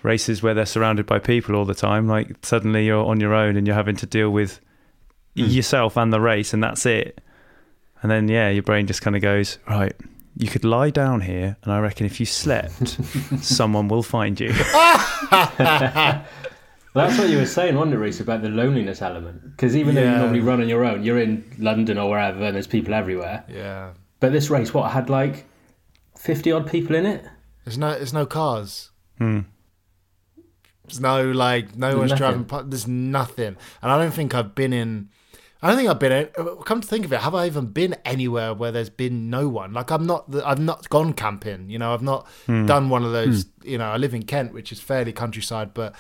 races 0.03 0.43
where 0.43 0.55
they're 0.55 0.67
surrounded 0.67 1.07
by 1.07 1.19
people 1.19 1.57
all 1.57 1.65
the 1.65 1.75
time, 1.75 2.07
like 2.07 2.37
suddenly 2.45 2.87
you're 2.87 3.05
on 3.05 3.21
your 3.21 3.35
own 3.35 3.57
and 3.57 3.67
you're 3.67 3.77
having 3.77 3.97
to 3.97 4.07
deal 4.07 4.31
with 4.31 4.61
hmm. 5.37 5.45
yourself 5.45 5.97
and 5.97 6.13
the 6.13 6.21
race, 6.21 6.53
and 6.53 6.63
that's 6.63 6.87
it. 6.87 7.21
And 8.03 8.11
then 8.11 8.29
yeah, 8.29 8.51
your 8.51 8.63
brain 8.63 8.87
just 8.87 9.03
kind 9.03 9.17
of 9.17 9.23
goes 9.23 9.59
right. 9.69 9.95
You 10.39 10.49
could 10.49 10.65
lie 10.65 10.91
down 10.91 11.23
here, 11.23 11.57
and 11.63 11.73
I 11.73 11.81
reckon 11.81 12.05
if 12.05 12.21
you 12.21 12.27
slept, 12.27 12.89
someone 13.41 13.89
will 13.89 14.03
find 14.03 14.39
you. 14.39 14.53
That's 16.97 17.19
what 17.19 17.29
you 17.29 17.39
were 17.39 17.47
saying, 17.47 17.75
wasn't 17.77 17.95
it, 17.95 17.99
Reece, 17.99 18.21
about 18.21 18.43
the 18.43 18.49
loneliness 18.49 19.03
element? 19.03 19.43
Because 19.43 19.77
even 19.77 19.95
though 19.95 20.03
you 20.03 20.07
Yeah. 20.09 20.19
normally 20.19 20.41
run 20.41 20.61
on 20.61 20.69
your 20.69 20.85
own, 20.85 21.03
you're 21.05 21.21
in 21.21 21.45
London 21.59 21.99
or 21.99 22.11
wherever, 22.11 22.43
and 22.43 22.55
there's 22.57 22.67
people 22.67 22.95
everywhere. 22.95 23.45
Yeah. 23.49 23.91
But 24.21 24.33
this 24.33 24.51
race, 24.51 24.73
what 24.75 24.91
had 24.93 25.09
like 25.11 25.45
fifty 26.19 26.51
odd 26.53 26.67
people 26.71 26.97
in 26.97 27.07
it? 27.07 27.25
There's 27.65 27.79
no 27.79 27.91
there's 27.93 28.13
no 28.15 28.27
cars. 28.27 28.91
Hmm. 29.19 29.41
There's 30.87 31.01
no 31.01 31.31
like 31.33 31.77
no 31.77 31.89
There's 31.89 31.99
one's 31.99 32.11
nothing. 32.13 32.19
driving. 32.19 32.45
pa- 32.45 32.63
There's 32.63 32.87
nothing, 32.89 33.57
and 33.83 33.93
I 33.93 33.99
don't 33.99 34.13
think 34.13 34.35
I've 34.35 34.55
been 34.55 34.73
in. 34.73 35.09
I 35.63 35.69
don't 35.69 35.79
think 35.79 35.89
I've 35.89 35.99
been. 35.99 36.13
In, 36.13 36.29
come 36.65 36.81
to 36.81 36.87
think 36.87 37.05
of 37.05 37.13
it, 37.13 37.21
have 37.21 37.35
I 37.35 37.47
even 37.47 37.67
been 37.67 37.97
anywhere 38.05 38.55
where 38.55 38.71
there's 38.71 38.91
been 38.91 39.29
no 39.31 39.49
one? 39.49 39.73
Like 39.73 39.91
I'm 39.91 40.07
not. 40.07 40.31
the- 40.31 40.47
I've 40.47 40.61
not 40.61 40.89
gone 40.89 41.13
camping. 41.13 41.71
You 41.71 41.79
know, 41.79 41.93
I've 41.93 42.03
not 42.03 42.27
done 42.47 42.89
one 42.89 43.05
of 43.05 43.13
those. 43.13 43.47
You 43.65 43.79
know, 43.79 43.87
I 43.91 43.97
live 43.97 44.15
in 44.15 44.23
Kent, 44.23 44.53
which 44.55 44.71
is 44.71 44.81
fairly 44.81 45.13
countryside, 45.13 45.75
but 45.75 45.93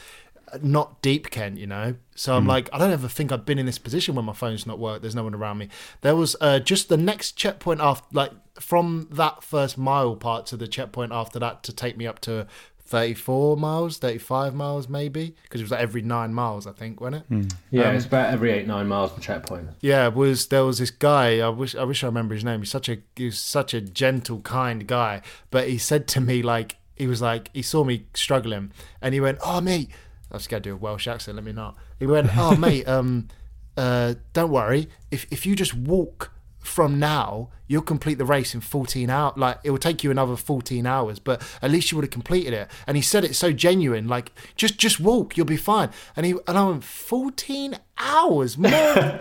not 0.62 1.02
deep 1.02 1.30
Kent, 1.30 1.58
you 1.58 1.66
know. 1.66 1.94
So 2.14 2.34
I'm 2.34 2.44
hmm. 2.44 2.48
like, 2.48 2.68
I 2.72 2.78
don't 2.78 2.92
ever 2.92 3.08
think 3.08 3.32
I've 3.32 3.44
been 3.44 3.58
in 3.58 3.66
this 3.66 3.78
position 3.78 4.14
where 4.14 4.22
my 4.22 4.32
phone's 4.32 4.66
not 4.66 4.78
worked. 4.78 5.02
There's 5.02 5.14
no 5.14 5.24
one 5.24 5.34
around 5.34 5.58
me. 5.58 5.68
There 6.00 6.16
was 6.16 6.36
uh, 6.40 6.60
just 6.60 6.88
the 6.88 6.96
next 6.96 7.32
checkpoint 7.32 7.80
after, 7.80 8.06
like 8.12 8.32
from 8.60 9.08
that 9.12 9.42
first 9.42 9.76
mile 9.76 10.16
part 10.16 10.46
to 10.46 10.56
the 10.56 10.66
checkpoint 10.66 11.12
after 11.12 11.38
that 11.38 11.62
to 11.64 11.72
take 11.72 11.96
me 11.96 12.06
up 12.06 12.20
to 12.20 12.46
34 12.86 13.56
miles, 13.56 13.98
35 13.98 14.54
miles 14.54 14.88
maybe, 14.88 15.34
because 15.42 15.60
it 15.60 15.64
was 15.64 15.70
like 15.72 15.80
every 15.80 16.02
nine 16.02 16.32
miles, 16.32 16.66
I 16.66 16.72
think, 16.72 17.00
wasn't 17.00 17.16
it? 17.16 17.26
Hmm. 17.28 17.42
Yeah, 17.70 17.88
um, 17.88 17.96
it's 17.96 18.06
about 18.06 18.32
every 18.32 18.52
eight 18.52 18.66
nine 18.66 18.86
miles 18.86 19.12
from 19.12 19.22
checkpoint. 19.22 19.70
Yeah, 19.80 20.08
was 20.08 20.46
there 20.46 20.64
was 20.64 20.78
this 20.78 20.90
guy. 20.90 21.40
I 21.40 21.48
wish 21.48 21.74
I 21.74 21.84
wish 21.84 22.04
I 22.04 22.06
remember 22.06 22.34
his 22.34 22.44
name. 22.44 22.60
He's 22.60 22.70
such 22.70 22.88
a 22.88 22.98
he's 23.16 23.38
such 23.38 23.74
a 23.74 23.80
gentle, 23.80 24.40
kind 24.40 24.86
guy. 24.86 25.22
But 25.50 25.68
he 25.68 25.78
said 25.78 26.06
to 26.08 26.20
me 26.20 26.42
like 26.42 26.76
he 26.94 27.06
was 27.06 27.20
like 27.20 27.50
he 27.52 27.62
saw 27.62 27.84
me 27.84 28.06
struggling, 28.14 28.72
and 29.02 29.14
he 29.14 29.20
went, 29.20 29.38
"Oh 29.44 29.60
mate," 29.60 29.90
I 30.30 30.34
was 30.34 30.46
going 30.46 30.62
to 30.62 30.70
do 30.70 30.74
a 30.74 30.78
Welsh 30.78 31.06
accent. 31.06 31.36
Let 31.36 31.44
me 31.44 31.52
not. 31.52 31.76
He 31.98 32.06
went, 32.06 32.30
"Oh 32.36 32.56
mate, 32.66 32.86
um, 32.88 33.28
uh, 33.76 34.14
don't 34.32 34.50
worry. 34.50 34.88
If 35.10 35.26
if 35.30 35.46
you 35.46 35.56
just 35.56 35.74
walk." 35.74 36.32
From 36.58 36.98
now, 36.98 37.50
you'll 37.68 37.82
complete 37.82 38.18
the 38.18 38.24
race 38.24 38.52
in 38.52 38.60
14 38.60 39.08
hours. 39.08 39.34
Like 39.36 39.60
it 39.62 39.70
will 39.70 39.78
take 39.78 40.02
you 40.02 40.10
another 40.10 40.34
14 40.34 40.84
hours, 40.84 41.20
but 41.20 41.40
at 41.62 41.70
least 41.70 41.92
you 41.92 41.96
would 41.96 42.02
have 42.02 42.10
completed 42.10 42.52
it. 42.52 42.68
And 42.88 42.96
he 42.96 43.04
said 43.04 43.22
it 43.24 43.36
so 43.36 43.52
genuine, 43.52 44.08
like 44.08 44.32
just 44.56 44.76
just 44.76 44.98
walk, 44.98 45.36
you'll 45.36 45.46
be 45.46 45.56
fine. 45.56 45.90
And 46.16 46.26
he 46.26 46.32
and 46.48 46.58
I 46.58 46.64
went 46.64 46.82
14 46.82 47.78
hours 47.98 48.58
more 48.58 48.72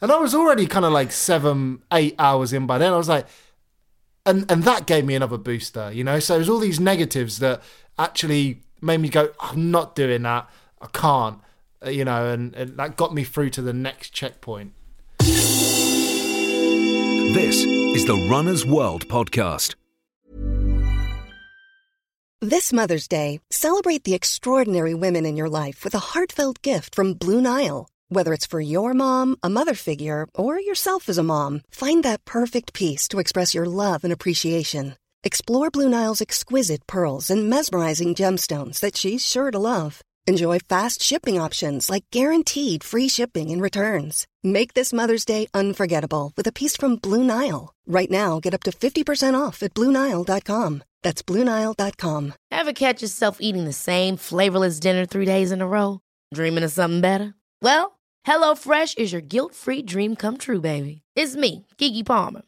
and 0.00 0.12
I 0.12 0.18
was 0.18 0.34
already 0.34 0.66
kind 0.66 0.84
of 0.84 0.92
like 0.92 1.12
seven, 1.12 1.82
eight 1.92 2.14
hours 2.18 2.52
in 2.52 2.66
by 2.66 2.78
then. 2.78 2.92
I 2.92 2.96
was 2.96 3.08
like, 3.08 3.26
and 4.24 4.50
and 4.50 4.62
that 4.64 4.86
gave 4.86 5.04
me 5.04 5.14
another 5.14 5.38
booster, 5.38 5.90
you 5.92 6.04
know. 6.04 6.20
So 6.20 6.36
it 6.36 6.38
was 6.38 6.48
all 6.48 6.58
these 6.58 6.80
negatives 6.80 7.38
that 7.40 7.62
actually 7.98 8.62
made 8.80 9.00
me 9.00 9.08
go, 9.08 9.30
I'm 9.40 9.70
not 9.70 9.94
doing 9.94 10.22
that. 10.22 10.48
I 10.80 10.86
can't, 10.92 11.40
uh, 11.84 11.90
you 11.90 12.04
know, 12.04 12.30
and, 12.30 12.54
and 12.54 12.76
that 12.76 12.96
got 12.96 13.14
me 13.14 13.24
through 13.24 13.50
to 13.50 13.62
the 13.62 13.72
next 13.72 14.10
checkpoint. 14.10 14.72
This 17.34 17.64
is 17.64 18.06
the 18.06 18.28
Runner's 18.30 18.64
World 18.64 19.06
podcast. 19.08 19.74
This 22.40 22.72
Mother's 22.72 23.08
Day, 23.08 23.40
celebrate 23.50 24.04
the 24.04 24.14
extraordinary 24.14 24.94
women 24.94 25.26
in 25.26 25.36
your 25.36 25.48
life 25.48 25.82
with 25.82 25.94
a 25.94 25.98
heartfelt 25.98 26.62
gift 26.62 26.94
from 26.94 27.14
Blue 27.14 27.40
Nile. 27.40 27.88
Whether 28.10 28.32
it's 28.32 28.46
for 28.46 28.60
your 28.60 28.94
mom, 28.94 29.36
a 29.42 29.50
mother 29.50 29.74
figure, 29.74 30.28
or 30.34 30.60
yourself 30.60 31.08
as 31.08 31.18
a 31.18 31.22
mom, 31.22 31.62
find 31.70 32.04
that 32.04 32.24
perfect 32.24 32.72
piece 32.72 33.08
to 33.08 33.18
express 33.18 33.54
your 33.54 33.66
love 33.66 34.04
and 34.04 34.12
appreciation. 34.12 34.94
Explore 35.28 35.70
Blue 35.70 35.90
Nile's 35.90 36.22
exquisite 36.22 36.86
pearls 36.86 37.28
and 37.28 37.50
mesmerizing 37.50 38.14
gemstones 38.14 38.80
that 38.80 38.96
she's 38.96 39.20
sure 39.20 39.50
to 39.50 39.58
love. 39.58 40.00
Enjoy 40.26 40.58
fast 40.58 41.02
shipping 41.02 41.38
options 41.38 41.90
like 41.90 42.06
guaranteed 42.10 42.82
free 42.82 43.08
shipping 43.08 43.50
and 43.50 43.60
returns. 43.60 44.26
Make 44.42 44.72
this 44.72 44.90
Mother's 44.90 45.26
Day 45.26 45.46
unforgettable 45.52 46.32
with 46.34 46.46
a 46.46 46.56
piece 46.60 46.78
from 46.78 46.96
Blue 46.96 47.22
Nile. 47.22 47.74
Right 47.86 48.10
now, 48.10 48.40
get 48.40 48.54
up 48.54 48.62
to 48.62 48.70
50% 48.70 49.34
off 49.38 49.62
at 49.62 49.74
BlueNile.com. 49.74 50.82
That's 51.02 51.22
BlueNile.com. 51.22 52.34
Ever 52.50 52.72
catch 52.72 53.02
yourself 53.02 53.36
eating 53.38 53.66
the 53.66 53.74
same 53.74 54.16
flavorless 54.16 54.80
dinner 54.80 55.04
three 55.04 55.26
days 55.26 55.52
in 55.52 55.60
a 55.60 55.68
row? 55.68 56.00
Dreaming 56.32 56.64
of 56.64 56.72
something 56.72 57.02
better? 57.02 57.34
Well, 57.60 57.98
HelloFresh 58.26 58.96
is 58.96 59.12
your 59.12 59.20
guilt-free 59.34 59.82
dream 59.82 60.16
come 60.16 60.38
true, 60.38 60.62
baby. 60.62 61.02
It's 61.14 61.36
me, 61.36 61.66
Keke 61.76 62.06
Palmer. 62.06 62.47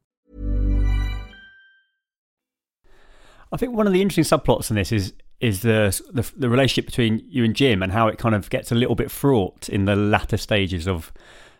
I 3.51 3.57
think 3.57 3.75
one 3.75 3.87
of 3.87 3.93
the 3.93 4.01
interesting 4.01 4.23
subplots 4.23 4.69
in 4.69 4.75
this 4.75 4.91
is 4.91 5.13
is 5.39 5.61
the, 5.61 5.99
the 6.13 6.29
the 6.37 6.49
relationship 6.49 6.85
between 6.85 7.23
you 7.27 7.43
and 7.43 7.55
Jim 7.55 7.81
and 7.81 7.91
how 7.91 8.07
it 8.07 8.17
kind 8.17 8.35
of 8.35 8.49
gets 8.49 8.71
a 8.71 8.75
little 8.75 8.95
bit 8.95 9.11
fraught 9.11 9.69
in 9.69 9.85
the 9.85 9.95
latter 9.95 10.37
stages 10.37 10.87
of 10.87 11.11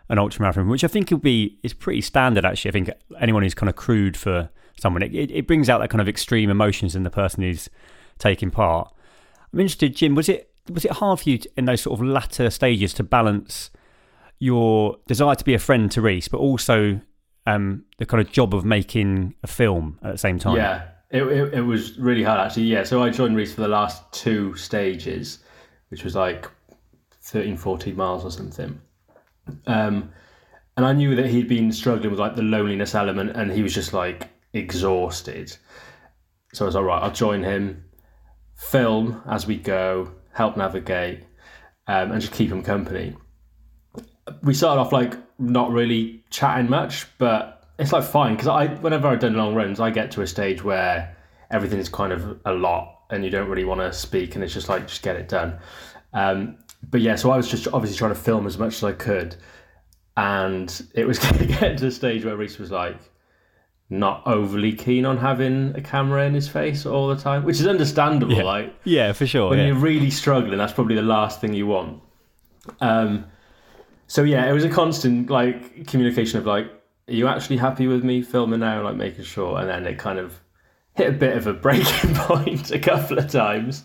an 0.09 0.17
ultramarathon, 0.17 0.69
which 0.69 0.83
I 0.83 0.87
think 0.87 1.09
will 1.09 1.17
be 1.17 1.57
is 1.63 1.73
pretty 1.73 2.01
standard 2.01 2.45
actually. 2.45 2.69
I 2.69 2.73
think 2.73 2.89
anyone 3.19 3.43
who's 3.43 3.53
kind 3.53 3.69
of 3.69 3.75
crewed 3.75 4.15
for 4.15 4.49
someone, 4.79 5.01
it, 5.01 5.13
it, 5.13 5.31
it 5.31 5.47
brings 5.47 5.69
out 5.69 5.79
that 5.79 5.89
kind 5.89 6.01
of 6.01 6.07
extreme 6.07 6.49
emotions 6.49 6.95
in 6.95 7.03
the 7.03 7.09
person 7.09 7.43
who's 7.43 7.69
taking 8.19 8.51
part. 8.51 8.93
I'm 9.51 9.59
interested, 9.59 9.95
Jim. 9.95 10.15
Was 10.15 10.29
it 10.29 10.51
was 10.69 10.85
it 10.85 10.91
hard 10.91 11.19
for 11.19 11.29
you 11.29 11.39
to, 11.39 11.49
in 11.57 11.65
those 11.65 11.81
sort 11.81 11.99
of 11.99 12.05
latter 12.05 12.49
stages 12.49 12.93
to 12.93 13.03
balance 13.03 13.71
your 14.39 14.97
desire 15.07 15.35
to 15.35 15.43
be 15.43 15.53
a 15.53 15.59
friend 15.59 15.91
to 15.91 16.01
Reece, 16.01 16.27
but 16.27 16.37
also 16.37 16.99
um, 17.45 17.85
the 17.97 18.05
kind 18.05 18.25
of 18.25 18.31
job 18.31 18.53
of 18.53 18.65
making 18.65 19.35
a 19.43 19.47
film 19.47 19.99
at 20.03 20.11
the 20.11 20.17
same 20.17 20.39
time? 20.39 20.55
Yeah, 20.55 20.87
it, 21.11 21.23
it, 21.23 21.53
it 21.55 21.61
was 21.61 21.97
really 21.97 22.23
hard 22.23 22.39
actually. 22.39 22.63
Yeah, 22.63 22.83
so 22.83 23.03
I 23.03 23.09
joined 23.09 23.35
Reece 23.35 23.53
for 23.53 23.61
the 23.61 23.67
last 23.67 24.11
two 24.11 24.55
stages, 24.55 25.39
which 25.89 26.03
was 26.03 26.15
like 26.15 26.49
13, 27.21 27.57
14 27.57 27.95
miles 27.95 28.23
or 28.23 28.31
something. 28.31 28.81
Um, 29.67 30.11
and 30.77 30.85
I 30.85 30.93
knew 30.93 31.15
that 31.15 31.27
he'd 31.27 31.49
been 31.49 31.71
struggling 31.71 32.11
with 32.11 32.19
like 32.19 32.35
the 32.35 32.43
loneliness 32.43 32.95
element 32.95 33.31
and 33.35 33.51
he 33.51 33.61
was 33.61 33.73
just 33.73 33.93
like 33.93 34.29
exhausted. 34.53 35.55
So 36.53 36.65
I 36.65 36.67
was 36.67 36.75
like, 36.75 36.85
right, 36.85 37.03
I'll 37.03 37.11
join 37.11 37.43
him, 37.43 37.83
film 38.55 39.21
as 39.29 39.45
we 39.45 39.57
go, 39.57 40.11
help 40.33 40.55
navigate, 40.55 41.23
um, 41.87 42.11
and 42.11 42.21
just 42.21 42.33
keep 42.33 42.51
him 42.51 42.63
company. 42.63 43.15
We 44.43 44.53
started 44.53 44.79
off 44.79 44.93
like 44.93 45.15
not 45.39 45.71
really 45.71 46.23
chatting 46.29 46.69
much, 46.69 47.05
but 47.17 47.60
it's 47.81 47.91
like 47.91 48.03
fine 48.03 48.35
because 48.35 48.47
I, 48.47 48.67
whenever 48.67 49.07
I've 49.07 49.19
done 49.19 49.33
long 49.33 49.55
runs, 49.55 49.79
I 49.79 49.89
get 49.89 50.11
to 50.11 50.21
a 50.21 50.27
stage 50.27 50.63
where 50.63 51.15
everything 51.49 51.79
is 51.79 51.89
kind 51.89 52.13
of 52.13 52.39
a 52.45 52.53
lot 52.53 52.99
and 53.09 53.25
you 53.25 53.29
don't 53.29 53.49
really 53.49 53.65
want 53.65 53.81
to 53.81 53.91
speak, 53.91 54.35
and 54.35 54.43
it's 54.43 54.53
just 54.53 54.69
like 54.69 54.87
just 54.87 55.01
get 55.01 55.15
it 55.15 55.27
done. 55.27 55.59
Um, 56.13 56.57
but 56.89 57.01
yeah, 57.01 57.15
so 57.15 57.31
I 57.31 57.37
was 57.37 57.49
just 57.49 57.67
obviously 57.67 57.97
trying 57.97 58.13
to 58.13 58.19
film 58.19 58.47
as 58.47 58.57
much 58.57 58.75
as 58.75 58.83
I 58.83 58.93
could, 58.93 59.35
and 60.15 60.87
it 60.95 61.05
was 61.05 61.19
getting 61.37 61.77
to 61.77 61.87
a 61.87 61.91
stage 61.91 62.23
where 62.23 62.37
Reece 62.37 62.57
was 62.57 62.71
like 62.71 62.97
not 63.91 64.23
overly 64.25 64.71
keen 64.71 65.05
on 65.05 65.17
having 65.17 65.75
a 65.75 65.81
camera 65.81 66.25
in 66.25 66.33
his 66.33 66.47
face 66.47 66.85
all 66.85 67.09
the 67.09 67.17
time, 67.17 67.43
which 67.43 67.59
is 67.59 67.67
understandable. 67.67 68.33
Yeah. 68.33 68.43
Like 68.43 68.73
Yeah, 68.85 69.11
for 69.11 69.27
sure. 69.27 69.49
when 69.49 69.59
yeah. 69.59 69.67
you're 69.67 69.75
really 69.75 70.09
struggling, 70.09 70.57
that's 70.57 70.73
probably 70.73 70.95
the 70.95 71.01
last 71.01 71.41
thing 71.41 71.53
you 71.53 71.67
want. 71.67 72.01
Um, 72.79 73.25
so 74.07 74.23
yeah, 74.23 74.49
it 74.49 74.53
was 74.53 74.63
a 74.63 74.69
constant 74.69 75.29
like 75.29 75.87
communication 75.87 76.39
of 76.39 76.45
like, 76.45 76.71
are 77.11 77.15
you 77.15 77.27
actually 77.27 77.57
happy 77.57 77.87
with 77.87 78.03
me 78.03 78.21
filming 78.21 78.61
now? 78.61 78.83
Like 78.83 78.95
making 78.95 79.25
sure, 79.25 79.59
and 79.59 79.69
then 79.69 79.85
it 79.85 79.97
kind 79.97 80.17
of 80.17 80.39
hit 80.95 81.09
a 81.09 81.13
bit 81.13 81.35
of 81.35 81.45
a 81.47 81.53
breaking 81.65 82.15
point 82.15 82.71
a 82.71 82.79
couple 82.79 83.19
of 83.19 83.29
times. 83.29 83.83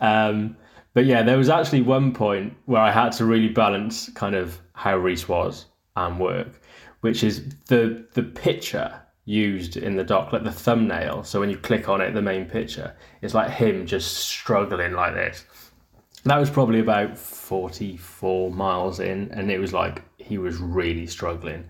Um, 0.00 0.56
but 0.94 1.04
yeah, 1.04 1.22
there 1.22 1.36
was 1.36 1.50
actually 1.50 1.82
one 1.82 2.14
point 2.14 2.54
where 2.64 2.80
I 2.80 2.90
had 2.90 3.12
to 3.12 3.26
really 3.26 3.48
balance 3.48 4.08
kind 4.10 4.34
of 4.34 4.58
how 4.72 4.96
Reece 4.96 5.28
was 5.28 5.66
and 5.96 6.18
work, 6.18 6.60
which 7.02 7.22
is 7.22 7.44
the 7.66 8.06
the 8.14 8.22
picture 8.22 9.02
used 9.26 9.76
in 9.76 9.96
the 9.96 10.04
doc, 10.04 10.32
like 10.32 10.44
the 10.44 10.52
thumbnail. 10.52 11.24
So 11.24 11.40
when 11.40 11.50
you 11.50 11.58
click 11.58 11.88
on 11.88 12.00
it, 12.00 12.14
the 12.14 12.22
main 12.22 12.46
picture, 12.46 12.96
it's 13.20 13.34
like 13.34 13.50
him 13.50 13.84
just 13.84 14.16
struggling 14.16 14.92
like 14.92 15.14
this. 15.14 15.44
That 16.24 16.38
was 16.38 16.48
probably 16.48 16.80
about 16.80 17.18
44 17.18 18.50
miles 18.50 18.98
in, 19.00 19.30
and 19.32 19.50
it 19.50 19.58
was 19.58 19.72
like 19.74 20.02
he 20.18 20.38
was 20.38 20.56
really 20.56 21.06
struggling. 21.06 21.68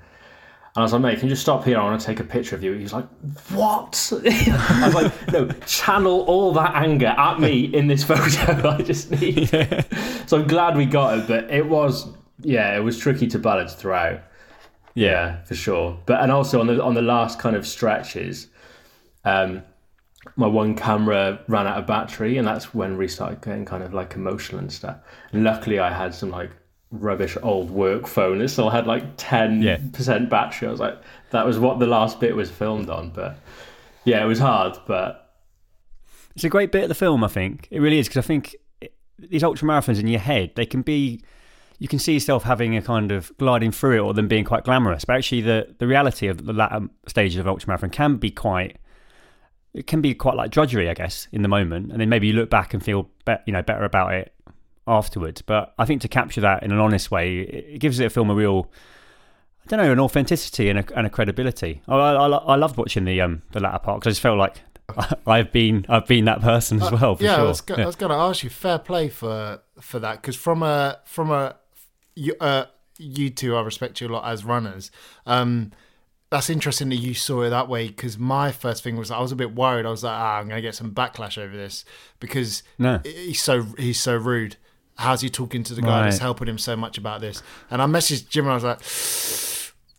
And 0.77 0.83
I 0.83 0.85
was 0.85 0.93
like, 0.93 1.01
mate, 1.01 1.19
can 1.21 1.29
you 1.29 1.33
just 1.33 1.41
stop 1.41 1.65
here? 1.65 1.79
I 1.79 1.85
want 1.85 1.99
to 1.99 2.07
take 2.07 2.21
a 2.21 2.25
picture 2.25 2.55
of 2.55 2.63
you. 2.63 2.75
He 2.75 2.83
was 2.83 2.93
like, 2.93 3.07
what? 3.49 4.13
I 4.29 4.83
was 4.85 4.95
like, 4.95 5.33
no, 5.33 5.49
channel 5.65 6.21
all 6.27 6.53
that 6.53 6.75
anger 6.75 7.07
at 7.07 7.41
me 7.41 7.65
in 7.65 7.87
this 7.87 8.05
photo. 8.11 8.69
I 8.69 8.83
just 8.83 9.11
need. 9.11 9.51
So 10.27 10.41
I'm 10.41 10.49
glad 10.49 10.77
we 10.77 10.87
got 10.87 11.19
it, 11.19 11.29
but 11.29 11.49
it 11.53 11.67
was, 11.67 12.09
yeah, 12.41 12.77
it 12.77 12.81
was 12.81 12.99
tricky 12.99 13.29
to 13.29 13.39
balance 13.39 13.75
throughout. 13.75 14.23
Yeah, 14.95 15.45
for 15.45 15.55
sure. 15.55 15.99
But 16.05 16.21
and 16.21 16.33
also 16.33 16.59
on 16.59 16.67
the 16.67 16.83
on 16.83 16.95
the 16.95 17.03
last 17.03 17.39
kind 17.39 17.55
of 17.55 17.65
stretches, 17.65 18.49
um, 19.25 19.63
my 20.35 20.49
one 20.49 20.75
camera 20.75 21.39
ran 21.47 21.69
out 21.69 21.79
of 21.79 21.87
battery, 21.87 22.39
and 22.39 22.49
that's 22.49 22.75
when 22.75 22.97
we 22.97 23.07
started 23.07 23.41
getting 23.41 23.65
kind 23.65 23.85
of 23.85 23.95
like 23.95 24.17
emotional 24.17 24.59
and 24.59 24.73
stuff. 24.73 24.97
And 25.31 25.45
luckily, 25.45 25.79
I 25.79 25.93
had 25.93 26.13
some 26.13 26.31
like 26.31 26.51
rubbish 26.91 27.37
old 27.43 27.71
work 27.71 28.07
phone. 28.07 28.41
It 28.41 28.49
still 28.49 28.71
had 28.71 28.87
like 28.87 29.05
ten 29.17 29.63
Yeah. 29.63 29.79
percent 29.93 30.31
battery. 30.31 30.69
I 30.69 30.71
was 30.71 30.81
like, 30.81 30.99
that 31.31 31.45
was 31.47 31.59
what 31.59 31.79
the 31.79 31.87
last 31.87 32.21
bit 32.21 32.37
was 32.37 32.51
filmed 32.51 32.89
on. 32.91 33.11
But 33.11 33.39
yeah, 34.05 34.23
it 34.23 34.27
was 34.27 34.39
hard, 34.39 34.79
but 34.87 35.35
It's 36.35 36.45
a 36.45 36.49
great 36.49 36.71
bit 36.73 36.83
of 36.85 36.89
the 36.89 36.95
film, 36.95 37.25
I 37.25 37.29
think. 37.29 37.67
It 37.71 37.81
really 37.81 37.99
is 37.99 38.09
because 38.09 38.25
I 38.25 38.27
think 38.27 38.55
it, 38.81 38.95
these 39.19 39.43
ultra 39.43 39.67
marathons 39.67 39.99
in 39.99 40.07
your 40.07 40.21
head, 40.21 40.53
they 40.55 40.67
can 40.67 40.83
be. 40.83 41.23
You 41.79 41.89
can 41.89 41.99
see 41.99 42.15
yourself 42.15 42.45
having 42.45 42.75
a 42.75 42.81
kind 42.81 43.13
of 43.13 43.31
gliding 43.37 43.71
through 43.71 43.97
it, 43.97 44.01
or 44.01 44.15
them 44.15 44.29
being 44.29 44.45
quite 44.45 44.65
glamorous. 44.65 45.05
But 45.05 45.17
actually, 45.17 45.43
the 45.43 45.75
the 45.79 45.87
reality 45.87 46.29
of 46.29 46.47
the 46.47 46.53
latter 46.53 46.87
stages 47.07 47.39
of 47.39 47.47
ultra 47.47 47.69
marathon 47.69 47.91
can 47.91 48.17
be 48.17 48.31
quite. 48.31 48.79
It 49.75 49.87
can 49.87 50.01
be 50.01 50.15
quite 50.15 50.37
like 50.37 50.51
drudgery, 50.51 50.89
I 50.89 50.95
guess, 50.95 51.29
in 51.33 51.43
the 51.43 51.49
moment, 51.49 51.93
and 51.93 52.01
then 52.01 52.09
maybe 52.09 52.29
you 52.29 52.33
look 52.33 52.49
back 52.49 52.73
and 52.73 52.83
feel, 52.83 53.11
be, 53.27 53.35
you 53.47 53.53
know, 53.53 53.61
better 53.61 53.85
about 53.85 54.15
it 54.15 54.33
afterwards. 54.87 55.43
But 55.43 55.75
I 55.79 55.85
think 55.85 56.03
to 56.03 56.09
capture 56.09 56.41
that 56.43 56.63
in 56.63 56.73
an 56.73 56.79
honest 56.79 57.11
way, 57.11 57.39
it, 57.41 57.79
gives 57.79 57.99
it 58.01 58.07
a 58.07 58.11
film 58.11 58.31
a 58.31 58.35
real. 58.35 58.71
I 59.65 59.69
don't 59.71 59.85
know, 59.85 59.91
an 59.93 59.99
authenticity 60.01 60.69
and 60.71 60.79
a, 60.79 60.85
and 60.97 61.09
a 61.09 61.11
credibility. 61.11 61.83
I, 61.89 61.95
I, 61.97 62.27
I 62.29 62.55
loved 62.55 62.77
watching 62.77 63.05
the 63.05 63.21
um 63.21 63.43
the 63.53 63.59
latter 63.61 63.81
part 63.81 63.99
because 64.01 64.11
I 64.11 64.13
just 64.13 64.21
felt 64.21 64.39
like 64.39 64.61
I've 65.27 65.51
been 65.51 65.85
I've 65.89 66.07
been 66.07 66.27
that 66.27 66.41
person 66.41 66.81
as 66.81 66.93
well. 66.93 67.17
For 67.17 67.25
Uh, 67.25 67.27
yeah, 67.27 67.35
sure. 67.37 67.45
I 67.45 67.49
was, 67.49 67.61
go- 67.63 67.75
I 67.75 67.87
was 67.87 67.97
going 67.97 68.11
to 68.11 68.17
ask 68.17 68.45
you 68.45 68.51
fair 68.51 68.79
play 68.79 69.09
for 69.09 69.61
for 69.81 69.99
that 69.99 70.23
because 70.23 70.37
from 70.37 70.63
a 70.63 71.01
from 71.05 71.31
a 71.33 71.57
you, 72.15 72.35
uh, 72.41 72.67
you 72.99 73.29
two, 73.29 73.57
I 73.57 73.61
respect 73.63 74.01
you 74.01 74.07
a 74.07 74.11
lot 74.11 74.31
as 74.31 74.45
runners. 74.45 74.93
Um, 75.27 75.73
that's 76.31 76.49
interesting 76.51 76.89
that 76.91 76.97
you 76.97 77.15
saw 77.15 77.43
it 77.43 77.51
that 77.51 77.69
way 77.69 77.89
because 77.89 78.19
my 78.19 78.51
first 78.53 78.83
thing 78.85 78.97
was 78.97 79.11
I 79.11 79.19
was 79.21 79.33
a 79.33 79.37
bit 79.37 79.55
worried. 79.55 79.85
I 79.85 79.91
was 79.91 80.03
like, 80.05 80.15
ah, 80.17 80.39
I'm 80.39 80.49
going 80.49 80.57
to 80.59 80.63
get 80.63 80.75
some 80.77 80.93
backlash 80.93 81.39
over 81.39 81.57
this 81.57 81.85
because 82.21 82.63
No. 82.79 83.01
he's 83.05 83.43
so 83.43 83.63
he's 83.79 84.01
so 84.01 84.17
rude. 84.17 84.57
How's 84.97 85.21
he 85.21 85.29
talking 85.29 85.63
to 85.65 85.75
the 85.75 85.83
guy 85.83 86.05
that's 86.05 86.19
helping 86.19 86.49
him 86.49 86.59
so 86.59 86.77
much 86.77 86.99
about 86.99 87.21
this? 87.21 87.43
And 87.71 87.83
I 87.83 87.87
messaged 87.87 88.29
Jim 88.29 88.47
and 88.47 88.53
I 88.53 88.55
was 88.55 88.65
like, 88.65 88.81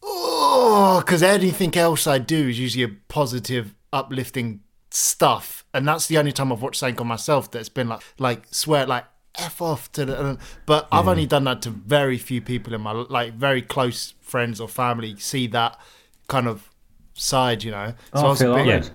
oh, 0.04 1.02
because 1.06 1.22
anything 1.22 1.76
else 1.78 2.08
I 2.08 2.18
do 2.18 2.50
is 2.50 2.60
usually 2.60 2.84
a 2.84 2.90
positive, 3.08 3.76
uplifting 3.94 4.62
stuff, 4.90 5.66
and 5.74 5.88
that's 5.88 6.08
the 6.08 6.18
only 6.18 6.32
time 6.32 6.52
I've 6.52 6.62
watched 6.62 6.80
something 6.80 7.00
on 7.00 7.08
myself 7.08 7.52
that's 7.52 7.70
been 7.70 7.90
like, 7.90 8.02
like 8.18 8.46
swear, 8.52 8.86
like 8.86 9.06
f 9.38 9.62
off 9.62 9.92
to 9.94 10.06
the. 10.06 10.38
But 10.66 10.88
I've 10.92 11.08
only 11.08 11.26
done 11.26 11.44
that 11.44 11.62
to 11.64 11.70
very 11.70 12.18
few 12.18 12.42
people 12.42 12.74
in 12.74 12.82
my 12.82 12.92
like 12.92 13.34
very 13.34 13.62
close 13.62 14.14
friends 14.22 14.60
or 14.60 14.68
family 14.68 15.16
see 15.18 15.48
that 15.48 15.80
kind 16.28 16.48
of 16.48 16.70
side, 17.14 17.64
you 17.64 17.72
know. 17.72 17.94
So 18.16 18.28
oh, 18.28 18.32
I 18.32 18.36
feel 18.36 18.56
a 18.56 18.64
bit. 18.64 18.92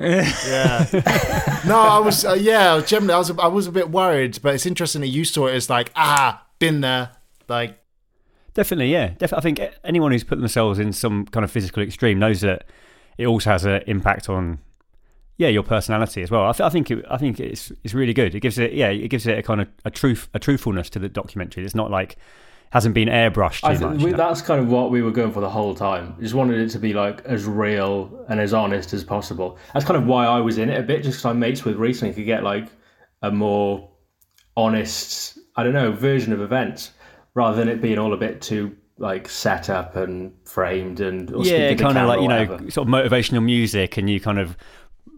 Yeah. 0.00 1.60
no, 1.66 1.78
I 1.78 1.98
was 1.98 2.24
uh, 2.24 2.32
yeah. 2.34 2.74
I 2.74 2.80
Generally, 2.80 3.14
I 3.14 3.18
was 3.18 3.30
I 3.30 3.46
was 3.46 3.66
a 3.66 3.72
bit 3.72 3.90
worried, 3.90 4.38
but 4.42 4.54
it's 4.54 4.66
interesting 4.66 5.02
that 5.02 5.08
you 5.08 5.24
saw 5.24 5.46
it 5.46 5.54
as 5.54 5.68
like 5.68 5.90
ah, 5.94 6.46
been 6.58 6.80
there, 6.80 7.10
like 7.48 7.80
Definitely, 8.54 8.92
yeah. 8.92 9.14
Def- 9.18 9.32
I 9.32 9.40
think 9.40 9.60
anyone 9.84 10.12
who's 10.12 10.24
put 10.24 10.38
themselves 10.38 10.78
in 10.78 10.92
some 10.92 11.26
kind 11.26 11.44
of 11.44 11.50
physical 11.50 11.82
extreme 11.82 12.18
knows 12.18 12.40
that 12.40 12.64
it 13.16 13.26
also 13.26 13.50
has 13.50 13.64
an 13.64 13.82
impact 13.86 14.28
on, 14.28 14.58
yeah, 15.36 15.48
your 15.48 15.62
personality 15.62 16.22
as 16.22 16.30
well. 16.30 16.44
I, 16.44 16.52
th- 16.52 16.60
I 16.60 16.68
think 16.68 16.90
it, 16.90 17.04
I 17.08 17.16
think 17.16 17.38
it's 17.38 17.70
it's 17.84 17.94
really 17.94 18.12
good. 18.12 18.34
It 18.34 18.40
gives 18.40 18.58
it, 18.58 18.72
yeah, 18.72 18.88
it 18.88 19.08
gives 19.08 19.26
it 19.26 19.38
a 19.38 19.42
kind 19.42 19.60
of 19.60 19.68
a 19.84 19.90
truth, 19.90 20.28
a 20.34 20.38
truthfulness 20.38 20.90
to 20.90 20.98
the 20.98 21.08
documentary. 21.08 21.64
It's 21.64 21.74
not 21.74 21.90
like 21.90 22.16
hasn't 22.70 22.94
been 22.94 23.08
airbrushed 23.08 23.78
too 23.78 23.84
much. 23.84 24.02
we, 24.02 24.12
that's 24.12 24.42
kind 24.42 24.60
of 24.60 24.68
what 24.68 24.90
we 24.90 25.02
were 25.02 25.10
going 25.10 25.32
for 25.32 25.40
the 25.40 25.50
whole 25.50 25.74
time. 25.74 26.16
Just 26.20 26.34
wanted 26.34 26.58
it 26.58 26.70
to 26.70 26.78
be 26.78 26.92
like 26.92 27.20
as 27.24 27.44
real 27.44 28.24
and 28.28 28.40
as 28.40 28.54
honest 28.54 28.92
as 28.92 29.04
possible. 29.04 29.58
That's 29.74 29.84
kind 29.84 29.96
of 29.96 30.06
why 30.06 30.26
I 30.26 30.40
was 30.40 30.58
in 30.58 30.70
it 30.70 30.78
a 30.78 30.82
bit, 30.82 31.02
just 31.02 31.18
because 31.18 31.24
I'm 31.26 31.38
mates 31.38 31.64
with 31.64 31.76
recently 31.76 32.14
could 32.14 32.26
get 32.26 32.42
like 32.42 32.68
a 33.22 33.30
more 33.30 33.90
honest, 34.56 35.38
I 35.56 35.64
don't 35.64 35.72
know, 35.72 35.92
version 35.92 36.32
of 36.32 36.40
events 36.40 36.92
rather 37.34 37.56
than 37.56 37.68
it 37.68 37.80
being 37.80 37.98
all 37.98 38.12
a 38.12 38.16
bit 38.16 38.40
too 38.40 38.76
like 38.98 39.28
set 39.28 39.70
up 39.70 39.96
and 39.96 40.32
framed 40.44 41.00
and 41.00 41.32
or 41.32 41.42
yeah, 41.42 41.74
kind 41.74 41.96
of 41.96 42.06
like 42.06 42.20
you 42.20 42.28
know, 42.28 42.46
sort 42.68 42.86
of 42.86 42.94
motivational 42.94 43.42
music, 43.42 43.96
and 43.96 44.08
you 44.08 44.20
kind 44.20 44.38
of 44.38 44.56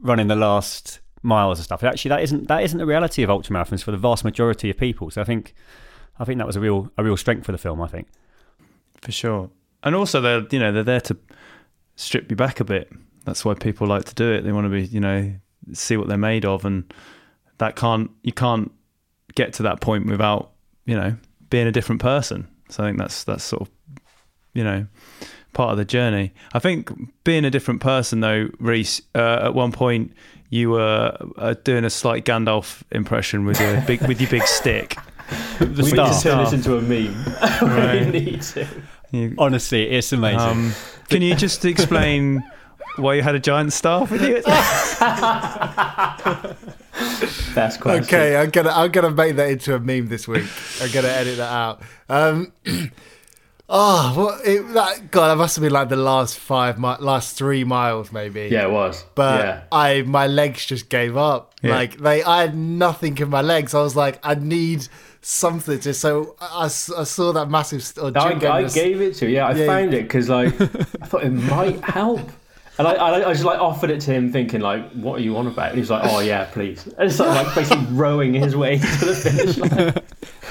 running 0.03 0.29
the 0.29 0.37
last 0.37 1.01
miles 1.23 1.59
and 1.59 1.65
stuff. 1.65 1.83
Actually, 1.83 2.09
that 2.11 2.23
isn't 2.23 2.49
that 2.49 2.63
isn't 2.63 2.79
the 2.79 2.87
reality 2.87 3.23
of 3.23 3.29
ultramarathons 3.29 3.83
for 3.83 3.91
the 3.91 3.99
vast 3.99 4.25
majority 4.25 4.71
of 4.71 4.77
people. 4.77 5.11
So 5.11 5.21
I 5.21 5.25
think, 5.25 5.55
I 6.19 6.25
think 6.25 6.39
that 6.39 6.47
was 6.47 6.57
a 6.57 6.61
real 6.61 6.91
a 6.97 7.05
real 7.05 7.17
strength 7.17 7.47
for 7.47 7.53
the 7.53 7.59
film. 7.59 7.81
I 7.81 7.87
think. 7.89 8.09
for 9.01 9.13
sure. 9.13 9.51
And 9.83 9.95
also, 9.95 10.21
they're 10.21 10.47
you 10.51 10.59
know 10.59 10.73
they're 10.73 10.83
there 10.83 11.01
to 11.03 11.17
strip 11.97 12.31
you 12.31 12.37
back 12.37 12.61
a 12.61 12.65
bit. 12.65 12.91
That's 13.25 13.45
why 13.45 13.55
people 13.55 13.87
like 13.87 14.05
to 14.07 14.15
do 14.15 14.33
it. 14.33 14.43
They 14.43 14.53
want 14.53 14.67
to 14.67 14.71
be 14.71 14.85
you 14.85 15.01
know 15.01 15.33
see 15.73 15.97
what 15.97 16.09
they're 16.09 16.19
made 16.19 16.45
of, 16.45 16.65
and 16.65 16.93
that 17.59 17.77
can't 17.77 18.11
you 18.23 18.33
can't 18.33 18.71
get 19.35 19.53
to 19.55 19.63
that 19.65 19.81
point 19.81 20.07
without 20.07 20.53
you 20.85 20.97
know 20.97 21.17
being 21.51 21.67
a 21.67 21.73
different 21.73 22.01
person. 22.01 22.49
So 22.69 22.85
I 22.85 22.89
think 22.89 22.99
that's 22.99 23.25
that's 23.25 23.45
sort 23.45 23.63
of 23.63 23.71
you 24.55 24.65
know 24.65 24.87
part 25.53 25.73
of 25.73 25.79
the 25.79 25.85
journey. 25.85 26.33
I 26.53 26.59
think 26.59 26.91
being 27.25 27.45
a 27.45 27.51
different 27.51 27.81
person 27.81 28.21
though, 28.21 28.49
Reece. 28.59 29.03
Uh, 29.15 29.41
at 29.45 29.55
one 29.55 29.73
point, 29.73 30.13
you 30.51 30.71
were 30.71 31.17
uh, 31.37 31.55
doing 31.65 31.85
a 31.85 31.91
slight 31.91 32.25
Gandalf 32.25 32.83
impression 32.91 33.45
with 33.45 33.61
your 33.61 33.81
big 33.83 34.07
with 34.07 34.21
your 34.21 34.31
big 34.31 34.43
stick. 34.47 34.97
The 35.59 35.83
we 35.83 35.93
need 35.93 36.13
to 36.13 36.21
turn 36.23 36.39
this 36.45 36.53
into 36.53 36.77
a 36.77 36.81
meme. 36.83 37.15
Right. 37.63 38.05
we 38.07 38.11
need 38.21 38.43
to. 38.43 38.67
You- 39.11 39.35
Honestly, 39.39 39.91
it's 39.91 40.13
amazing. 40.13 40.41
um, 40.41 40.73
can 41.09 41.23
you 41.23 41.35
just 41.35 41.65
explain 41.75 42.43
why 42.97 43.15
you 43.15 43.23
had 43.23 43.35
a 43.35 43.41
giant 43.41 43.73
staff 43.73 44.11
with 44.11 44.23
you? 44.23 44.43
That's 47.55 47.77
quite 47.77 48.03
Okay, 48.05 48.37
I'm 48.37 48.51
gonna 48.51 48.71
I'm 48.71 48.91
gonna 48.91 49.11
make 49.11 49.37
that 49.37 49.51
into 49.51 49.75
a 49.75 49.81
meme 49.81 50.09
this 50.09 50.27
week. 50.29 50.45
I'm 50.81 50.91
gonna 50.91 51.09
edit 51.09 51.37
that 51.39 51.53
out. 51.53 51.83
Um, 52.09 52.53
oh, 53.69 54.13
what? 54.17 54.47
It, 54.47 54.73
that 54.75 55.11
God, 55.11 55.29
that 55.29 55.37
must 55.37 55.57
have 55.57 55.63
been 55.63 55.73
like 55.73 55.89
the 55.89 55.97
last 55.97 56.39
five, 56.39 56.79
mi- 56.79 56.97
last 57.01 57.37
three 57.37 57.65
miles, 57.65 58.13
maybe. 58.13 58.49
Yeah, 58.51 58.65
it 58.67 58.71
was. 58.71 59.05
But 59.15 59.45
yeah. 59.45 59.63
I, 59.73 60.03
my 60.03 60.27
legs 60.27 60.65
just 60.67 60.89
gave 60.89 61.17
up. 61.17 61.55
Yeah. 61.63 61.71
Like 61.75 61.99
they, 61.99 62.23
I 62.23 62.43
had 62.43 62.57
nothing 62.57 63.17
in 63.19 63.29
my 63.31 63.43
legs. 63.43 63.75
I 63.75 63.81
was 63.83 63.97
like, 63.97 64.19
I 64.23 64.35
need 64.35 64.89
something 65.23 65.79
to. 65.81 65.95
So 65.95 66.37
I, 66.41 66.65
I 66.65 66.69
saw 66.69 67.33
that 67.33 67.49
massive. 67.49 67.83
st- 67.83 68.17
I, 68.17 68.33
gave 68.35 68.43
I 68.45 68.63
gave 68.75 69.01
it 69.01 69.15
to 69.17 69.27
you. 69.27 69.37
Yeah, 69.37 69.47
I 69.49 69.53
Yeah, 69.55 69.67
found 69.67 69.95
it 69.95 70.03
because 70.03 70.29
like 70.29 70.49
I 70.61 71.07
thought 71.07 71.25
it 71.25 71.31
might 71.31 71.83
help, 71.85 72.21
and 72.79 72.87
I, 72.89 72.93
I, 72.95 73.29
I 73.29 73.33
just 73.33 73.45
like 73.45 73.61
offered 73.61 73.91
it 73.91 74.01
to 74.03 74.13
him, 74.13 74.33
thinking 74.33 74.61
like, 74.61 74.91
"What 74.93 75.21
are 75.21 75.23
you 75.23 75.37
on 75.37 75.47
about?" 75.47 75.67
And 75.69 75.75
he 75.77 75.81
was 75.81 75.91
like, 75.91 76.03
"Oh 76.05 76.21
yeah, 76.21 76.45
please." 76.53 76.87
And 76.87 77.09
it's 77.11 77.19
like, 77.19 77.47
like 77.47 77.55
basically 77.55 77.87
rowing 77.91 78.35
his 78.35 78.55
way 78.57 78.79
to 78.79 79.05
the 79.05 79.15
finish 79.15 79.59
line. 79.59 79.95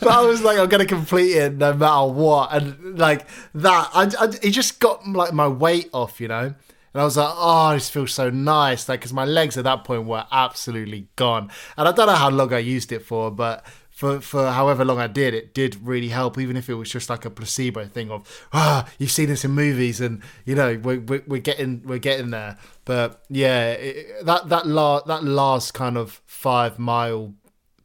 but 0.00 0.08
I 0.08 0.20
was 0.22 0.42
like, 0.42 0.58
I'm 0.58 0.68
gonna 0.68 0.86
complete 0.86 1.32
it 1.36 1.54
no 1.54 1.72
matter 1.74 2.12
what, 2.12 2.52
and 2.52 2.98
like 2.98 3.26
that, 3.54 3.90
I, 3.94 4.10
I, 4.20 4.24
it 4.42 4.50
just 4.50 4.78
got 4.80 5.06
like 5.08 5.32
my 5.32 5.48
weight 5.48 5.90
off, 5.92 6.20
you 6.20 6.28
know. 6.28 6.54
And 6.94 7.00
I 7.00 7.04
was 7.04 7.16
like, 7.16 7.32
oh, 7.34 7.72
this 7.72 7.88
feels 7.88 8.12
so 8.12 8.28
nice, 8.28 8.86
like 8.86 9.00
because 9.00 9.14
my 9.14 9.24
legs 9.24 9.56
at 9.56 9.64
that 9.64 9.82
point 9.84 10.04
were 10.04 10.26
absolutely 10.30 11.08
gone, 11.16 11.50
and 11.78 11.88
I 11.88 11.92
don't 11.92 12.06
know 12.06 12.14
how 12.14 12.28
long 12.30 12.52
I 12.52 12.58
used 12.58 12.92
it 12.92 13.00
for, 13.00 13.30
but 13.30 13.64
for 14.02 14.20
for 14.20 14.50
however 14.50 14.84
long 14.84 14.98
I 14.98 15.06
did, 15.06 15.32
it 15.32 15.54
did 15.54 15.76
really 15.86 16.08
help, 16.08 16.36
even 16.36 16.56
if 16.56 16.68
it 16.68 16.74
was 16.74 16.90
just 16.90 17.08
like 17.08 17.24
a 17.24 17.30
placebo 17.30 17.86
thing 17.86 18.10
of, 18.10 18.26
ah, 18.52 18.88
you've 18.98 19.12
seen 19.12 19.28
this 19.28 19.44
in 19.44 19.52
movies, 19.52 20.00
and 20.00 20.20
you 20.44 20.56
know 20.56 20.76
we're 20.82 20.98
we're, 20.98 21.22
we're 21.28 21.40
getting 21.40 21.82
we're 21.84 22.00
getting 22.00 22.30
there. 22.30 22.58
But 22.84 23.22
yeah, 23.28 23.70
it, 23.74 24.26
that 24.26 24.48
that 24.48 24.66
la- 24.66 25.02
that 25.02 25.22
last 25.22 25.74
kind 25.74 25.96
of 25.96 26.20
five 26.26 26.80
mile 26.80 27.34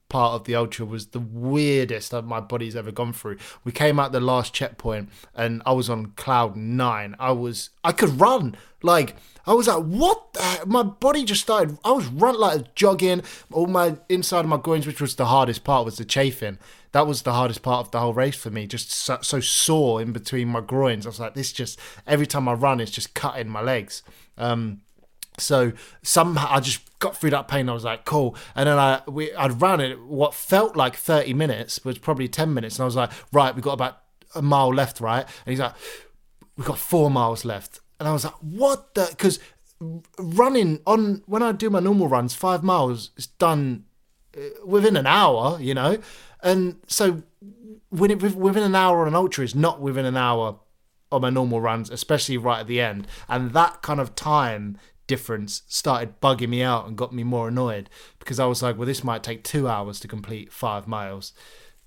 part 0.10 0.34
of 0.34 0.46
the 0.46 0.56
ultra 0.56 0.86
was 0.86 1.08
the 1.08 1.20
weirdest 1.20 2.12
that 2.12 2.24
my 2.24 2.40
body's 2.40 2.76
ever 2.76 2.92
gone 2.92 3.14
through. 3.14 3.38
We 3.64 3.72
came 3.72 4.00
out 4.00 4.12
the 4.12 4.20
last 4.20 4.54
checkpoint 4.54 5.10
and 5.36 5.62
I 5.66 5.74
was 5.74 5.90
on 5.90 6.08
cloud 6.16 6.56
nine. 6.56 7.16
I 7.20 7.32
was 7.32 7.72
I 7.84 7.92
could 7.92 8.20
run 8.20 8.56
like 8.82 9.16
I 9.46 9.54
was 9.54 9.68
like 9.68 9.84
what 9.84 10.34
the 10.34 10.64
my 10.66 10.84
body 10.84 11.26
just 11.26 11.42
started 11.42 11.78
I 11.84 11.92
was 11.92 12.08
run 12.08 12.40
like 12.40 12.76
jogging 12.76 13.24
all 13.52 13.68
my 13.68 13.98
inside 14.08 14.42
of 14.42 14.48
my 14.48 14.58
groins 14.58 14.88
which 14.88 15.02
was 15.02 15.16
the 15.16 15.26
hardest 15.26 15.64
part 15.64 15.86
was 15.86 15.98
the 15.98 16.06
chafing. 16.06 16.58
That 16.94 17.06
was 17.06 17.24
the 17.24 17.34
hardest 17.34 17.62
part 17.62 17.86
of 17.86 17.92
the 17.92 18.00
whole 18.00 18.14
race 18.14 18.36
for 18.36 18.50
me. 18.50 18.66
Just 18.66 18.92
so, 18.92 19.20
so 19.22 19.40
sore 19.40 20.02
in 20.02 20.14
between 20.14 20.48
my 20.48 20.62
groins. 20.62 21.06
I 21.06 21.10
was 21.10 21.20
like, 21.20 21.34
this 21.34 21.52
just 21.52 21.80
every 22.08 22.26
time 22.26 22.48
I 22.48 22.54
run, 22.54 22.80
it's 22.80 22.92
just 22.92 23.14
cutting 23.14 23.50
my 23.50 23.62
legs. 23.62 24.04
Um, 24.38 24.82
so 25.38 25.72
somehow 26.02 26.48
I 26.50 26.60
just 26.60 26.82
got 27.00 27.16
through 27.16 27.30
that 27.32 27.48
pain. 27.48 27.70
I 27.70 27.74
was 27.74 27.84
like, 27.84 28.06
cool. 28.06 28.36
And 28.56 28.68
then 28.68 28.78
I 28.78 29.02
we 29.08 29.34
I'd 29.36 29.62
ran 29.62 29.80
it. 29.80 30.02
What 30.02 30.34
felt 30.34 30.76
like 30.76 30.96
thirty 30.96 31.34
minutes 31.34 31.84
was 31.86 31.98
probably 31.98 32.28
ten 32.28 32.54
minutes. 32.54 32.78
And 32.78 32.84
I 32.84 32.86
was 32.86 32.96
like, 32.96 33.12
right, 33.32 33.54
we've 33.54 33.64
got 33.64 33.74
about 33.74 34.02
a 34.36 34.42
mile 34.42 34.74
left, 34.74 35.00
right? 35.00 35.24
And 35.24 35.52
he's 35.52 35.60
like, 35.60 35.74
we've 36.56 36.68
got 36.68 36.80
four 36.80 37.12
miles 37.12 37.46
left. 37.46 37.80
And 38.00 38.08
I 38.08 38.14
was 38.14 38.26
like, 38.26 38.34
what 38.42 38.94
the? 38.96 39.08
Because 39.10 39.40
running 40.18 40.80
on 40.86 41.22
when 41.26 41.44
I 41.44 41.52
do 41.52 41.70
my 41.70 41.80
normal 41.80 42.08
runs, 42.08 42.34
five 42.34 42.64
miles 42.64 43.12
is 43.16 43.28
done 43.28 43.86
uh, 44.36 44.42
within 44.66 44.96
an 44.98 45.08
hour, 45.08 45.60
you 45.62 45.74
know. 45.74 46.00
And 46.42 46.78
so 46.88 47.24
when 47.90 48.12
it 48.12 48.22
within 48.36 48.64
an 48.64 48.76
hour 48.76 49.02
on 49.02 49.08
an 49.08 49.16
ultra 49.16 49.44
is 49.44 49.56
not 49.56 49.82
within 49.82 50.06
an 50.06 50.18
hour 50.18 50.60
on 51.12 51.22
my 51.22 51.30
normal 51.30 51.62
runs, 51.62 51.90
especially 51.90 52.38
right 52.38 52.60
at 52.60 52.68
the 52.68 52.82
end. 52.82 53.08
And 53.30 53.52
that 53.52 53.82
kind 53.82 54.00
of 54.00 54.16
time 54.16 54.78
difference 55.08 55.64
started 55.68 56.20
bugging 56.22 56.50
me 56.50 56.62
out 56.62 56.88
and 56.88 56.98
got 56.98 57.14
me 57.14 57.24
more 57.24 57.48
annoyed 57.48 57.90
because 58.20 58.40
I 58.40 58.46
was 58.46 58.62
like, 58.62 58.78
well, 58.78 58.86
this 58.86 59.04
might 59.04 59.24
take 59.24 59.44
two 59.44 59.68
hours 59.68 60.00
to 60.02 60.08
complete 60.08 60.52
five 60.52 60.88
miles, 60.88 61.34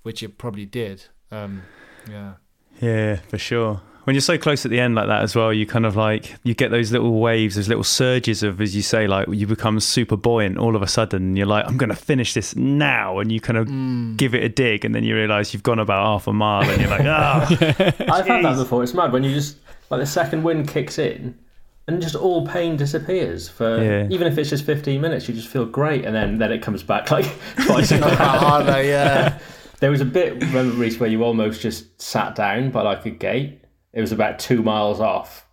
which 0.03 0.23
it 0.23 0.39
probably 0.39 0.67
did. 0.67 1.05
Um, 1.31 1.63
yeah. 2.09 2.35
Yeah, 2.81 3.17
for 3.17 3.39
sure. 3.39 3.83
When 4.05 4.15
you're 4.15 4.23
so 4.23 4.39
close 4.39 4.65
at 4.65 4.71
the 4.71 4.81
end 4.81 4.95
like 4.95 5.09
that 5.09 5.23
as 5.23 5.37
well, 5.37 5.53
you 5.53 5.67
kind 5.67 5.85
of 5.85 5.95
like 5.95 6.35
you 6.43 6.55
get 6.55 6.71
those 6.71 6.91
little 6.91 7.21
waves, 7.21 7.57
those 7.57 7.69
little 7.69 7.85
surges 7.85 8.43
of, 8.43 8.61
as 8.61 8.75
you 8.75 8.81
say, 8.81 9.07
like 9.07 9.29
you 9.31 9.47
become 9.47 9.79
super 9.79 10.17
buoyant 10.17 10.57
all 10.57 10.75
of 10.75 10.81
a 10.83 10.87
sudden. 10.87 11.23
And 11.23 11.39
you're 11.39 11.47
like, 11.47 11.67
I'm 11.67 11.77
going 11.77 11.91
to 11.91 11.97
finish 11.97 12.33
this 12.33 12.57
now, 12.57 13.19
and 13.19 13.31
you 13.31 13.41
kind 13.41 13.59
of 13.59 14.17
give 14.17 14.35
it 14.35 14.43
a 14.43 14.49
dig, 14.49 14.87
and 14.87 14.95
then 14.95 15.05
you 15.05 15.15
realise 15.15 15.53
you've 15.53 15.63
gone 15.63 15.79
about 15.79 16.05
half 16.07 16.27
a 16.27 16.33
mile, 16.33 16.69
and 16.69 16.81
you're 16.81 16.91
like, 16.91 17.05
ah, 17.05 17.47
I've 18.11 18.27
had 18.27 18.43
that 18.43 18.57
before. 18.57 18.83
It's 18.83 18.95
mad 18.95 19.13
when 19.13 19.23
you 19.23 19.35
just 19.35 19.59
like 19.91 20.01
the 20.01 20.07
second 20.07 20.45
wind 20.45 20.67
kicks 20.67 20.99
in, 20.99 21.39
and 21.95 22.03
just 22.03 22.15
all 22.15 22.47
pain 22.47 22.77
disappears 22.77 23.49
for 23.49 23.83
Yeah. 23.83 24.07
even 24.11 24.27
if 24.27 24.39
it's 24.39 24.51
just 24.51 24.65
15 24.65 25.01
minutes. 25.01 25.29
You 25.29 25.35
just 25.35 25.49
feel 25.49 25.67
great, 25.67 26.05
and 26.05 26.15
then 26.15 26.39
then 26.39 26.53
it 26.53 26.63
comes 26.63 26.83
back 26.83 27.11
like 27.11 27.27
twice. 27.67 27.93
as 27.93 28.01
bad. 28.01 28.19
harder, 28.19 28.83
yeah. 28.83 29.39
There 29.81 29.91
was 29.91 30.03
a 30.03 30.05
bit, 30.05 30.35
remember, 30.35 30.75
Reece, 30.77 31.01
where 31.01 31.09
you 31.09 31.25
almost 31.25 31.63
just 31.63 32.03
sat 32.03 32.35
down 32.35 32.71
by 32.71 32.83
like 32.83 33.07
a 33.07 33.11
gate. 33.11 33.63
It 33.95 34.03
was 34.03 34.13
about 34.13 34.39
two 34.39 34.63
miles 34.63 35.01
off, 35.01 35.47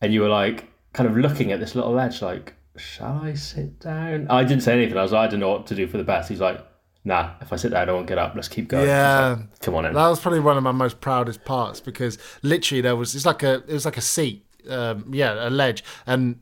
and 0.00 0.12
you 0.12 0.22
were 0.22 0.28
like 0.28 0.66
kind 0.92 1.08
of 1.08 1.16
looking 1.16 1.52
at 1.52 1.60
this 1.60 1.76
little 1.76 1.92
ledge, 1.92 2.20
like, 2.20 2.54
shall 2.76 3.20
I 3.22 3.34
sit 3.34 3.78
down? 3.78 4.26
I 4.28 4.42
didn't 4.42 4.64
say 4.64 4.72
anything. 4.72 4.98
I 4.98 5.02
was 5.02 5.12
like, 5.12 5.28
I 5.28 5.30
don't 5.30 5.38
know 5.38 5.50
what 5.50 5.68
to 5.68 5.76
do 5.76 5.86
for 5.86 5.98
the 5.98 6.02
best. 6.04 6.28
He's 6.28 6.40
like, 6.40 6.58
nah, 7.04 7.30
if 7.40 7.52
I 7.52 7.56
sit 7.56 7.70
there, 7.70 7.80
I 7.80 7.84
don't 7.84 7.94
want 7.94 8.08
to 8.08 8.10
get 8.10 8.18
up. 8.18 8.32
Let's 8.34 8.48
keep 8.48 8.66
going. 8.66 8.88
Yeah. 8.88 9.36
like, 9.38 9.60
Come 9.60 9.76
on 9.76 9.86
in. 9.86 9.94
That 9.94 10.08
was 10.08 10.18
probably 10.18 10.40
one 10.40 10.56
of 10.56 10.64
my 10.64 10.72
most 10.72 11.00
proudest 11.00 11.44
parts 11.44 11.78
because 11.80 12.18
literally 12.42 12.80
there 12.80 12.96
was 12.96 13.14
it's 13.14 13.24
like 13.24 13.44
a 13.44 13.58
it 13.68 13.72
was 13.72 13.84
like 13.84 13.96
a 13.98 14.00
seat, 14.02 14.44
um, 14.68 15.12
yeah, 15.12 15.48
a 15.48 15.50
ledge, 15.50 15.84
and 16.06 16.40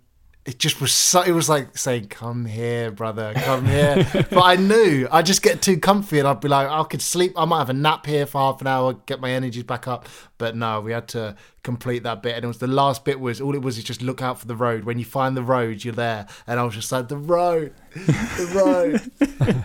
it 0.48 0.58
just 0.58 0.80
was 0.80 0.94
so 0.94 1.20
it 1.20 1.32
was 1.32 1.46
like 1.50 1.76
saying, 1.76 2.06
"Come 2.06 2.46
here, 2.46 2.90
brother, 2.90 3.34
come 3.34 3.66
here." 3.66 4.08
but 4.30 4.42
I 4.42 4.56
knew 4.56 5.06
I'd 5.12 5.26
just 5.26 5.42
get 5.42 5.60
too 5.60 5.78
comfy 5.78 6.18
and 6.18 6.26
I'd 6.26 6.40
be 6.40 6.48
like, 6.48 6.66
I 6.66 6.82
could 6.84 7.02
sleep. 7.02 7.34
I 7.36 7.44
might 7.44 7.58
have 7.58 7.68
a 7.68 7.74
nap 7.74 8.06
here 8.06 8.24
for 8.24 8.38
half 8.38 8.62
an 8.62 8.66
hour, 8.66 8.94
get 8.94 9.20
my 9.20 9.30
energies 9.30 9.64
back 9.64 9.86
up. 9.86 10.08
But 10.38 10.56
no, 10.56 10.80
we 10.80 10.92
had 10.92 11.06
to 11.08 11.36
complete 11.62 12.02
that 12.04 12.22
bit, 12.22 12.34
and 12.34 12.44
it 12.44 12.48
was 12.48 12.58
the 12.58 12.66
last 12.66 13.04
bit. 13.04 13.20
Was 13.20 13.42
all 13.42 13.54
it 13.54 13.60
was 13.60 13.76
is 13.76 13.84
just 13.84 14.00
look 14.00 14.22
out 14.22 14.38
for 14.38 14.46
the 14.46 14.56
road. 14.56 14.84
When 14.84 14.98
you 14.98 15.04
find 15.04 15.36
the 15.36 15.42
road, 15.42 15.84
you're 15.84 15.92
there, 15.92 16.26
and 16.46 16.58
I 16.58 16.64
was 16.64 16.74
just 16.74 16.90
like, 16.90 17.08
the 17.08 17.18
road, 17.18 17.74
the 17.94 19.00
road. 19.44 19.64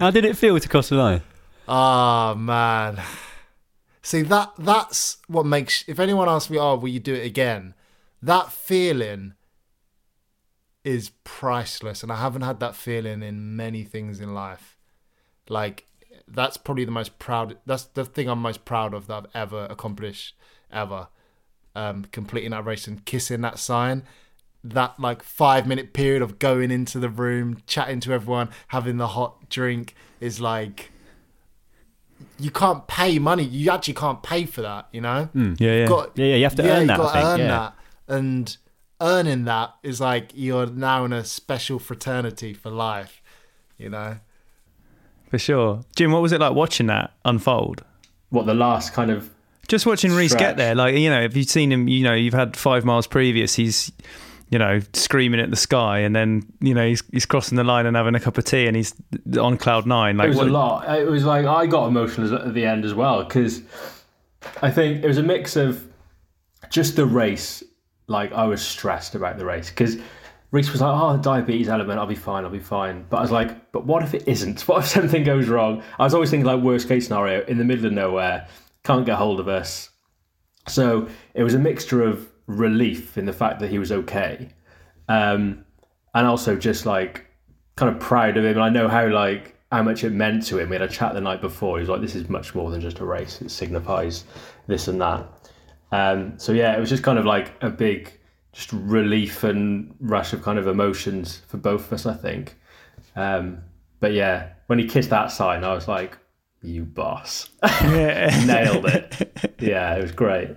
How 0.00 0.10
did 0.10 0.24
it 0.24 0.36
feel 0.36 0.58
to 0.58 0.68
cross 0.68 0.88
the 0.88 0.96
line? 0.96 1.22
Ah 1.68 2.34
man. 2.36 3.00
See 4.08 4.22
that 4.22 4.52
that's 4.56 5.18
what 5.26 5.44
makes 5.44 5.84
if 5.86 6.00
anyone 6.00 6.30
asks 6.30 6.48
me, 6.48 6.56
oh, 6.56 6.76
will 6.76 6.88
you 6.88 6.98
do 6.98 7.12
it 7.12 7.26
again? 7.26 7.74
That 8.22 8.50
feeling 8.50 9.34
is 10.82 11.10
priceless. 11.24 12.02
And 12.02 12.10
I 12.10 12.16
haven't 12.16 12.40
had 12.40 12.58
that 12.60 12.74
feeling 12.74 13.22
in 13.22 13.54
many 13.54 13.84
things 13.84 14.18
in 14.18 14.32
life. 14.32 14.78
Like 15.50 15.84
that's 16.26 16.56
probably 16.56 16.86
the 16.86 16.90
most 16.90 17.18
proud 17.18 17.58
that's 17.66 17.84
the 17.84 18.06
thing 18.06 18.30
I'm 18.30 18.40
most 18.40 18.64
proud 18.64 18.94
of 18.94 19.08
that 19.08 19.14
I've 19.14 19.26
ever 19.34 19.66
accomplished 19.68 20.34
ever. 20.72 21.08
Um, 21.74 22.06
completing 22.10 22.52
that 22.52 22.64
race 22.64 22.86
and 22.86 23.04
kissing 23.04 23.42
that 23.42 23.58
sign. 23.58 24.04
That 24.64 24.98
like 24.98 25.22
five 25.22 25.66
minute 25.66 25.92
period 25.92 26.22
of 26.22 26.38
going 26.38 26.70
into 26.70 26.98
the 26.98 27.10
room, 27.10 27.58
chatting 27.66 28.00
to 28.00 28.14
everyone, 28.14 28.48
having 28.68 28.96
the 28.96 29.08
hot 29.08 29.50
drink 29.50 29.94
is 30.18 30.40
like 30.40 30.92
you 32.38 32.50
can't 32.50 32.86
pay 32.86 33.18
money. 33.18 33.44
You 33.44 33.70
actually 33.70 33.94
can't 33.94 34.22
pay 34.22 34.44
for 34.44 34.62
that, 34.62 34.88
you 34.92 35.00
know? 35.00 35.24
Hmm. 35.32 35.54
yeah, 35.58 35.72
yeah. 35.80 35.86
Got- 35.86 36.16
Yeah, 36.16 36.26
yeah, 36.26 36.34
you 36.36 36.44
have 36.44 36.54
to 36.56 36.62
earn 36.62 36.78
you've 36.80 36.88
that, 36.88 36.94
I 37.00 37.02
got 37.02 37.12
to 37.12 37.26
earn 37.26 37.38
yeah. 37.40 37.46
that. 37.48 37.74
And 38.08 38.56
earning 39.00 39.44
that 39.44 39.74
is 39.82 40.00
like 40.00 40.32
you're 40.34 40.66
now 40.66 41.04
in 41.04 41.12
a 41.12 41.24
special 41.24 41.78
fraternity 41.78 42.54
for 42.54 42.70
life, 42.70 43.22
you 43.76 43.88
know? 43.88 44.18
for 45.30 45.38
sure. 45.38 45.82
Jim, 45.94 46.10
what 46.10 46.22
was 46.22 46.32
it 46.32 46.40
like 46.40 46.54
watching 46.54 46.86
that 46.86 47.12
unfold? 47.24 47.84
What 48.30 48.46
the 48.46 48.54
last 48.54 48.94
kind 48.94 49.10
of 49.10 49.28
Just 49.68 49.84
watching 49.84 50.12
Reece 50.12 50.34
get 50.34 50.56
there, 50.56 50.74
like 50.74 50.94
you 50.96 51.10
know, 51.10 51.20
if 51.20 51.36
you've 51.36 51.48
seen 51.48 51.70
him, 51.70 51.86
you 51.86 52.02
know, 52.02 52.14
you've 52.14 52.32
had 52.34 52.56
five 52.56 52.84
miles 52.86 53.06
previous, 53.06 53.54
he's, 53.54 53.92
you 54.50 54.58
know, 54.58 54.80
screaming 54.94 55.40
at 55.40 55.50
the 55.50 55.56
sky, 55.56 55.98
and 56.00 56.16
then 56.16 56.42
you 56.60 56.74
know 56.74 56.86
he's 56.86 57.02
he's 57.12 57.26
crossing 57.26 57.56
the 57.56 57.64
line 57.64 57.86
and 57.86 57.96
having 57.96 58.14
a 58.14 58.20
cup 58.20 58.38
of 58.38 58.44
tea, 58.44 58.66
and 58.66 58.76
he's 58.76 58.94
on 59.38 59.56
cloud 59.58 59.86
nine. 59.86 60.16
Like 60.16 60.26
it 60.26 60.28
was 60.30 60.38
what- 60.38 60.48
a 60.48 60.50
lot. 60.50 60.98
It 60.98 61.08
was 61.10 61.24
like 61.24 61.46
I 61.46 61.66
got 61.66 61.86
emotional 61.88 62.34
at 62.34 62.54
the 62.54 62.64
end 62.64 62.84
as 62.84 62.94
well 62.94 63.24
because 63.24 63.62
I 64.62 64.70
think 64.70 65.04
it 65.04 65.06
was 65.06 65.18
a 65.18 65.22
mix 65.22 65.56
of 65.56 65.86
just 66.70 66.96
the 66.96 67.06
race. 67.06 67.62
Like 68.06 68.32
I 68.32 68.44
was 68.44 68.62
stressed 68.62 69.14
about 69.14 69.36
the 69.38 69.44
race 69.44 69.68
because 69.68 69.98
Reece 70.50 70.72
was 70.72 70.80
like, 70.80 70.98
"Oh, 70.98 71.12
the 71.14 71.22
diabetes 71.22 71.68
element, 71.68 71.98
I'll 71.98 72.06
be 72.06 72.14
fine, 72.14 72.44
I'll 72.44 72.50
be 72.50 72.58
fine." 72.58 73.04
But 73.10 73.18
I 73.18 73.20
was 73.20 73.30
like, 73.30 73.70
"But 73.70 73.84
what 73.84 74.02
if 74.02 74.14
it 74.14 74.26
isn't? 74.26 74.62
What 74.68 74.78
if 74.84 74.86
something 74.88 75.24
goes 75.24 75.46
wrong?" 75.48 75.82
I 75.98 76.04
was 76.04 76.14
always 76.14 76.30
thinking 76.30 76.46
like 76.46 76.62
worst 76.62 76.88
case 76.88 77.08
scenario 77.08 77.44
in 77.44 77.58
the 77.58 77.64
middle 77.64 77.84
of 77.84 77.92
nowhere, 77.92 78.48
can't 78.82 79.04
get 79.04 79.16
hold 79.16 79.40
of 79.40 79.48
us. 79.48 79.90
So 80.66 81.08
it 81.34 81.42
was 81.42 81.52
a 81.52 81.58
mixture 81.58 82.02
of 82.02 82.26
relief 82.48 83.16
in 83.16 83.26
the 83.26 83.32
fact 83.32 83.60
that 83.60 83.70
he 83.70 83.78
was 83.78 83.92
okay, 83.92 84.48
um, 85.08 85.64
and 86.14 86.26
also 86.26 86.56
just 86.56 86.84
like 86.84 87.26
kind 87.76 87.94
of 87.94 88.00
proud 88.00 88.36
of 88.36 88.44
him. 88.44 88.52
And 88.52 88.62
I 88.62 88.70
know 88.70 88.88
how 88.88 89.06
like 89.08 89.54
how 89.70 89.82
much 89.82 90.02
it 90.02 90.10
meant 90.10 90.44
to 90.46 90.58
him. 90.58 90.70
We 90.70 90.76
had 90.76 90.82
a 90.82 90.88
chat 90.88 91.14
the 91.14 91.20
night 91.20 91.40
before. 91.40 91.76
He 91.76 91.80
was 91.80 91.88
like, 91.88 92.00
"This 92.00 92.16
is 92.16 92.28
much 92.28 92.54
more 92.54 92.70
than 92.70 92.80
just 92.80 92.98
a 92.98 93.04
race. 93.04 93.40
It 93.40 93.50
signifies 93.50 94.24
this 94.66 94.88
and 94.88 95.00
that." 95.00 95.26
Um, 95.92 96.38
so 96.38 96.52
yeah, 96.52 96.76
it 96.76 96.80
was 96.80 96.88
just 96.88 97.02
kind 97.02 97.18
of 97.18 97.24
like 97.24 97.52
a 97.62 97.70
big 97.70 98.12
just 98.52 98.72
relief 98.72 99.44
and 99.44 99.94
rush 100.00 100.32
of 100.32 100.42
kind 100.42 100.58
of 100.58 100.66
emotions 100.66 101.42
for 101.46 101.58
both 101.58 101.86
of 101.86 101.92
us, 101.92 102.06
I 102.06 102.14
think. 102.14 102.56
Um, 103.14 103.62
but 104.00 104.12
yeah, 104.12 104.50
when 104.66 104.78
he 104.78 104.86
kissed 104.86 105.10
that 105.10 105.30
sign, 105.30 105.64
I 105.64 105.74
was 105.74 105.86
like, 105.86 106.16
"You 106.62 106.84
boss, 106.84 107.50
nailed 107.82 108.86
it." 108.86 109.54
Yeah, 109.60 109.94
it 109.96 110.02
was 110.02 110.12
great. 110.12 110.56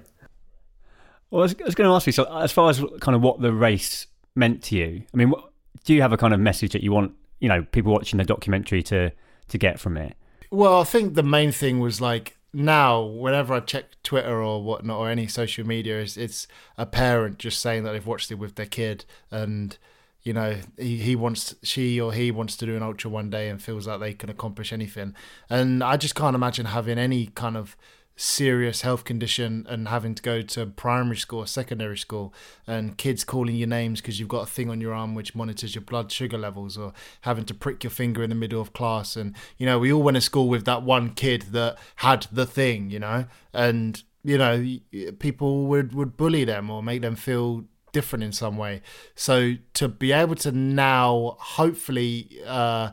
Well, 1.32 1.42
I 1.42 1.44
was, 1.44 1.56
I 1.60 1.64
was 1.64 1.76
going 1.76 1.90
to 1.90 1.96
ask 1.96 2.06
you. 2.06 2.14
So, 2.14 2.26
as 2.38 2.52
far 2.52 2.70
as 2.70 2.84
kind 3.00 3.16
of 3.16 3.22
what 3.22 3.42
the 3.42 3.54
race 3.54 4.06
meant 4.36 4.62
to 4.64 4.76
you, 4.76 5.04
I 5.14 5.18
mean, 5.18 5.30
what, 5.30 5.52
do 5.86 5.94
you 5.94 6.02
have 6.02 6.14
a 6.14 6.18
kind 6.18 6.34
of 6.34 6.40
message 6.40 6.74
that 6.74 6.84
you 6.84 6.92
want, 6.92 7.14
you 7.40 7.50
know, 7.50 7.64
people 7.72 7.92
watching 7.92 8.18
the 8.18 8.26
documentary 8.26 8.84
to 8.84 9.12
to 9.48 9.58
get 9.58 9.80
from 9.80 9.98
it? 9.98 10.16
Well, 10.52 10.82
I 10.82 10.84
think 10.84 11.16
the 11.16 11.24
main 11.24 11.52
thing 11.52 11.80
was 11.80 12.02
like 12.02 12.38
now, 12.54 13.02
whenever 13.02 13.54
I 13.54 13.62
check 13.62 13.86
Twitter 14.04 14.42
or 14.42 14.62
whatnot 14.62 15.00
or 15.00 15.10
any 15.10 15.28
social 15.28 15.66
media, 15.66 16.02
it's, 16.02 16.18
it's 16.18 16.48
a 16.78 16.86
parent 16.86 17.38
just 17.40 17.62
saying 17.62 17.84
that 17.84 17.94
they've 17.94 18.06
watched 18.06 18.30
it 18.32 18.36
with 18.36 18.56
their 18.56 18.66
kid 18.66 19.06
and 19.30 19.78
you 20.24 20.34
know 20.34 20.58
he, 20.78 20.98
he 20.98 21.16
wants 21.16 21.56
she 21.64 22.00
or 22.00 22.14
he 22.14 22.30
wants 22.30 22.56
to 22.58 22.66
do 22.66 22.76
an 22.76 22.84
ultra 22.84 23.10
one 23.10 23.30
day 23.30 23.50
and 23.50 23.62
feels 23.62 23.88
like 23.88 24.00
they 24.00 24.14
can 24.14 24.30
accomplish 24.30 24.72
anything 24.72 25.16
and 25.50 25.84
i 25.84 25.98
just 25.98 26.14
can't 26.14 26.36
imagine 26.36 26.68
having 26.68 27.00
any 27.00 27.26
kind 27.26 27.58
of 27.58 27.76
serious 28.16 28.82
health 28.82 29.04
condition 29.04 29.66
and 29.68 29.88
having 29.88 30.14
to 30.14 30.22
go 30.22 30.42
to 30.42 30.66
primary 30.66 31.16
school 31.16 31.40
or 31.40 31.48
secondary 31.48 31.98
school 31.98 32.34
and 32.68 32.98
kids 32.98 33.24
calling 33.24 33.56
your 33.56 33.68
names 33.68 34.00
because 34.00 34.20
you've 34.20 34.30
got 34.30 34.44
a 34.44 34.46
thing 34.46 34.70
on 34.70 34.80
your 34.80 34.94
arm 34.94 35.16
which 35.16 35.34
monitors 35.34 35.74
your 35.74 35.82
blood 35.82 36.12
sugar 36.12 36.38
levels 36.38 36.78
or 36.78 36.94
having 37.22 37.46
to 37.46 37.54
prick 37.54 37.84
your 37.84 37.90
finger 37.90 38.22
in 38.22 38.30
the 38.30 38.36
middle 38.36 38.62
of 38.62 38.74
class 38.74 39.16
and 39.16 39.36
you 39.58 39.66
know 39.66 39.80
we 39.80 39.92
all 39.92 40.04
went 40.04 40.16
to 40.16 40.22
school 40.22 40.48
with 40.48 40.66
that 40.66 40.84
one 40.84 41.10
kid 41.10 41.44
that 41.52 41.78
had 41.98 42.28
the 42.32 42.46
thing 42.46 42.92
you 42.92 43.00
know? 43.00 43.26
And 43.54 44.02
you 44.24 44.38
know 44.38 44.78
people 45.20 45.66
would 45.68 45.94
would 45.94 46.16
bully 46.16 46.44
them 46.44 46.70
or 46.70 46.84
make 46.84 47.02
them 47.02 47.16
feel 47.16 47.66
different 47.92 48.24
in 48.24 48.32
some 48.32 48.58
way. 48.58 48.82
So 49.16 49.56
to 49.74 49.88
be 49.88 50.12
able 50.12 50.36
to 50.36 50.52
now 50.52 51.38
hopefully 51.40 52.40
uh 52.46 52.92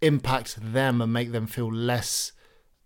impact 0.00 0.58
them 0.72 1.02
and 1.02 1.12
make 1.12 1.32
them 1.32 1.46
feel 1.46 1.70
less 1.72 2.32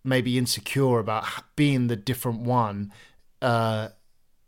maybe 0.05 0.38
insecure 0.38 0.98
about 0.98 1.24
being 1.57 1.86
the 1.88 1.96
different 1.96 2.40
one 2.40 2.92
uh, 3.42 3.88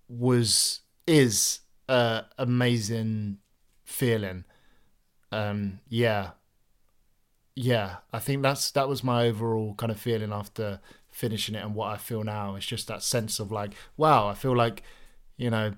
was 0.08 0.80
is 1.06 1.60
a 1.88 2.24
amazing 2.38 3.38
feeling. 3.84 4.44
Um, 5.32 5.80
yeah, 5.88 6.30
yeah. 7.54 7.96
I 8.12 8.18
think 8.18 8.42
that's 8.42 8.70
that 8.72 8.88
was 8.88 9.02
my 9.02 9.26
overall 9.26 9.74
kind 9.74 9.90
of 9.90 9.98
feeling 9.98 10.32
after 10.32 10.80
finishing 11.10 11.54
it, 11.54 11.64
and 11.64 11.74
what 11.74 11.90
I 11.92 11.96
feel 11.96 12.22
now. 12.22 12.54
It's 12.56 12.66
just 12.66 12.88
that 12.88 13.02
sense 13.02 13.40
of 13.40 13.50
like, 13.50 13.72
wow, 13.96 14.28
I 14.28 14.34
feel 14.34 14.54
like, 14.54 14.82
you 15.36 15.50
know, 15.50 15.72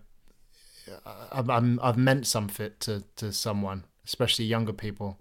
I'm, 1.32 1.50
I'm 1.50 1.80
I've 1.82 1.98
meant 1.98 2.26
something 2.26 2.72
to 2.80 3.04
to 3.16 3.32
someone, 3.32 3.84
especially 4.04 4.46
younger 4.46 4.72
people. 4.72 5.18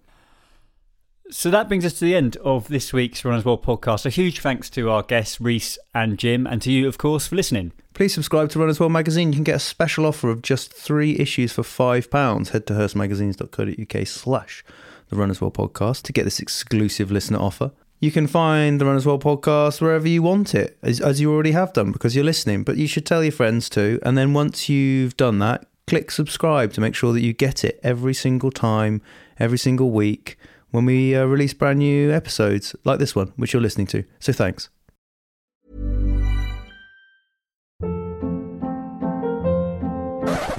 So 1.30 1.50
that 1.50 1.68
brings 1.68 1.84
us 1.84 1.92
to 2.00 2.06
the 2.06 2.16
end 2.16 2.38
of 2.38 2.70
this 2.70 2.94
week's 2.94 3.26
Runners 3.26 3.44
World 3.44 3.62
podcast. 3.62 4.06
A 4.06 4.10
huge 4.10 4.40
thanks 4.40 4.70
to 4.70 4.90
our 4.90 5.04
guests, 5.04 5.42
Reece 5.42 5.78
and 5.94 6.18
Jim, 6.18 6.48
and 6.48 6.62
to 6.62 6.72
you, 6.72 6.88
of 6.88 6.98
course, 6.98 7.28
for 7.28 7.36
listening. 7.36 7.74
Please 7.94 8.14
subscribe 8.14 8.50
to 8.52 8.60
Runners 8.60 8.80
World 8.80 8.94
magazine. 8.94 9.34
You 9.34 9.36
can 9.36 9.44
get 9.44 9.58
a 9.58 9.60
special 9.60 10.06
offer 10.06 10.30
of 10.30 10.42
just 10.42 10.72
three 10.72 11.20
issues 11.20 11.52
for 11.52 11.64
£5. 11.64 12.50
Head 12.50 12.66
to 12.68 12.74
hearstmagazines.co.uk 12.74 14.08
slash 14.08 14.64
the 15.10 15.18
Runners 15.18 15.42
World 15.42 15.56
podcast 15.56 16.04
to 16.04 16.14
get 16.14 16.24
this 16.24 16.40
exclusive 16.40 17.12
listener 17.12 17.40
offer. 17.40 17.72
You 18.00 18.12
can 18.12 18.28
find 18.28 18.80
the 18.80 18.86
Runners 18.86 19.06
World 19.06 19.24
podcast 19.24 19.82
wherever 19.82 20.08
you 20.08 20.24
want 20.24 20.56
it, 20.56 20.78
as, 20.82 21.02
as 21.02 21.20
you 21.20 21.34
already 21.34 21.52
have 21.52 21.74
done 21.74 21.92
because 21.92 22.16
you're 22.16 22.24
listening. 22.24 22.64
But 22.64 22.78
you 22.78 22.88
should 22.88 23.06
tell 23.06 23.22
your 23.22 23.34
friends 23.34 23.68
too. 23.68 24.00
And 24.04 24.18
then 24.18 24.34
once 24.34 24.70
you've 24.70 25.18
done 25.18 25.40
that, 25.40 25.68
click 25.88 26.10
subscribe 26.10 26.72
to 26.74 26.82
make 26.82 26.96
sure 26.96 27.12
that 27.12 27.22
you 27.22 27.34
get 27.34 27.66
it 27.66 27.82
every 27.84 28.14
single 28.14 28.52
time, 28.52 29.02
every 29.38 29.58
single 29.58 29.92
week 29.92 30.38
when 30.72 30.86
we 30.86 31.16
uh, 31.16 31.26
release 31.26 31.54
brand 31.54 31.80
new 31.80 32.12
episodes 32.12 32.76
like 32.84 33.00
this 33.00 33.16
one, 33.16 33.34
which 33.36 33.54
you're 33.54 33.62
listening 33.62 33.88
to. 33.88 34.04
So 34.20 34.34
thanks. 34.34 34.70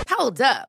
Hold 0.08 0.40
up. 0.40 0.68